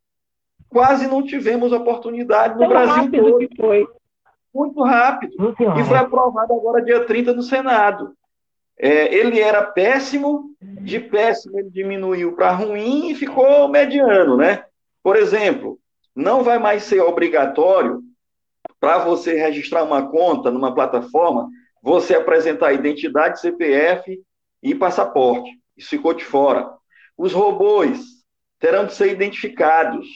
Quase 0.69 1.07
não 1.07 1.23
tivemos 1.23 1.71
oportunidade 1.71 2.55
no 2.55 2.61
Tão 2.61 2.69
Brasil 2.69 3.11
todo. 3.11 3.37
Que 3.37 3.55
foi. 3.55 3.87
Muito 4.53 4.81
rápido. 4.83 5.33
Muito 5.37 5.61
e 5.61 5.83
foi 5.83 5.97
aprovado 5.97 6.53
agora 6.53 6.83
dia 6.83 7.05
30 7.05 7.33
no 7.33 7.41
Senado. 7.41 8.13
É, 8.77 9.13
ele 9.13 9.39
era 9.39 9.63
péssimo, 9.63 10.55
de 10.61 10.99
péssimo 10.99 11.57
ele 11.57 11.69
diminuiu 11.69 12.35
para 12.35 12.51
ruim 12.51 13.09
e 13.09 13.15
ficou 13.15 13.67
mediano, 13.69 14.35
né? 14.35 14.65
Por 15.01 15.15
exemplo, 15.15 15.79
não 16.15 16.43
vai 16.43 16.59
mais 16.59 16.83
ser 16.83 16.99
obrigatório 17.01 18.01
para 18.79 18.97
você 18.99 19.35
registrar 19.35 19.83
uma 19.83 20.09
conta 20.09 20.51
numa 20.51 20.73
plataforma, 20.73 21.49
você 21.81 22.15
apresentar 22.15 22.73
identidade, 22.73 23.39
CPF 23.39 24.21
e 24.61 24.75
passaporte. 24.75 25.49
Isso 25.77 25.89
ficou 25.89 26.13
de 26.13 26.25
fora. 26.25 26.69
Os 27.17 27.31
robôs 27.31 28.01
terão 28.59 28.85
de 28.85 28.93
ser 28.93 29.11
identificados, 29.11 30.07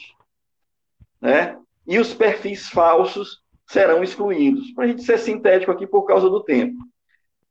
né? 1.20 1.56
E 1.86 1.98
os 1.98 2.12
perfis 2.12 2.68
falsos 2.68 3.40
serão 3.66 4.02
excluídos. 4.02 4.72
Para 4.72 4.84
a 4.84 4.86
gente 4.88 5.02
ser 5.02 5.18
sintético 5.18 5.72
aqui 5.72 5.86
por 5.86 6.04
causa 6.04 6.28
do 6.28 6.42
tempo. 6.42 6.76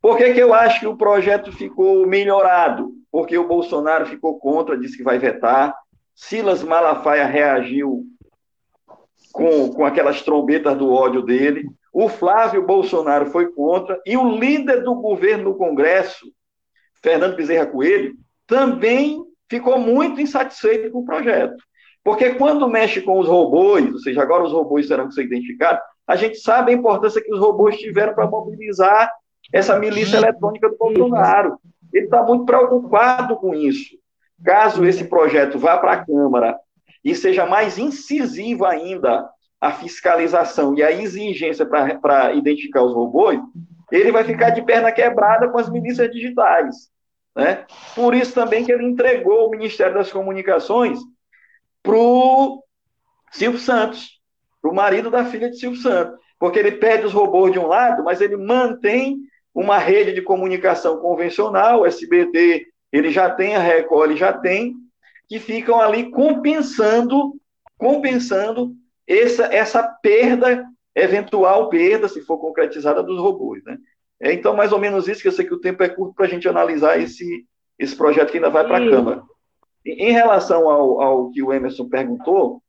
Por 0.02 0.18
que, 0.18 0.34
que 0.34 0.40
eu 0.40 0.54
acho 0.54 0.80
que 0.80 0.88
o 0.88 0.98
projeto 0.98 1.52
ficou 1.52 2.08
melhorado? 2.08 2.92
Porque 3.12 3.38
o 3.38 3.48
Bolsonaro 3.48 4.06
ficou 4.06 4.40
contra, 4.40 4.78
disse 4.78 4.98
que 4.98 5.04
vai 5.04 5.20
vetar. 5.20 5.76
Silas 6.16 6.64
Malafaia 6.64 7.26
reagiu 7.26 8.06
com, 9.34 9.70
com 9.70 9.86
aquelas 9.86 10.22
trombetas 10.22 10.78
do 10.78 10.92
ódio 10.92 11.22
dele. 11.22 11.70
O 11.92 12.08
Flávio 12.08 12.66
Bolsonaro 12.66 13.26
foi 13.28 13.52
contra. 13.52 14.00
E 14.06 14.16
o 14.16 14.38
líder 14.38 14.84
do 14.84 14.96
governo 14.96 15.46
no 15.46 15.58
Congresso, 15.58 16.26
Fernando 17.02 17.36
Bezerra 17.36 17.66
Coelho, 17.66 18.14
também 18.48 19.22
ficou 19.50 19.80
muito 19.80 20.22
insatisfeito 20.22 20.92
com 20.92 21.00
o 21.00 21.06
projeto. 21.06 21.62
Porque 22.04 22.36
quando 22.36 22.70
mexe 22.70 23.02
com 23.02 23.20
os 23.20 23.28
robôs, 23.28 23.92
ou 23.92 24.00
seja, 24.00 24.22
agora 24.22 24.44
os 24.44 24.54
robôs 24.54 24.88
terão 24.88 25.08
que 25.08 25.14
ser 25.14 25.24
identificados, 25.24 25.82
a 26.08 26.16
gente 26.16 26.38
sabe 26.38 26.72
a 26.72 26.76
importância 26.76 27.22
que 27.22 27.34
os 27.34 27.40
robôs 27.40 27.78
tiveram 27.78 28.14
para 28.14 28.28
mobilizar 28.28 29.12
essa 29.52 29.78
milícia 29.80 30.18
eletrônica 30.18 30.70
do 30.70 30.78
Bolsonaro. 30.78 31.60
ele 31.94 32.06
está 32.06 32.24
muito 32.24 32.46
preocupado 32.46 33.36
com 33.38 33.54
isso. 33.54 33.98
Caso 34.44 34.86
esse 34.86 35.06
projeto 35.06 35.58
vá 35.58 35.78
para 35.78 35.94
a 35.94 36.06
Câmara 36.06 36.58
e 37.04 37.16
seja 37.16 37.46
mais 37.46 37.78
incisivo 37.78 38.66
ainda 38.66 39.30
a 39.60 39.72
fiscalização 39.72 40.78
e 40.78 40.84
a 40.84 40.92
exigência 40.92 41.66
para 41.66 42.34
identificar 42.34 42.82
os 42.84 42.94
robôs, 42.94 43.40
ele 43.92 44.12
vai 44.12 44.24
ficar 44.24 44.52
de 44.52 44.62
perna 44.62 44.92
quebrada 44.92 45.50
com 45.50 45.58
as 45.58 45.70
milícias 45.70 46.10
digitais. 46.12 46.90
Né? 47.36 47.66
Por 47.96 48.14
isso 48.14 48.34
também 48.34 48.64
que 48.64 48.72
ele 48.72 48.86
entregou 48.86 49.48
o 49.48 49.50
Ministério 49.50 49.96
das 49.96 50.12
Comunicações 50.12 51.00
para 51.84 51.96
o 51.96 52.64
Silvio 53.32 53.60
Santos, 53.60 54.20
para 54.62 54.72
o 54.72 54.76
marido 54.76 55.10
da 55.10 55.26
filha 55.26 55.50
de 55.50 55.58
Silvio 55.58 55.82
Santos, 55.82 56.18
porque 56.38 56.60
ele 56.60 56.74
pede 56.74 57.06
os 57.06 57.14
robôs 57.14 57.52
de 57.52 57.60
um 57.60 57.68
lado, 57.68 58.04
mas 58.04 58.22
ele 58.22 58.38
mantém 58.38 59.18
uma 59.54 59.78
rede 59.78 60.14
de 60.14 60.22
comunicação 60.22 60.98
convencional, 60.98 61.82
o 61.82 61.86
SBT, 61.86 62.68
ele 62.92 63.12
já 63.12 63.30
tem, 63.30 63.56
a 63.56 63.60
Record, 63.60 64.16
já 64.16 64.34
tem, 64.34 64.76
que 65.28 65.40
ficam 65.40 65.80
ali 65.80 66.10
compensando, 66.10 67.34
compensando 67.78 68.74
essa, 69.08 69.46
essa 69.46 69.84
perda, 69.84 70.66
eventual 70.96 71.70
perda, 71.70 72.08
se 72.08 72.22
for 72.22 72.38
concretizada, 72.38 73.04
dos 73.04 73.20
robôs. 73.20 73.64
Né? 73.64 73.78
É, 74.22 74.34
então, 74.34 74.56
mais 74.56 74.72
ou 74.72 74.80
menos 74.80 75.08
isso, 75.08 75.22
que 75.22 75.28
eu 75.28 75.32
sei 75.32 75.46
que 75.46 75.54
o 75.54 75.62
tempo 75.62 75.84
é 75.84 75.90
curto 75.90 76.14
para 76.16 76.26
a 76.26 76.30
gente 76.30 76.48
analisar 76.48 77.00
esse, 77.00 77.46
esse 77.78 77.96
projeto 77.96 78.32
que 78.32 78.38
ainda 78.38 78.50
vai 78.50 78.66
para 78.66 78.78
a 78.78 78.90
Câmara. 78.90 79.24
Em, 79.86 80.10
em 80.10 80.12
relação 80.12 80.70
ao, 80.70 81.02
ao 81.02 81.32
que 81.32 81.42
o 81.42 81.54
Emerson 81.54 81.88
perguntou, 81.88 82.62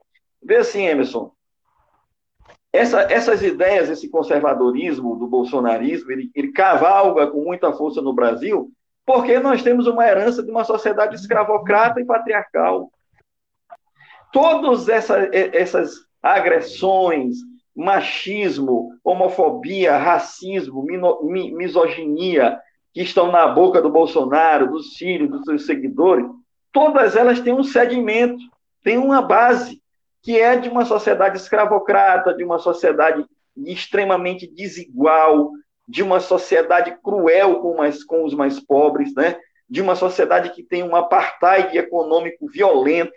vê 0.42 0.56
assim, 0.56 0.86
Emerson, 0.86 1.32
essa, 2.72 3.02
essas 3.02 3.42
ideias, 3.42 3.88
esse 3.88 4.08
conservadorismo 4.08 5.16
do 5.16 5.26
bolsonarismo, 5.26 6.10
ele, 6.12 6.30
ele 6.34 6.52
cavalga 6.52 7.26
com 7.26 7.42
muita 7.42 7.72
força 7.72 8.00
no 8.00 8.12
Brasil, 8.12 8.70
porque 9.04 9.38
nós 9.40 9.62
temos 9.62 9.86
uma 9.86 10.06
herança 10.06 10.42
de 10.42 10.50
uma 10.50 10.64
sociedade 10.64 11.16
escravocrata 11.16 12.00
e 12.00 12.04
patriarcal. 12.04 12.90
Todas 14.32 14.88
essa, 14.88 15.28
essas 15.32 15.94
agressões, 16.22 17.38
machismo, 17.74 18.90
homofobia, 19.02 19.96
racismo, 19.96 20.84
misoginia, 21.52 22.60
que 22.92 23.02
estão 23.02 23.32
na 23.32 23.48
boca 23.48 23.80
do 23.80 23.90
Bolsonaro, 23.90 24.70
dos 24.70 24.94
filhos, 24.96 25.30
dos 25.30 25.44
seus 25.44 25.66
seguidores, 25.66 26.26
todas 26.72 27.16
elas 27.16 27.40
têm 27.40 27.52
um 27.52 27.64
sedimento, 27.64 28.42
têm 28.82 28.98
uma 28.98 29.22
base, 29.22 29.79
que 30.22 30.38
é 30.38 30.56
de 30.56 30.68
uma 30.68 30.84
sociedade 30.84 31.38
escravocrata, 31.38 32.34
de 32.34 32.44
uma 32.44 32.58
sociedade 32.58 33.24
extremamente 33.56 34.46
desigual, 34.46 35.52
de 35.88 36.02
uma 36.02 36.20
sociedade 36.20 36.96
cruel 37.02 37.60
com, 37.60 37.76
mais, 37.76 38.04
com 38.04 38.24
os 38.24 38.34
mais 38.34 38.60
pobres, 38.60 39.14
né? 39.14 39.36
de 39.70 39.80
uma 39.80 39.94
sociedade 39.94 40.50
que 40.50 40.64
tem 40.64 40.82
um 40.82 40.96
apartheid 40.96 41.78
econômico 41.78 42.48
violento. 42.48 43.12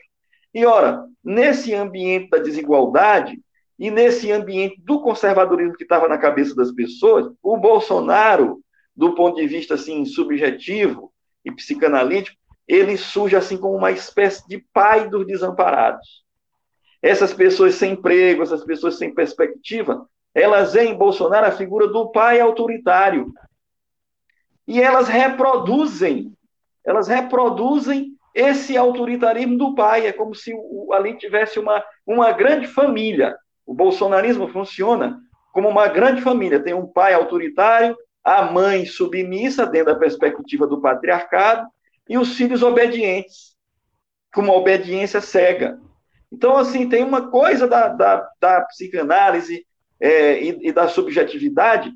E, 0.54 0.66
ora, 0.66 1.04
nesse 1.24 1.74
ambiente 1.74 2.30
da 2.30 2.38
desigualdade 2.38 3.42
e 3.80 3.90
nesse 3.90 4.32
ambiente 4.32 4.80
do 4.80 5.02
conservadorismo 5.02 5.76
que 5.76 5.84
estava 5.84 6.08
na 6.08 6.18
cabeça 6.18 6.56
das 6.56 6.72
pessoas, 6.72 7.32
o 7.42 7.58
Bolsonaro, 7.58 8.62
do 8.96 9.16
ponto 9.16 9.38
de 9.38 9.48
vista 9.48 9.74
assim, 9.74 10.06
subjetivo 10.06 11.12
e 11.44 11.52
psicanalítico, 11.52 12.38
ele 12.68 12.98
surge 12.98 13.36
assim 13.36 13.58
como 13.58 13.76
uma 13.76 13.92
espécie 13.92 14.48
de 14.48 14.64
pai 14.72 15.10
dos 15.10 15.26
desamparados. 15.26 16.23
Essas 17.04 17.34
pessoas 17.34 17.76
sem 17.76 17.92
emprego, 17.92 18.42
essas 18.42 18.64
pessoas 18.64 18.98
sem 18.98 19.14
perspectiva, 19.14 20.08
elas 20.34 20.72
veem 20.72 20.94
em 20.94 20.98
Bolsonaro 20.98 21.46
a 21.46 21.52
figura 21.52 21.86
do 21.86 22.10
pai 22.12 22.40
autoritário. 22.40 23.34
E 24.66 24.82
elas 24.82 25.10
reproduzem, 25.10 26.32
elas 26.86 27.10
reproduzem 27.10 28.14
esse 28.34 28.78
autoritarismo 28.78 29.58
do 29.58 29.76
pai. 29.76 30.08
É 30.08 30.14
como 30.14 30.34
se 30.34 30.54
ali 30.94 31.18
tivesse 31.18 31.60
uma, 31.60 31.84
uma 32.08 32.32
grande 32.32 32.68
família. 32.68 33.36
O 33.66 33.74
bolsonarismo 33.74 34.48
funciona 34.48 35.20
como 35.52 35.68
uma 35.68 35.90
grande 35.90 36.22
família. 36.22 36.64
Tem 36.64 36.74
um 36.74 36.88
pai 36.88 37.14
autoritário, 37.14 37.98
a 38.24 38.44
mãe 38.44 38.86
submissa, 38.86 39.66
dentro 39.66 39.94
da 39.94 40.00
perspectiva 40.00 40.66
do 40.66 40.80
patriarcado, 40.80 41.68
e 42.08 42.18
os 42.18 42.36
filhos 42.38 42.64
obedientes, 42.64 43.58
com 44.34 44.42
uma 44.42 44.54
obediência 44.54 45.20
cega. 45.20 45.78
Então, 46.34 46.58
assim, 46.58 46.90
tem 46.90 47.04
uma 47.04 47.30
coisa 47.30 47.68
da, 47.68 47.90
da, 47.90 48.28
da 48.42 48.62
psicanálise 48.62 49.68
é, 50.00 50.44
e, 50.44 50.70
e 50.70 50.72
da 50.72 50.88
subjetividade 50.88 51.94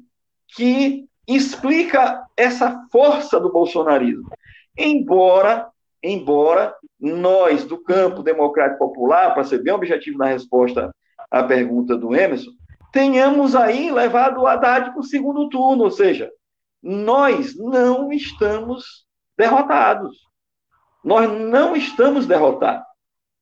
que 0.56 1.06
explica 1.28 2.24
essa 2.38 2.86
força 2.92 3.40
do 3.40 3.52
bolsonarismo. 3.52 4.30
Embora, 4.78 5.68
embora 6.04 6.76
nós, 7.00 7.66
do 7.66 7.80
campo 7.80 8.22
democrático 8.22 8.78
popular, 8.78 9.34
para 9.34 9.44
ser 9.44 9.64
bem 9.64 9.74
objetivo 9.74 10.20
na 10.20 10.28
resposta 10.28 10.92
à 11.32 11.44
pergunta 11.44 11.98
do 11.98 12.16
Emerson, 12.16 12.52
tenhamos 12.94 13.56
aí 13.56 13.90
levado 13.92 14.42
o 14.42 14.48
Haddad 14.48 14.92
para 14.92 15.00
o 15.00 15.04
segundo 15.04 15.50
turno, 15.50 15.86
ou 15.86 15.92
seja, 15.92 16.32
nós 16.82 17.58
não 17.58 18.14
estamos 18.14 19.04
derrotados. 19.36 20.16
Nós 21.04 21.28
não 21.28 21.76
estamos 21.76 22.28
derrotados. 22.28 22.87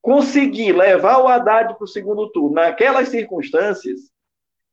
Conseguir 0.05 0.71
levar 0.71 1.17
o 1.17 1.27
Haddad 1.27 1.73
para 1.73 1.83
o 1.83 1.87
segundo 1.87 2.29
turno 2.29 2.53
naquelas 2.53 3.09
circunstâncias 3.09 4.01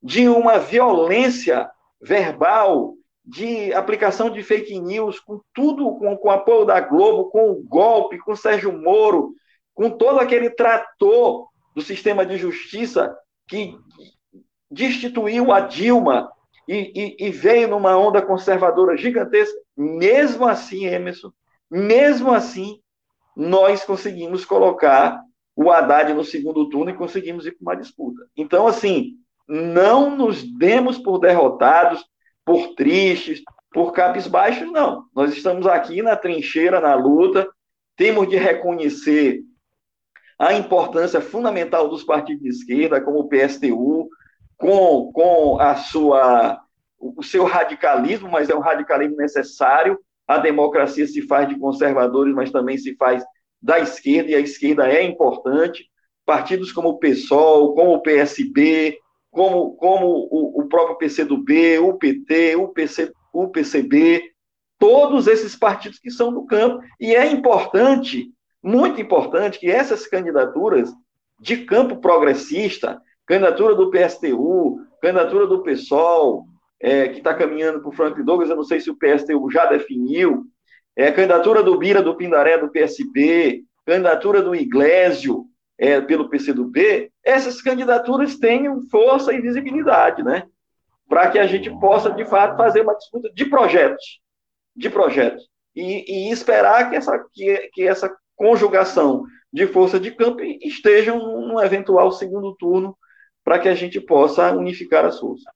de 0.03 0.29
uma 0.29 0.59
violência 0.59 1.71
verbal, 1.99 2.93
de 3.25 3.73
aplicação 3.73 4.29
de 4.29 4.43
fake 4.43 4.79
news, 4.79 5.19
com 5.21 5.41
tudo, 5.55 5.97
com, 5.97 6.15
com 6.19 6.29
o 6.29 6.31
apoio 6.31 6.67
da 6.67 6.79
Globo, 6.81 7.31
com 7.31 7.51
o 7.51 7.63
golpe, 7.63 8.19
com 8.19 8.33
o 8.33 8.37
Sérgio 8.37 8.79
Moro, 8.79 9.33
com 9.73 9.89
todo 9.89 10.21
aquele 10.21 10.51
trator 10.51 11.49
do 11.75 11.81
sistema 11.81 12.27
de 12.27 12.37
justiça 12.37 13.17
que 13.49 13.75
destituiu 14.71 15.51
a 15.51 15.61
Dilma 15.61 16.31
e, 16.69 16.93
e, 16.95 17.27
e, 17.27 17.31
veio 17.31 17.69
numa 17.69 17.97
onda 17.97 18.21
conservadora 18.21 18.99
gigantesca. 18.99 19.59
Mesmo 19.75 20.47
assim, 20.47 20.85
Emerson, 20.85 21.33
mesmo 21.71 22.31
assim, 22.35 22.83
nós 23.37 23.85
conseguimos 23.85 24.45
colocar 24.45 25.23
o 25.55 25.71
Haddad 25.71 26.13
no 26.13 26.25
segundo 26.25 26.69
turno 26.69 26.91
e 26.91 26.97
conseguimos 26.97 27.47
ir 27.47 27.53
para 27.53 27.63
uma 27.63 27.81
disputa. 27.81 28.27
Então, 28.37 28.67
assim, 28.67 29.17
não 29.49 30.17
nos 30.17 30.43
demos 30.59 30.99
por 30.99 31.19
derrotados, 31.19 32.05
por 32.45 32.75
tristes, 32.75 33.43
por 33.73 33.93
cabisbaixos, 33.93 34.71
não. 34.71 35.05
Nós 35.15 35.33
estamos 35.33 35.67
aqui 35.67 36.03
na 36.03 36.17
trincheira, 36.17 36.81
na 36.81 36.95
luta, 36.95 37.49
temos 37.97 38.29
de 38.29 38.37
reconhecer 38.37 39.43
a 40.39 40.55
importância 40.55 41.21
fundamental 41.21 41.89
dos 41.89 42.03
partidos 42.03 42.43
de 42.43 42.49
esquerda, 42.49 43.01
como 43.01 43.21
o 43.21 43.29
PSTU, 43.29 44.09
com, 44.57 45.13
com 45.13 45.61
a 45.61 45.77
sua, 45.77 46.61
o 46.99 47.23
seu 47.23 47.45
radicalismo, 47.45 48.29
mas 48.29 48.51
é 48.51 48.55
um 48.55 48.61
radicalismo 48.61 49.17
necessário. 49.17 49.99
A 50.33 50.39
democracia 50.39 51.07
se 51.07 51.21
faz 51.27 51.47
de 51.47 51.59
conservadores, 51.59 52.35
mas 52.35 52.51
também 52.51 52.79
se 52.79 52.97
faz 52.97 53.23
da 53.61 53.79
esquerda, 53.79 54.31
e 54.31 54.35
a 54.35 54.41
esquerda 54.41 54.89
é 54.89 55.03
importante. 55.05 55.85
Partidos 56.25 56.73
como 56.73 56.89
o 56.89 56.99
PSOL, 56.99 57.75
como 57.75 57.93
o 57.93 58.01
PSB, 58.01 58.99
como, 59.31 59.77
como 59.77 60.07
o, 60.07 60.63
o 60.63 60.69
próprio 60.69 60.97
PCdoB, 60.97 61.79
o 61.81 61.99
PT, 61.99 62.57
o, 62.57 62.69
PC, 62.69 63.13
o 63.31 63.49
PCB, 63.49 64.23
todos 64.79 65.27
esses 65.27 65.55
partidos 65.55 65.99
que 65.99 66.11
são 66.11 66.33
do 66.33 66.47
campo. 66.47 66.83
E 66.99 67.15
é 67.15 67.31
importante, 67.31 68.33
muito 68.63 69.03
importante, 69.03 69.59
que 69.59 69.71
essas 69.71 70.07
candidaturas 70.07 70.91
de 71.39 71.59
campo 71.67 71.97
progressista, 71.97 72.99
candidatura 73.27 73.75
do 73.75 73.91
PSTU, 73.91 74.81
candidatura 75.03 75.47
do 75.47 75.63
PSOL, 75.63 76.47
é, 76.83 77.09
que 77.09 77.19
está 77.19 77.33
caminhando 77.33 77.81
para 77.81 77.89
o 77.89 77.93
Frank 77.93 78.21
Douglas, 78.23 78.51
eu 78.51 78.57
não 78.57 78.65
sei 78.65 78.81
se 78.81 78.91
o 78.91 78.97
PSTU 78.97 79.49
já 79.51 79.67
definiu, 79.67 80.45
é, 80.97 81.13
candidatura 81.13 81.63
do 81.63 81.79
Bira 81.79 82.03
do 82.03 82.17
Pindaré 82.17 82.59
do 82.59 82.71
PSB, 82.71 83.63
candidatura 83.87 84.43
do 84.43 84.55
Iglesio, 84.55 85.47
é, 85.79 86.01
pelo 86.01 86.29
PCdoB, 86.29 87.11
essas 87.25 87.63
candidaturas 87.63 88.37
tenham 88.37 88.83
força 88.91 89.33
e 89.33 89.41
visibilidade, 89.41 90.23
né? 90.23 90.45
Para 91.09 91.31
que 91.31 91.39
a 91.39 91.47
gente 91.47 91.71
possa, 91.81 92.11
de 92.11 92.25
fato, 92.25 92.57
fazer 92.57 92.83
uma 92.83 92.95
disputa 92.95 93.31
de 93.33 93.47
projetos, 93.47 94.21
de 94.77 94.91
projetos, 94.91 95.49
e, 95.75 96.29
e 96.29 96.31
esperar 96.31 96.91
que 96.91 96.97
essa, 96.97 97.19
que, 97.33 97.71
que 97.73 97.87
essa 97.87 98.15
conjugação 98.37 99.25
de 99.53 99.67
força 99.67 99.99
de 99.99 100.11
campo 100.11 100.43
estejam 100.43 101.19
num 101.19 101.61
eventual 101.61 102.13
segundo 102.13 102.55
turno 102.57 102.97
para 103.45 103.59
que 103.59 103.69
a 103.69 103.75
gente 103.75 104.01
possa 104.01 104.53
unificar 104.53 105.05
as 105.05 105.19
forças. 105.19 105.53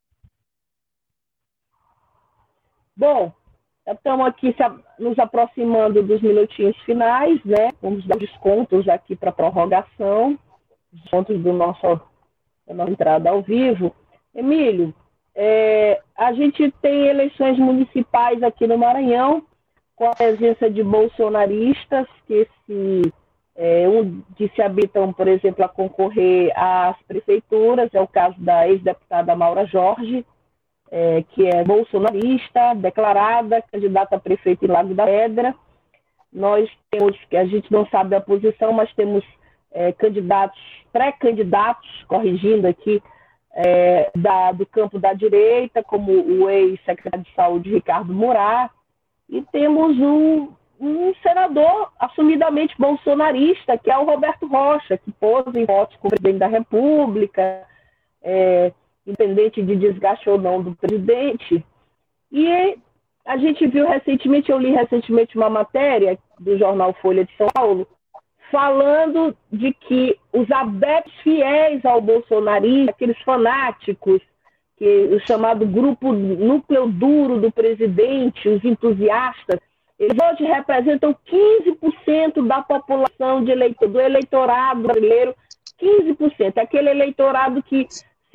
Bom, 2.97 3.33
Estamos 3.89 4.27
aqui 4.27 4.53
nos 4.99 5.17
aproximando 5.17 6.03
dos 6.03 6.21
minutinhos 6.21 6.77
finais, 6.79 7.41
né? 7.45 7.71
Vamos 7.81 8.05
dar 8.05 8.19
descontos 8.19 8.89
aqui 8.89 9.15
para 9.15 9.31
prorrogação, 9.31 10.37
descontos 10.93 11.41
do 11.41 11.53
nosso, 11.53 12.01
da 12.67 12.75
nossa 12.75 12.91
entrada 12.91 13.31
ao 13.31 13.43
vivo. 13.43 13.95
Emílio, 14.35 14.93
é, 15.37 16.01
a 16.17 16.33
gente 16.33 16.69
tem 16.83 17.07
eleições 17.07 17.57
municipais 17.61 18.43
aqui 18.43 18.67
no 18.67 18.77
Maranhão 18.77 19.45
com 19.95 20.09
a 20.09 20.17
presença 20.17 20.69
de 20.69 20.83
bolsonaristas 20.83 22.09
que 22.27 22.49
se 22.67 23.13
é, 23.55 23.89
um, 23.89 24.21
que 24.37 24.49
se 24.49 24.61
habitam, 24.61 25.13
por 25.13 25.29
exemplo, 25.29 25.65
a 25.65 25.69
concorrer 25.69 26.53
às 26.59 27.01
prefeituras, 27.07 27.89
é 27.95 28.01
o 28.01 28.09
caso 28.09 28.35
da 28.41 28.69
ex-deputada 28.69 29.37
Maura 29.37 29.65
Jorge, 29.65 30.27
é, 30.91 31.23
que 31.31 31.47
é 31.47 31.65
bolsonarista, 31.65 32.75
declarada, 32.75 33.63
candidata 33.73 34.17
a 34.17 34.21
prefeito 34.21 34.65
em 34.65 34.69
Lago 34.69 34.95
da 34.95 35.05
Pedra. 35.05 35.55
Nós 36.33 36.69
temos, 36.91 37.17
que 37.31 37.37
a 37.37 37.45
gente 37.45 37.71
não 37.73 37.87
sabe 37.87 38.15
a 38.15 38.21
posição, 38.21 38.73
mas 38.73 38.93
temos 38.95 39.25
é, 39.73 39.93
candidatos, 39.93 40.61
pré-candidatos, 40.93 41.89
corrigindo 42.09 42.67
aqui, 42.67 43.03
é, 43.55 44.11
da, 44.15 44.53
do 44.53 44.67
campo 44.67 44.99
da 44.99 45.13
direita, 45.13 45.83
como 45.83 46.13
o 46.13 46.51
ex-secretário 46.51 47.25
de 47.25 47.35
Saúde 47.35 47.73
Ricardo 47.73 48.13
Murat, 48.13 48.71
e 49.29 49.43
temos 49.51 49.99
um, 49.99 50.53
um 50.79 51.15
senador 51.23 51.91
assumidamente 51.99 52.75
bolsonarista, 52.79 53.79
que 53.79 53.91
é 53.91 53.99
o 53.99 54.05
Roberto 54.05 54.47
Rocha, 54.47 54.99
que 54.99 55.11
pôs 55.13 55.47
em 55.55 55.65
votos 55.65 55.97
com 55.97 56.09
o 56.09 56.11
presidente 56.11 56.39
da 56.39 56.47
República, 56.47 57.67
é, 58.23 58.73
independente 59.07 59.63
de 59.63 59.77
desgaste 59.77 60.29
ou 60.29 60.39
não 60.39 60.63
do 60.63 60.75
presidente. 60.75 61.65
E 62.33 62.77
a 63.25 63.37
gente 63.37 63.67
viu 63.67 63.87
recentemente, 63.87 64.51
eu 64.51 64.59
li 64.59 64.71
recentemente 64.71 65.37
uma 65.37 65.51
matéria 65.51 66.19
do 66.39 66.59
jornal 66.59 66.95
Folha 67.01 67.25
de 67.25 67.37
São 67.37 67.49
Paulo, 67.55 67.87
falando 68.51 69.37
de 69.53 69.73
que 69.73 70.19
os 70.33 70.51
adeptos 70.51 71.13
fiéis 71.23 71.85
ao 71.85 72.01
bolsonarismo, 72.01 72.91
aqueles 72.91 73.21
fanáticos, 73.23 74.21
que 74.77 75.09
o 75.11 75.19
chamado 75.27 75.67
grupo 75.67 76.13
núcleo 76.13 76.87
duro 76.87 77.41
do 77.41 77.51
presidente, 77.51 78.49
os 78.49 78.63
entusiastas, 78.65 79.59
eles 79.99 80.17
hoje 80.23 80.45
representam 80.45 81.17
15% 81.27 82.47
da 82.47 82.61
população 82.61 83.43
de 83.43 83.55
do 83.89 84.01
eleitorado 84.01 84.83
brasileiro, 84.83 85.35
15%. 85.81 86.59
Aquele 86.59 86.91
eleitorado 86.91 87.63
que, 87.63 87.87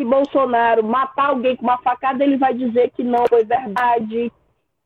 se 0.02 0.06
Bolsonaro 0.06 0.84
matar 0.84 1.28
alguém 1.28 1.56
com 1.56 1.64
uma 1.64 1.78
facada, 1.78 2.24
ele 2.24 2.38
vai 2.38 2.54
dizer 2.54 2.90
que 2.92 3.04
não 3.04 3.24
foi 3.30 3.46
verdade, 3.46 4.32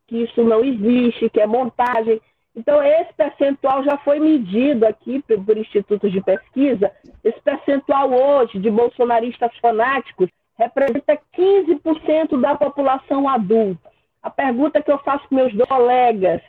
que 0.07 0.23
isso 0.23 0.43
não 0.43 0.63
existe, 0.63 1.29
que 1.29 1.39
é 1.39 1.47
montagem. 1.47 2.21
Então, 2.53 2.83
esse 2.83 3.13
percentual 3.13 3.83
já 3.83 3.97
foi 3.99 4.19
medido 4.19 4.85
aqui 4.85 5.23
por 5.23 5.57
institutos 5.57 6.11
de 6.11 6.21
pesquisa. 6.21 6.91
Esse 7.23 7.39
percentual 7.41 8.11
hoje 8.11 8.59
de 8.59 8.69
bolsonaristas 8.69 9.51
fanáticos 9.59 10.29
representa 10.57 11.17
15% 11.37 12.39
da 12.39 12.55
população 12.55 13.27
adulta. 13.27 13.89
A 14.21 14.29
pergunta 14.29 14.81
que 14.81 14.91
eu 14.91 14.97
faço 14.99 15.27
para 15.29 15.37
meus 15.37 15.67
colegas 15.67 16.41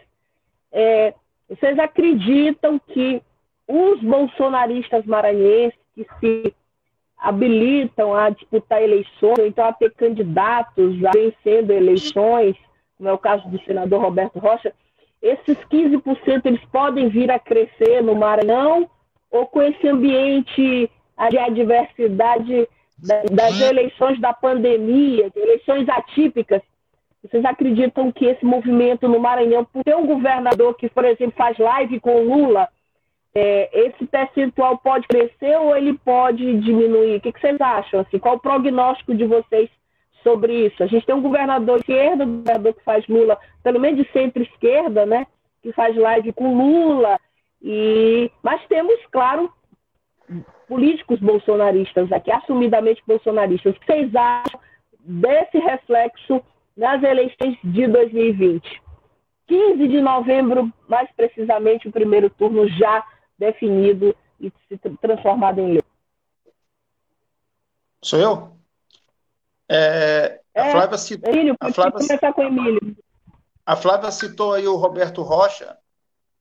é: 0.73 1.15
vocês 1.49 1.79
acreditam 1.79 2.79
que 2.79 3.23
os 3.69 4.01
bolsonaristas 4.01 5.05
maranhenses 5.05 5.79
que 5.95 6.07
se 6.21 6.55
habilitam 7.19 8.15
a 8.15 8.31
disputar 8.31 8.83
eleições, 8.83 9.39
ou 9.39 9.47
então 9.47 9.67
a 9.67 9.73
ter 9.73 9.93
candidatos 9.93 11.05
a 11.05 11.11
vencendo 11.11 11.71
eleições, 11.71 12.57
como 12.97 13.09
é 13.09 13.13
o 13.13 13.19
caso 13.19 13.49
do 13.49 13.61
senador 13.65 14.01
Roberto 14.01 14.39
Rocha, 14.39 14.73
esses 15.23 15.57
15% 15.71 16.43
eles 16.45 16.65
podem 16.67 17.09
vir 17.09 17.31
a 17.31 17.39
crescer 17.39 18.03
no 18.03 18.15
Maranhão 18.15 18.89
ou 19.31 19.47
com 19.47 19.63
esse 19.63 19.89
ambiente 19.89 20.91
de 21.31 21.39
adversidade 21.39 22.69
das 23.31 23.61
eleições 23.61 24.21
da 24.21 24.33
pandemia, 24.33 25.31
de 25.31 25.41
eleições 25.41 25.89
atípicas, 25.89 26.63
vocês 27.23 27.45
acreditam 27.45 28.13
que 28.13 28.25
esse 28.25 28.45
movimento 28.45 29.09
no 29.09 29.19
Maranhão, 29.19 29.65
por 29.65 29.83
ter 29.83 29.97
um 29.97 30.07
governador 30.07 30.75
que, 30.75 30.89
por 30.89 31.05
exemplo, 31.05 31.35
faz 31.37 31.59
live 31.59 31.99
com 31.99 32.23
Lula, 32.23 32.69
é, 33.39 33.87
esse 33.87 34.07
percentual 34.07 34.79
pode 34.79 35.07
crescer 35.07 35.59
ou 35.59 35.77
ele 35.77 35.93
pode 35.99 36.59
diminuir? 36.61 37.17
O 37.17 37.21
que, 37.21 37.33
que 37.33 37.41
vocês 37.41 37.61
acham? 37.61 38.01
Assim, 38.01 38.19
qual 38.19 38.37
o 38.37 38.41
prognóstico 38.41 39.15
de 39.15 39.27
vocês 39.27 39.69
sobre 40.23 40.67
isso. 40.67 40.83
A 40.83 40.87
gente 40.87 41.07
tem 41.07 41.15
um 41.15 41.21
governador 41.23 41.77
de 41.77 41.93
esquerda, 41.93 42.25
um 42.25 42.39
governador 42.39 42.75
que 42.75 42.83
faz 42.83 43.07
Lula, 43.07 43.39
pelo 43.63 43.79
menos 43.79 44.03
de 44.03 44.11
centro-esquerda, 44.11 45.07
né? 45.07 45.27
Que 45.63 45.71
faz 45.73 45.95
live 45.97 46.33
com 46.33 46.57
Lula. 46.57 47.21
E... 47.63 48.29
Mas 48.43 48.67
temos, 48.67 48.97
claro, 49.13 49.53
políticos 50.67 51.21
bolsonaristas 51.21 52.11
aqui, 52.11 52.33
assumidamente 52.33 53.03
bolsonaristas. 53.07 53.77
O 53.77 53.79
que 53.79 53.87
vocês 53.87 54.17
acham 54.17 54.59
desse 54.99 55.59
reflexo 55.59 56.43
nas 56.77 57.01
eleições 57.03 57.57
de 57.63 57.87
2020? 57.87 58.83
15 59.47 59.87
de 59.87 60.01
novembro, 60.01 60.73
mais 60.89 61.09
precisamente, 61.13 61.87
o 61.87 61.93
primeiro 61.93 62.29
turno 62.31 62.67
já 62.69 63.05
definido 63.39 64.15
e 64.41 64.53
se 64.69 64.79
transformado 65.01 65.61
em 65.61 65.73
lei. 65.73 65.83
Sou 68.03 68.19
eu? 68.19 68.57
É, 69.69 70.41
a, 70.55 70.67
é, 70.67 70.71
Flávia 70.71 70.99
citou, 70.99 71.33
Emílio, 71.33 71.57
a 71.61 71.73
Flávia 71.73 71.93
começar 71.93 72.33
com 72.33 72.43
o 72.43 72.45
Emílio. 72.45 72.97
A 73.65 73.75
Flávia 73.75 74.11
citou 74.13 74.53
aí 74.53 74.67
o 74.67 74.77
Roberto 74.77 75.23
Rocha. 75.23 75.77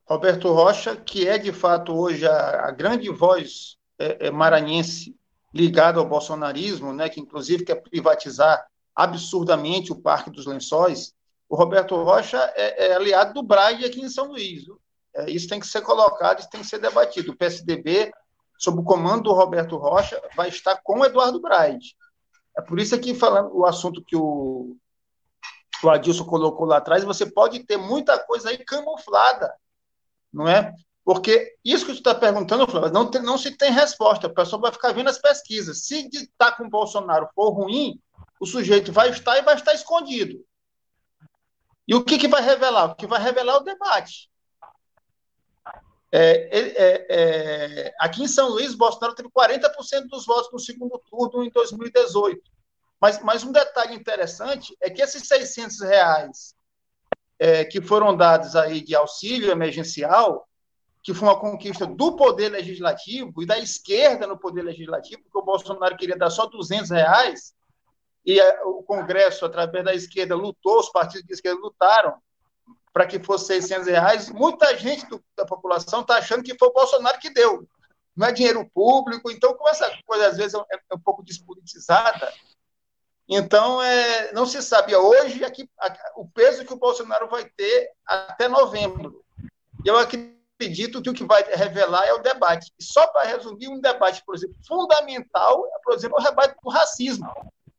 Roberto 0.08 0.52
Rocha, 0.52 0.96
que 0.96 1.28
é 1.28 1.38
de 1.38 1.52
fato 1.52 1.91
hoje 1.91 2.28
a, 2.28 2.68
a 2.68 2.72
grande 2.72 3.10
voz 3.10 3.78
é, 3.98 4.28
é, 4.28 4.32
maranhense 4.32 5.16
ligada 5.52 6.00
ao 6.00 6.08
bolsonarismo, 6.08 6.93
né, 6.93 7.10
que 7.10 7.20
inclusive 7.20 7.66
quer 7.66 7.82
privatizar 7.82 8.68
absurdamente 8.93 9.91
o 9.91 10.00
Parque 10.00 10.30
dos 10.30 10.46
Lençóis. 10.46 11.14
O 11.50 11.56
Roberto 11.56 11.96
Rocha 11.96 12.38
é, 12.56 12.88
é 12.88 12.96
aliado 12.96 13.34
do 13.34 13.41
Braille 13.41 13.86
aqui 13.86 14.02
em 14.02 14.10
São 14.10 14.28
Luís. 14.28 14.66
É, 15.16 15.30
isso 15.30 15.47
tem 15.47 15.59
que 15.59 15.68
ser 15.68 15.82
colocado, 15.82 16.39
isso 16.39 16.49
tem 16.49 16.61
que 16.61 16.68
ser 16.68 16.80
debatido. 16.80 17.32
O 17.32 17.38
PSDB, 17.38 18.11
sob 18.57 18.80
o 18.80 18.84
comando 18.84 19.24
do 19.24 19.34
Roberto 19.34 19.78
Rocha, 19.78 20.22
vai 20.36 20.49
estar 20.49 20.80
com 20.84 20.99
o 20.99 21.05
Eduardo 21.05 21.39
Braide. 21.39 21.95
É 22.57 22.61
por 22.61 22.80
isso 22.80 22.99
que, 22.99 23.13
falando 23.13 23.55
o 23.55 23.66
assunto 23.66 24.03
que 24.03 24.16
o, 24.16 24.76
o 25.84 25.89
Adilson 25.89 26.26
colocou 26.26 26.66
lá 26.66 26.78
atrás, 26.78 27.03
você 27.03 27.26
pode 27.26 27.63
ter 27.66 27.78
muita 27.78 28.18
coisa 28.20 28.49
aí 28.49 28.57
camuflada, 28.57 29.53
não 30.32 30.47
é? 30.47 30.74
Porque 31.03 31.55
isso 31.63 31.86
que 31.86 31.91
você 31.91 31.99
está 31.99 32.16
perguntando, 32.16 32.68
Flávio, 32.68 32.91
não, 32.91 33.09
tem, 33.09 33.22
não 33.22 33.38
se 33.38 33.51
tem 33.51 33.72
resposta. 33.72 34.26
O 34.26 34.34
pessoal 34.34 34.61
vai 34.61 34.72
ficar 34.72 34.91
vendo 34.91 35.09
as 35.09 35.20
pesquisas. 35.20 35.86
Se 35.86 36.07
estar 36.07 36.51
tá 36.51 36.51
com 36.53 36.66
o 36.66 36.70
Bolsonaro 36.70 37.30
for 37.36 37.51
ruim, 37.51 38.01
o 38.39 38.45
sujeito 38.45 38.91
vai 38.91 39.09
estar 39.09 39.38
e 39.38 39.43
vai 39.43 39.53
estar 39.53 39.74
escondido. 39.74 40.43
E 41.88 41.93
o 41.93 42.03
que, 42.03 42.18
que 42.18 42.28
vai 42.28 42.41
revelar? 42.41 42.86
O 42.86 42.95
que 42.95 43.05
vai 43.05 43.22
revelar 43.22 43.53
é 43.53 43.57
o 43.57 43.63
debate. 43.63 44.32
É, 46.18 46.47
é, 46.57 47.07
é, 47.09 47.93
aqui 47.99 48.24
em 48.24 48.28
São 48.28 48.47
Luís, 48.47 48.74
Bolsonaro 48.74 49.13
teve 49.13 49.28
40% 49.30 50.07
dos 50.07 50.26
votos 50.26 50.49
no 50.49 50.59
segundo 50.59 50.97
turno 51.09 51.43
em 51.43 51.49
2018. 51.49 52.41
Mas, 53.01 53.22
mas 53.22 53.43
um 53.43 53.51
detalhe 53.51 53.93
interessante 53.93 54.74
é 54.80 54.89
que 54.89 55.01
esses 55.01 55.28
600 55.28 55.82
reais 55.82 56.55
é, 57.38 57.66
que 57.66 57.82
foram 57.82 58.16
dados 58.16 58.55
aí 58.55 58.80
de 58.80 58.95
auxílio 58.95 59.51
emergencial, 59.51 60.47
que 61.03 61.13
foi 61.13 61.28
uma 61.28 61.38
conquista 61.38 61.86
do 61.86 62.16
Poder 62.16 62.47
Legislativo 62.47 63.43
e 63.43 63.45
da 63.45 63.59
esquerda 63.59 64.26
no 64.26 64.39
Poder 64.39 64.61
Legislativo, 64.61 65.22
porque 65.22 65.38
o 65.38 65.43
Bolsonaro 65.43 65.97
queria 65.97 66.18
dar 66.18 66.30
só 66.30 66.45
200 66.45 66.91
reais, 66.91 67.53
e 68.26 68.41
o 68.63 68.82
Congresso, 68.84 69.45
através 69.45 69.84
da 69.84 69.93
esquerda, 69.93 70.34
lutou, 70.34 70.80
os 70.80 70.89
partidos 70.89 71.28
de 71.28 71.34
esquerda 71.34 71.59
lutaram 71.59 72.16
para 72.96 73.06
que 73.06 73.20
fosse 73.20 73.48
600 73.48 73.88
reais, 73.88 74.30
muita 74.30 74.74
gente 74.78 75.06
do, 75.10 75.22
da 75.36 75.46
população 75.46 76.00
está 76.00 76.16
achando 76.16 76.41
que 76.41 76.58
foi 76.58 76.70
o 76.70 76.74
Bolsonaro 76.74 77.20
que 77.20 77.30
deu. 77.30 77.68
Não 78.16 78.26
é 78.26 78.32
dinheiro 78.32 78.66
público, 78.74 79.30
então, 79.30 79.54
como 79.54 79.68
essa 79.68 79.91
coisa 80.06 80.28
às 80.28 80.38
vezes 80.38 80.54
é, 80.54 80.76
é 80.89 80.96
um 80.96 81.00
pouco 81.00 81.22
despolitizada, 81.22 82.34
então 83.28 83.82
é, 83.82 84.32
não 84.32 84.46
se 84.46 84.62
sabia 84.62 84.98
hoje 84.98 85.43
aqui, 85.43 85.70
o 86.16 86.26
peso 86.26 86.64
que 86.64 86.72
o 86.72 86.78
Bolsonaro 86.78 87.28
vai 87.28 87.43
ter 87.43 87.91
até 88.06 88.48
novembro. 88.48 89.26
Eu 89.84 89.98
acredito 89.98 91.02
que 91.02 91.10
o 91.10 91.14
que 91.14 91.26
vai 91.26 91.43
revelar 91.43 92.08
é 92.08 92.14
o 92.14 92.24
debate. 92.24 92.72
Só 92.80 93.08
para 93.08 93.28
resumir, 93.28 93.68
um 93.68 93.82
debate, 93.82 94.24
por 94.26 94.36
exemplo, 94.36 94.56
fundamental, 94.66 95.66
é, 95.66 95.80
por 95.84 95.96
exemplo, 95.96 96.18
o 96.18 96.24
debate 96.24 96.56
do 96.64 96.70
racismo, 96.70 97.30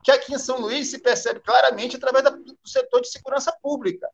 que 0.05 0.11
aqui 0.11 0.35
em 0.35 0.39
São 0.39 0.61
Luís 0.61 0.91
se 0.91 0.99
percebe 0.99 1.41
claramente 1.41 1.97
através 1.97 2.23
do 2.23 2.55
setor 2.67 3.01
de 3.01 3.09
segurança 3.09 3.51
pública. 3.63 4.11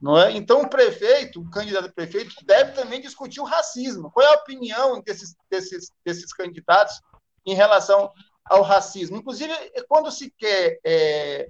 Não 0.00 0.16
é? 0.16 0.32
Então, 0.32 0.62
o 0.62 0.68
prefeito, 0.68 1.40
o 1.40 1.50
candidato 1.50 1.88
a 1.88 1.92
prefeito, 1.92 2.34
deve 2.44 2.72
também 2.72 3.00
discutir 3.00 3.40
o 3.40 3.44
racismo. 3.44 4.10
Qual 4.10 4.24
é 4.24 4.30
a 4.32 4.36
opinião 4.36 5.00
desses, 5.00 5.34
desses, 5.50 5.92
desses 6.04 6.32
candidatos 6.32 7.00
em 7.44 7.54
relação 7.54 8.12
ao 8.44 8.62
racismo? 8.62 9.16
Inclusive, 9.16 9.52
quando 9.88 10.10
se 10.12 10.32
quer 10.38 10.78
é, 10.84 11.48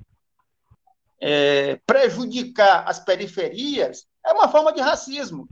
é, 1.21 1.81
prejudicar 1.87 2.89
as 2.89 2.99
periferias, 2.99 4.07
é 4.25 4.33
uma 4.33 4.49
forma 4.49 4.73
de 4.73 4.81
racismo. 4.81 5.47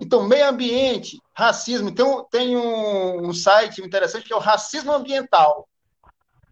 Então, 0.00 0.24
meio 0.24 0.48
ambiente, 0.48 1.18
racismo. 1.34 1.88
Então, 1.88 2.26
tem 2.30 2.56
um, 2.56 3.28
um 3.28 3.34
site 3.34 3.82
interessante 3.82 4.26
que 4.26 4.32
é 4.32 4.36
o 4.36 4.40
racismo 4.40 4.92
ambiental. 4.92 5.68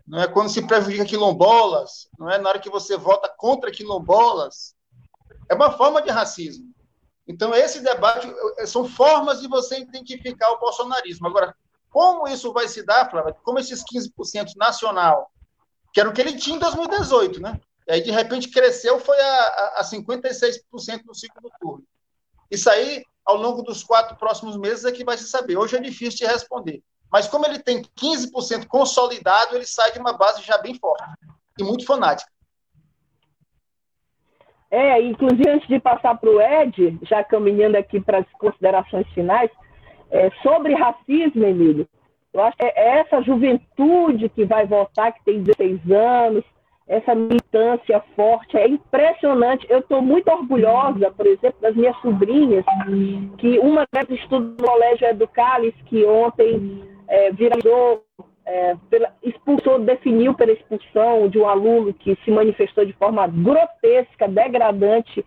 Não 0.07 0.20
é 0.20 0.29
quando 0.29 0.51
se 0.51 0.66
prejudica 0.66 1.07
quilombolas, 1.07 2.09
não 2.18 2.31
é 2.31 2.39
na 2.39 2.51
hora 2.51 2.59
que 2.59 2.68
você 2.68 2.95
vota 2.97 3.33
contra 3.39 3.70
quilombolas, 3.70 4.74
é 5.49 5.55
uma 5.55 5.72
forma 5.72 6.03
de 6.03 6.11
racismo. 6.11 6.72
Então, 7.26 7.55
esse 7.55 7.80
debate 7.80 8.32
são 8.66 8.86
formas 8.86 9.40
de 9.40 9.49
você 9.49 9.78
identificar 9.78 10.51
o 10.53 10.59
bolsonarismo. 10.59 11.26
Agora, 11.26 11.55
como 11.90 12.28
isso 12.28 12.53
vai 12.53 12.68
se 12.68 12.84
dar, 12.84 13.09
Flávia? 13.11 13.34
Como 13.42 13.59
esses 13.59 13.82
15% 13.84 14.53
nacional, 14.57 15.30
que 15.92 16.01
era 16.01 16.09
o 16.09 16.12
que 16.12 16.20
ele 16.20 16.36
tinha 16.36 16.57
em 16.57 16.61
2018, 16.61 17.40
né? 17.40 17.59
E 17.86 17.92
aí, 17.92 18.03
de 18.03 18.11
repente, 18.11 18.49
cresceu, 18.49 18.99
foi 18.99 19.18
a, 19.20 19.74
a 19.76 19.84
56% 19.84 20.61
no 21.07 21.14
segundo 21.14 21.51
turno. 21.61 21.84
Isso 22.51 22.68
aí, 22.68 23.05
ao 23.24 23.36
longo 23.36 23.62
dos 23.62 23.82
quatro 23.82 24.16
próximos 24.16 24.57
meses, 24.57 24.84
é 24.84 24.92
que 24.92 25.05
vai 25.05 25.16
se 25.16 25.28
saber. 25.28 25.57
Hoje 25.57 25.76
é 25.76 25.80
difícil 25.80 26.18
de 26.18 26.26
responder. 26.26 26.82
Mas 27.11 27.28
como 27.28 27.47
ele 27.47 27.59
tem 27.59 27.82
15% 27.82 28.66
consolidado, 28.66 29.55
ele 29.55 29.66
sai 29.66 29.92
de 29.92 29.99
uma 29.99 30.12
base 30.12 30.42
já 30.42 30.59
bem 30.59 30.74
forte 30.74 31.05
e 31.59 31.62
muito 31.62 31.86
fanática. 31.86 32.30
É, 34.75 35.01
inclusive 35.01 35.49
antes 35.49 35.68
de 35.68 35.79
passar 35.79 36.18
para 36.18 36.29
o 36.29 36.41
Ed, 36.43 36.99
já 37.03 37.22
caminhando 37.22 37.77
aqui 37.77 38.01
para 38.01 38.18
as 38.18 38.33
considerações 38.33 39.07
finais, 39.14 39.49
é, 40.11 40.31
sobre 40.43 40.75
racismo, 40.75 41.45
Emílio, 41.45 41.87
eu 42.33 42.43
acho 42.43 42.57
que 42.57 42.64
é 42.64 42.99
essa 42.99 43.22
juventude 43.22 44.29
que 44.31 44.45
vai 44.45 44.66
votar, 44.66 45.12
que 45.12 45.25
tem 45.25 45.45
16 45.45 45.79
anos, 45.93 46.45
essa 46.89 47.14
militância 47.14 48.03
forte, 48.16 48.57
é 48.57 48.66
impressionante. 48.66 49.64
Eu 49.70 49.79
estou 49.79 50.03
muito 50.03 50.29
orgulhosa, 50.29 51.09
por 51.12 51.25
exemplo, 51.25 51.61
das 51.61 51.77
minhas 51.77 51.97
sobrinhas, 52.01 52.64
que 53.39 53.57
uma 53.61 53.87
delas 53.93 54.11
estuda 54.11 54.45
no 54.45 54.57
Colégio 54.57 55.07
Educalis, 55.07 55.75
que 55.87 56.05
ontem 56.05 56.83
é, 57.07 57.31
é, 58.47 58.76
pela, 58.90 59.12
expulsou, 59.22 59.78
definiu 59.78 60.34
pela 60.34 60.53
expulsão 60.53 61.28
de 61.28 61.38
um 61.38 61.49
aluno 61.49 61.95
que 61.95 62.16
se 62.24 62.30
manifestou 62.30 62.84
de 62.84 62.92
forma 62.95 63.26
grotesca, 63.26 64.28
degradante, 64.28 65.24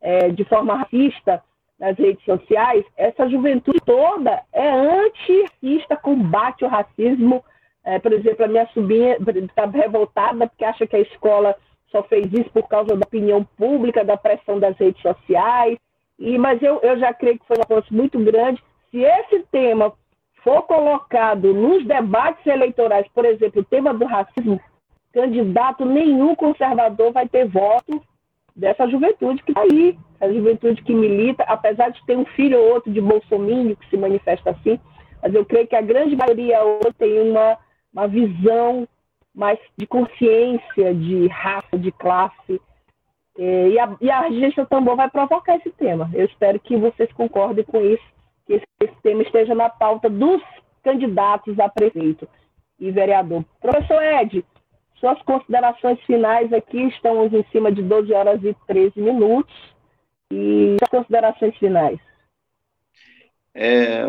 é, 0.00 0.28
de 0.28 0.44
forma 0.44 0.74
racista 0.74 1.42
nas 1.78 1.96
redes 1.96 2.24
sociais. 2.24 2.84
Essa 2.96 3.28
juventude 3.28 3.78
toda 3.84 4.42
é 4.52 4.70
antirracista, 4.70 5.96
combate 5.96 6.64
o 6.64 6.68
racismo. 6.68 7.44
É, 7.84 7.98
por 7.98 8.12
exemplo, 8.12 8.44
a 8.44 8.48
minha 8.48 8.66
sobrinha 8.68 9.16
está 9.16 9.64
revoltada 9.66 10.46
porque 10.46 10.64
acha 10.64 10.86
que 10.86 10.96
a 10.96 11.00
escola 11.00 11.56
só 11.90 12.02
fez 12.02 12.26
isso 12.32 12.50
por 12.50 12.68
causa 12.68 12.94
da 12.94 13.06
opinião 13.06 13.42
pública, 13.56 14.04
da 14.04 14.16
pressão 14.16 14.58
das 14.58 14.76
redes 14.76 15.00
sociais. 15.00 15.78
E, 16.18 16.36
mas 16.36 16.60
eu, 16.60 16.80
eu 16.82 16.98
já 16.98 17.14
creio 17.14 17.38
que 17.38 17.46
foi 17.46 17.56
um 17.56 17.62
avanço 17.62 17.94
muito 17.94 18.18
grande. 18.18 18.62
Se 18.90 18.98
esse 18.98 19.40
tema 19.50 19.92
for 20.48 20.62
colocado 20.62 21.52
nos 21.52 21.84
debates 21.86 22.46
eleitorais, 22.46 23.06
por 23.14 23.26
exemplo, 23.26 23.60
o 23.60 23.64
tema 23.64 23.92
do 23.92 24.06
racismo, 24.06 24.58
candidato 25.12 25.84
nenhum 25.84 26.34
conservador 26.34 27.12
vai 27.12 27.28
ter 27.28 27.46
voto 27.46 28.02
dessa 28.56 28.88
juventude 28.88 29.42
que 29.42 29.50
está 29.50 29.60
aí, 29.60 29.98
a 30.18 30.32
juventude 30.32 30.82
que 30.82 30.94
milita, 30.94 31.42
apesar 31.42 31.90
de 31.90 32.02
ter 32.06 32.16
um 32.16 32.24
filho 32.24 32.58
ou 32.58 32.72
outro 32.72 32.90
de 32.90 33.00
bolsomínio 33.00 33.76
que 33.76 33.90
se 33.90 33.98
manifesta 33.98 34.50
assim, 34.50 34.80
mas 35.22 35.34
eu 35.34 35.44
creio 35.44 35.66
que 35.66 35.76
a 35.76 35.82
grande 35.82 36.16
maioria 36.16 36.64
hoje 36.64 36.94
tem 36.96 37.30
uma, 37.30 37.58
uma 37.92 38.08
visão 38.08 38.88
mais 39.34 39.58
de 39.76 39.86
consciência, 39.86 40.94
de 40.94 41.26
raça, 41.28 41.76
de 41.76 41.92
classe, 41.92 42.60
e 43.36 43.78
a, 43.78 43.96
e 44.00 44.10
a 44.10 44.22
Regência 44.22 44.64
Tambor 44.64 44.96
vai 44.96 45.10
provocar 45.10 45.56
esse 45.56 45.70
tema. 45.70 46.10
Eu 46.14 46.24
espero 46.24 46.58
que 46.58 46.76
vocês 46.76 47.12
concordem 47.12 47.64
com 47.64 47.80
isso 47.82 48.17
que 48.48 48.60
esse 48.80 48.96
tema 49.02 49.22
esteja 49.22 49.54
na 49.54 49.68
pauta 49.68 50.08
dos 50.08 50.42
candidatos 50.82 51.60
a 51.60 51.68
prefeito 51.68 52.26
e 52.80 52.90
vereador. 52.90 53.44
Professor 53.60 54.02
Ed, 54.02 54.44
suas 54.98 55.20
considerações 55.22 56.00
finais 56.04 56.52
aqui, 56.52 56.88
estamos 56.88 57.32
em 57.32 57.44
cima 57.52 57.70
de 57.70 57.82
12 57.82 58.12
horas 58.12 58.42
e 58.42 58.56
13 58.66 59.00
minutos. 59.00 59.54
E 60.32 60.76
suas 60.78 60.90
considerações 60.90 61.56
finais. 61.56 61.98
É, 63.54 64.02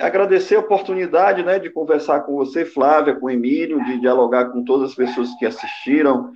agradecer 0.00 0.56
a 0.56 0.60
oportunidade 0.60 1.42
né, 1.42 1.58
de 1.58 1.70
conversar 1.70 2.20
com 2.20 2.36
você, 2.36 2.64
Flávia, 2.64 3.14
com 3.14 3.26
o 3.26 3.30
Emílio, 3.30 3.82
de 3.84 3.98
dialogar 3.98 4.50
com 4.50 4.62
todas 4.62 4.90
as 4.90 4.94
pessoas 4.94 5.34
que 5.36 5.46
assistiram, 5.46 6.32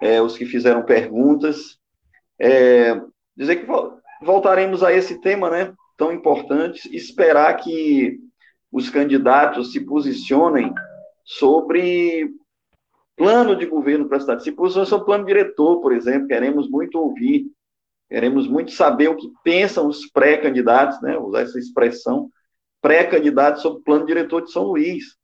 é, 0.00 0.20
os 0.20 0.36
que 0.36 0.46
fizeram 0.46 0.82
perguntas. 0.82 1.78
É, 2.40 2.98
dizer 3.36 3.56
que 3.56 3.66
voltaremos 4.22 4.82
a 4.82 4.92
esse 4.92 5.20
tema, 5.20 5.50
né? 5.50 5.74
Tão 5.98 6.12
importantes, 6.12 6.86
esperar 6.86 7.54
que 7.56 8.20
os 8.70 8.88
candidatos 8.88 9.72
se 9.72 9.80
posicionem 9.80 10.72
sobre 11.24 12.30
plano 13.16 13.56
de 13.56 13.66
governo 13.66 14.08
para 14.08 14.18
a 14.18 14.20
cidade, 14.20 14.44
se 14.44 14.52
posicionem 14.52 14.88
sobre 14.88 15.06
plano 15.06 15.26
diretor, 15.26 15.80
por 15.80 15.92
exemplo, 15.92 16.28
queremos 16.28 16.70
muito 16.70 16.98
ouvir, 16.98 17.50
queremos 18.08 18.46
muito 18.46 18.70
saber 18.70 19.08
o 19.08 19.16
que 19.16 19.28
pensam 19.42 19.88
os 19.88 20.06
pré-candidatos, 20.06 21.02
né, 21.02 21.18
usar 21.18 21.42
essa 21.42 21.58
expressão, 21.58 22.30
pré-candidatos 22.80 23.60
sobre 23.60 23.80
o 23.80 23.82
plano 23.82 24.06
diretor 24.06 24.42
de 24.42 24.52
São 24.52 24.62
Luís, 24.62 25.16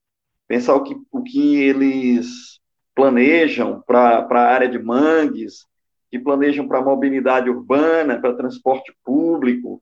pensar 0.49 0.75
o 0.75 0.83
que, 0.83 0.97
o 1.13 1.23
que 1.23 1.63
eles 1.63 2.59
planejam 2.97 3.81
para 3.87 4.27
a 4.29 4.53
área 4.53 4.69
de 4.69 4.79
mangues, 4.79 5.67
que 6.11 6.19
planejam 6.19 6.67
para 6.67 6.83
mobilidade 6.83 7.49
urbana, 7.49 8.21
para 8.21 8.35
transporte 8.35 8.93
público, 9.05 9.81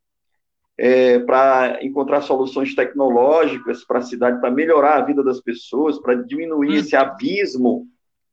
é, 0.85 1.21
para 1.21 1.79
encontrar 1.81 2.23
soluções 2.23 2.75
tecnológicas 2.75 3.85
para 3.85 4.01
a 4.01 4.03
cidade, 4.03 4.41
para 4.41 4.51
melhorar 4.51 4.97
a 4.97 5.05
vida 5.05 5.23
das 5.23 5.41
pessoas, 5.41 5.97
para 6.01 6.17
diminuir 6.17 6.79
esse 6.79 6.97
abismo 6.97 7.87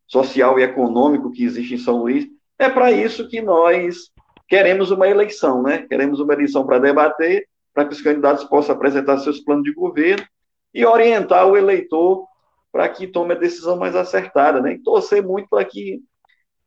social 0.08 0.58
e 0.58 0.64
econômico 0.64 1.32
que 1.32 1.43
existe 1.43 1.76
em 1.76 1.78
São 1.78 1.97
Luís. 1.97 2.28
É 2.58 2.68
para 2.68 2.91
isso 2.91 3.30
que 3.30 3.39
nós 3.39 4.10
queremos 4.47 4.89
uma 4.89 5.08
eleição, 5.08 5.62
né? 5.62 5.86
Queremos 5.88 6.20
uma 6.20 6.34
eleição 6.34 6.66
para 6.66 6.80
debater, 6.80 7.47
para 7.72 7.86
que 7.86 7.93
os 7.93 8.02
candidatos 8.02 8.43
possam 8.45 8.74
apresentar 8.74 9.20
seus 9.20 9.39
planos 9.39 9.64
de 9.64 9.72
governo 9.72 10.26
e 10.74 10.84
orientar 10.84 11.45
o 11.45 11.56
eleitor 11.56 12.26
para 12.72 12.89
que 12.89 13.06
tome 13.06 13.36
a 13.36 13.38
decisão 13.38 13.78
mais 13.78 13.95
acertada, 13.95 14.60
né? 14.60 14.74
E 14.74 14.80
torcer 14.80 15.22
muito 15.22 15.47
para 15.50 15.64
que 15.64 16.02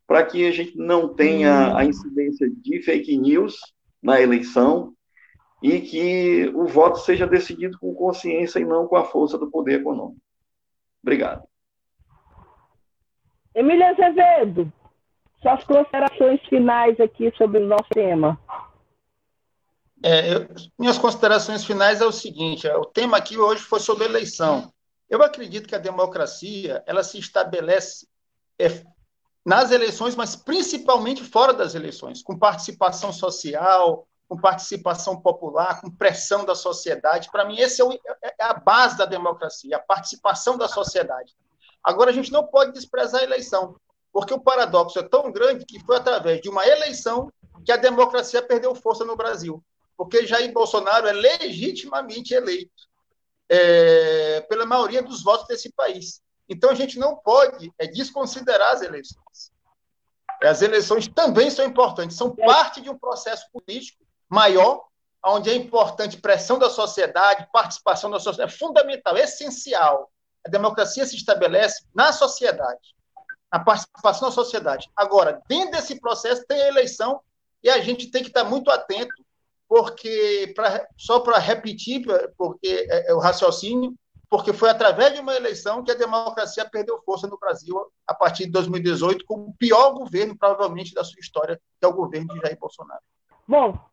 para 0.07 0.25
que 0.25 0.47
a 0.47 0.53
gente 0.53 0.79
não 0.79 1.13
tenha 1.13 1.77
a 1.77 1.85
incidência 1.85 2.49
de 2.49 2.83
fake 2.83 3.17
news 3.17 3.57
na 4.01 4.21
eleição, 4.21 4.93
e 5.63 5.81
que 5.81 6.51
o 6.55 6.67
voto 6.67 6.99
seja 6.99 7.27
decidido 7.27 7.79
com 7.79 7.95
consciência 7.95 8.59
e 8.59 8.65
não 8.65 8.89
com 8.89 8.97
a 8.97 9.05
força 9.05 9.39
do 9.39 9.51
poder 9.51 9.81
econômico. 9.81 10.21
Obrigado. 11.03 11.45
Emília 13.55 13.91
Azevedo, 13.91 14.73
suas 15.41 15.63
considerações 15.65 16.41
finais 16.49 16.99
aqui 16.99 17.33
sobre 17.37 17.59
o 17.61 17.67
nosso 17.67 17.89
tema. 17.91 18.39
É, 20.03 20.35
eu, 20.35 20.49
minhas 20.79 20.99
considerações 20.99 21.65
finais 21.65 22.01
é 22.01 22.07
o 22.07 22.13
seguinte: 22.13 22.67
é, 22.67 22.77
o 22.77 22.85
tema 22.85 23.17
aqui 23.17 23.39
hoje 23.39 23.63
foi 23.63 23.79
sobre 23.79 24.05
eleição. 24.05 24.73
Eu 25.09 25.23
acredito 25.23 25.69
que 25.69 25.75
a 25.75 25.79
democracia 25.79 26.83
ela 26.87 27.05
se 27.05 27.19
estabelece 27.19 28.09
é, 28.59 28.83
nas 29.45 29.71
eleições, 29.71 30.17
mas 30.17 30.35
principalmente 30.35 31.23
fora 31.23 31.53
das 31.53 31.75
eleições, 31.75 32.23
com 32.23 32.39
participação 32.39 33.13
social, 33.13 34.09
com 34.29 34.37
participação 34.37 35.21
popular, 35.21 35.81
com 35.81 35.91
pressão 35.91 36.45
da 36.45 36.55
sociedade. 36.55 37.31
Para 37.31 37.45
mim, 37.45 37.59
esse 37.59 37.83
é, 37.83 37.85
o, 37.85 37.93
é, 37.93 38.35
a 38.41 38.55
base 38.55 38.97
da 38.97 39.05
democracia, 39.05 39.77
a 39.77 39.81
participação 39.81 40.57
da 40.57 40.69
sociedade. 40.69 41.35
Agora, 41.85 42.11
a 42.11 42.15
gente 42.15 42.33
não 42.33 42.47
pode 42.47 42.73
desprezar 42.73 43.21
a 43.21 43.25
eleição, 43.25 43.77
porque 44.13 44.33
o 44.33 44.41
paradoxo 44.41 44.99
é 44.99 45.03
tão 45.03 45.31
grande 45.31 45.65
que 45.65 45.81
foi 45.81 45.97
através 45.97 46.41
de 46.41 46.49
uma 46.49 46.67
eleição 46.67 47.33
que 47.65 47.73
a 47.73 47.77
democracia 47.77 48.41
perdeu 48.41 48.75
força 48.75 49.05
no 49.05 49.17
Brasil. 49.17 49.63
Porque 49.97 50.27
Jair 50.27 50.53
Bolsonaro 50.53 51.07
é 51.07 51.13
legitimamente 51.13 52.35
eleito 52.35 52.89
é, 53.49 54.41
pela 54.43 54.65
maioria 54.65 55.03
dos 55.03 55.23
votos 55.23 55.47
desse 55.47 55.71
país. 55.73 56.23
Então, 56.49 56.71
a 56.71 56.75
gente 56.75 56.99
não 56.99 57.17
pode 57.17 57.73
é, 57.79 57.87
desconsiderar 57.87 58.73
as 58.73 58.83
eleições. 58.83 59.53
As 60.43 60.61
eleições 60.61 61.07
também 61.07 61.51
são 61.51 61.65
importantes, 61.65 62.17
são 62.17 62.35
parte 62.35 62.81
de 62.81 62.91
um 62.91 62.99
processo 62.99 63.47
político 63.53 64.02
maior, 64.33 64.83
onde 65.25 65.51
é 65.51 65.55
importante 65.55 66.17
pressão 66.17 66.59
da 66.59 66.71
sociedade, 66.71 67.47
participação 67.53 68.11
da 68.11 68.19
sociedade, 68.19 68.55
é 68.55 68.59
fundamental, 68.59 69.15
é 69.15 69.25
essencial. 69.25 70.11
A 70.45 70.49
democracia 70.49 71.05
se 71.05 71.17
estabelece 71.17 71.85
na 71.95 72.13
sociedade, 72.15 72.97
na 73.53 73.61
participação 73.61 74.29
da 74.29 74.35
sociedade. 74.35 74.91
Agora, 74.97 75.43
dentro 75.47 75.73
desse 75.73 76.01
processo 76.01 76.47
tem 76.47 76.63
a 76.63 76.69
eleição 76.69 77.21
e 77.63 77.69
a 77.69 77.79
gente 77.81 78.11
tem 78.11 78.23
que 78.23 78.31
estar 78.31 78.43
muito 78.43 78.71
atento, 78.71 79.15
porque 79.69 80.51
pra, 80.57 80.87
só 80.97 81.21
para 81.21 81.39
repetir, 81.39 82.03
porque 82.39 82.87
é, 82.91 83.11
é 83.11 83.15
o 83.15 83.19
raciocínio, 83.19 83.95
porque 84.31 84.55
foi 84.55 84.71
através 84.71 85.13
de 85.13 85.21
uma 85.21 85.35
eleição 85.35 85.85
que 85.85 85.91
a 85.91 85.95
democracia 85.95 86.69
perdeu 86.69 87.03
força 87.05 87.27
no 87.27 87.39
Brasil 87.39 87.77
a 88.07 88.15
partir 88.15 88.47
de 88.47 88.53
2018, 88.53 89.27
com 89.27 89.35
o 89.35 89.55
pior 89.59 89.93
governo, 89.93 90.37
provavelmente, 90.37 90.95
da 90.95 91.05
sua 91.05 91.21
história, 91.21 91.61
que 91.79 91.85
é 91.85 91.89
o 91.89 91.93
governo 91.93 92.29
de 92.29 92.41
Jair 92.41 92.59
Bolsonaro. 92.59 93.03
Bom, 93.47 93.92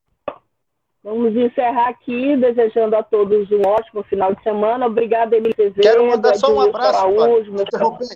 Vamos 1.03 1.33
encerrar 1.33 1.89
aqui, 1.89 2.35
desejando 2.35 2.95
a 2.95 3.03
todos 3.03 3.49
um 3.51 3.61
ótimo 3.61 4.03
final 4.03 4.35
de 4.35 4.43
semana. 4.43 4.85
Obrigada, 4.85 5.35
Emílio 5.35 5.55
Azevedo. 5.57 5.81
Quero 5.81 6.07
mandar 6.07 6.35
só 6.35 6.53
um 6.53 6.59
abraço, 6.59 7.07
te, 7.07 7.51
interromper, 7.51 8.07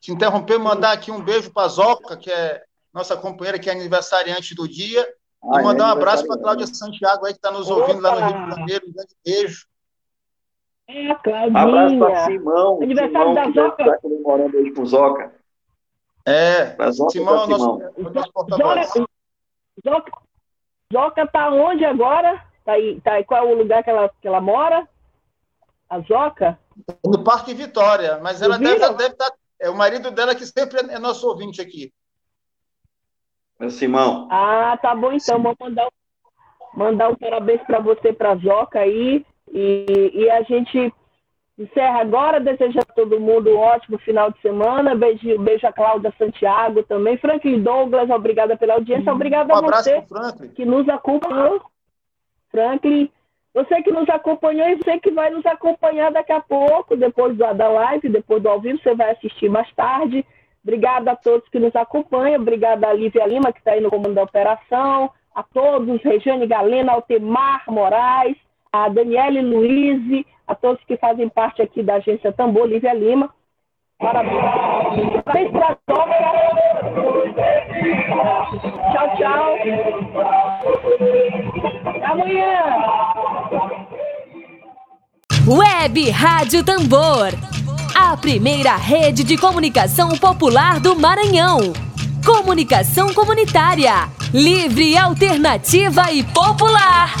te 0.00 0.12
interromper, 0.12 0.58
mandar 0.58 0.92
aqui 0.92 1.10
um 1.10 1.20
beijo 1.20 1.52
para 1.52 1.64
a 1.64 1.68
Zoca, 1.68 2.16
que 2.16 2.30
é 2.30 2.62
nossa 2.92 3.16
companheira 3.16 3.58
que 3.58 3.68
é 3.68 3.72
aniversariante 3.72 4.54
do 4.54 4.68
dia. 4.68 5.04
Ah, 5.42 5.60
e 5.60 5.64
mandar 5.64 5.84
é 5.84 5.88
um 5.88 5.90
abraço 5.90 6.26
para 6.26 6.36
a 6.36 6.38
Cláudia 6.38 6.66
Santiago 6.68 7.26
aí, 7.26 7.32
que 7.32 7.38
está 7.38 7.50
nos 7.50 7.68
Opa! 7.68 7.80
ouvindo 7.80 8.00
lá 8.00 8.14
no 8.14 8.26
Rio 8.26 8.44
de 8.44 8.50
Janeiro. 8.54 8.86
Um 8.88 8.92
grande 8.92 9.16
beijo. 9.24 9.66
É, 10.86 11.10
a 11.10 11.14
Claudinha. 11.16 11.60
Abraço 11.60 11.98
para 11.98 12.24
Simão. 12.26 12.82
Aniversário 12.82 13.28
Simão, 13.28 13.34
da 13.34 13.62
Zoca. 13.62 13.82
Está 13.82 13.98
comemorando 13.98 14.58
aí 14.58 14.72
com 14.72 14.86
Zoca. 14.86 15.34
É, 16.26 16.90
Zoca 16.92 17.10
Simão, 17.10 17.44
é 17.44 17.46
nosso, 17.48 17.78
nosso 17.98 18.32
porta-voz. 18.32 18.92
Zoca, 19.84 20.12
Zoca 20.94 21.26
tá 21.26 21.50
onde 21.50 21.84
agora? 21.84 22.40
Tá 22.64 22.72
aí, 22.72 23.00
tá 23.00 23.14
aí, 23.14 23.24
qual 23.24 23.48
é 23.48 23.52
o 23.52 23.58
lugar 23.58 23.82
que 23.82 23.90
ela, 23.90 24.08
que 24.22 24.28
ela 24.28 24.40
mora? 24.40 24.88
A 25.90 25.98
Zoca? 26.00 26.56
No 27.04 27.24
Parque 27.24 27.52
Vitória, 27.52 28.18
mas 28.22 28.40
ela 28.40 28.56
deve, 28.56 28.78
deve 28.78 29.12
estar. 29.12 29.30
Tá, 29.30 29.36
é 29.60 29.68
o 29.68 29.76
marido 29.76 30.10
dela 30.12 30.34
que 30.34 30.46
sempre 30.46 30.80
é 30.80 30.98
nosso 30.98 31.26
ouvinte 31.28 31.60
aqui. 31.60 31.92
É 33.58 33.68
Simão. 33.68 34.28
Ah, 34.30 34.78
tá 34.80 34.94
bom 34.94 35.12
então. 35.12 35.42
Vou 35.42 35.56
mandar, 35.60 35.88
mandar 36.74 37.08
um 37.10 37.16
parabéns 37.16 37.62
para 37.62 37.80
você, 37.80 38.12
para 38.12 38.36
Joca 38.36 38.80
aí. 38.80 39.24
E, 39.52 40.10
e 40.14 40.30
a 40.30 40.42
gente 40.42 40.92
encerra 41.58 42.00
agora. 42.00 42.40
Desejo 42.40 42.78
a 42.80 42.84
todo 42.84 43.20
mundo 43.20 43.50
um 43.50 43.58
ótimo 43.58 43.98
final 43.98 44.30
de 44.30 44.40
semana. 44.40 44.94
Beijo, 44.94 45.38
beijo 45.38 45.66
a 45.66 45.72
Cláudia 45.72 46.12
Santiago 46.18 46.82
também. 46.82 47.16
Franklin 47.16 47.62
Douglas, 47.62 48.10
obrigada 48.10 48.56
pela 48.56 48.74
audiência. 48.74 49.12
Obrigada 49.12 49.54
um 49.54 49.56
a 49.58 49.60
você 49.60 50.04
que 50.54 50.64
nos 50.64 50.88
acompanhou. 50.88 51.62
Franklin, 52.50 53.10
você 53.52 53.82
que 53.82 53.92
nos 53.92 54.08
acompanhou 54.08 54.68
e 54.68 54.76
você 54.76 54.98
que 54.98 55.10
vai 55.10 55.30
nos 55.30 55.46
acompanhar 55.46 56.10
daqui 56.10 56.32
a 56.32 56.40
pouco, 56.40 56.96
depois 56.96 57.36
da, 57.36 57.52
da 57.52 57.68
live, 57.68 58.08
depois 58.08 58.42
do 58.42 58.48
ao 58.48 58.60
vivo, 58.60 58.80
você 58.82 58.94
vai 58.94 59.12
assistir 59.12 59.48
mais 59.48 59.72
tarde. 59.74 60.24
Obrigada 60.64 61.12
a 61.12 61.16
todos 61.16 61.48
que 61.50 61.58
nos 61.58 61.74
acompanham. 61.76 62.40
Obrigada 62.40 62.88
a 62.88 62.92
Lívia 62.92 63.26
Lima, 63.26 63.52
que 63.52 63.58
está 63.58 63.72
aí 63.72 63.80
no 63.80 63.90
comando 63.90 64.14
da 64.14 64.22
operação. 64.22 65.10
A 65.34 65.42
todos, 65.42 66.02
Regiane 66.02 66.46
Galena, 66.46 66.92
Altemar 66.92 67.64
Moraes, 67.68 68.36
a 68.72 68.88
Daniele 68.88 69.42
Luiz, 69.42 70.24
a 70.46 70.54
todos 70.54 70.82
que 70.84 70.96
fazem 70.96 71.28
parte 71.28 71.62
aqui 71.62 71.82
da 71.82 71.96
agência 71.96 72.32
Tambor, 72.32 72.66
Lívia 72.66 72.92
Lima. 72.92 73.30
Parabéns. 73.98 74.40
Parabéns 75.24 75.50
para 75.50 75.76
todos. 75.86 76.14
Tchau, 78.92 79.16
tchau. 79.16 79.56
Até 81.86 82.04
amanhã. 82.04 82.62
Web 85.46 86.10
Rádio 86.10 86.64
Tambor. 86.64 87.28
A 87.94 88.16
primeira 88.16 88.76
rede 88.76 89.22
de 89.22 89.36
comunicação 89.36 90.10
popular 90.18 90.80
do 90.80 90.96
Maranhão. 90.96 91.72
Comunicação 92.24 93.12
comunitária. 93.12 94.08
Livre, 94.32 94.96
alternativa 94.96 96.10
e 96.10 96.24
popular. 96.24 97.12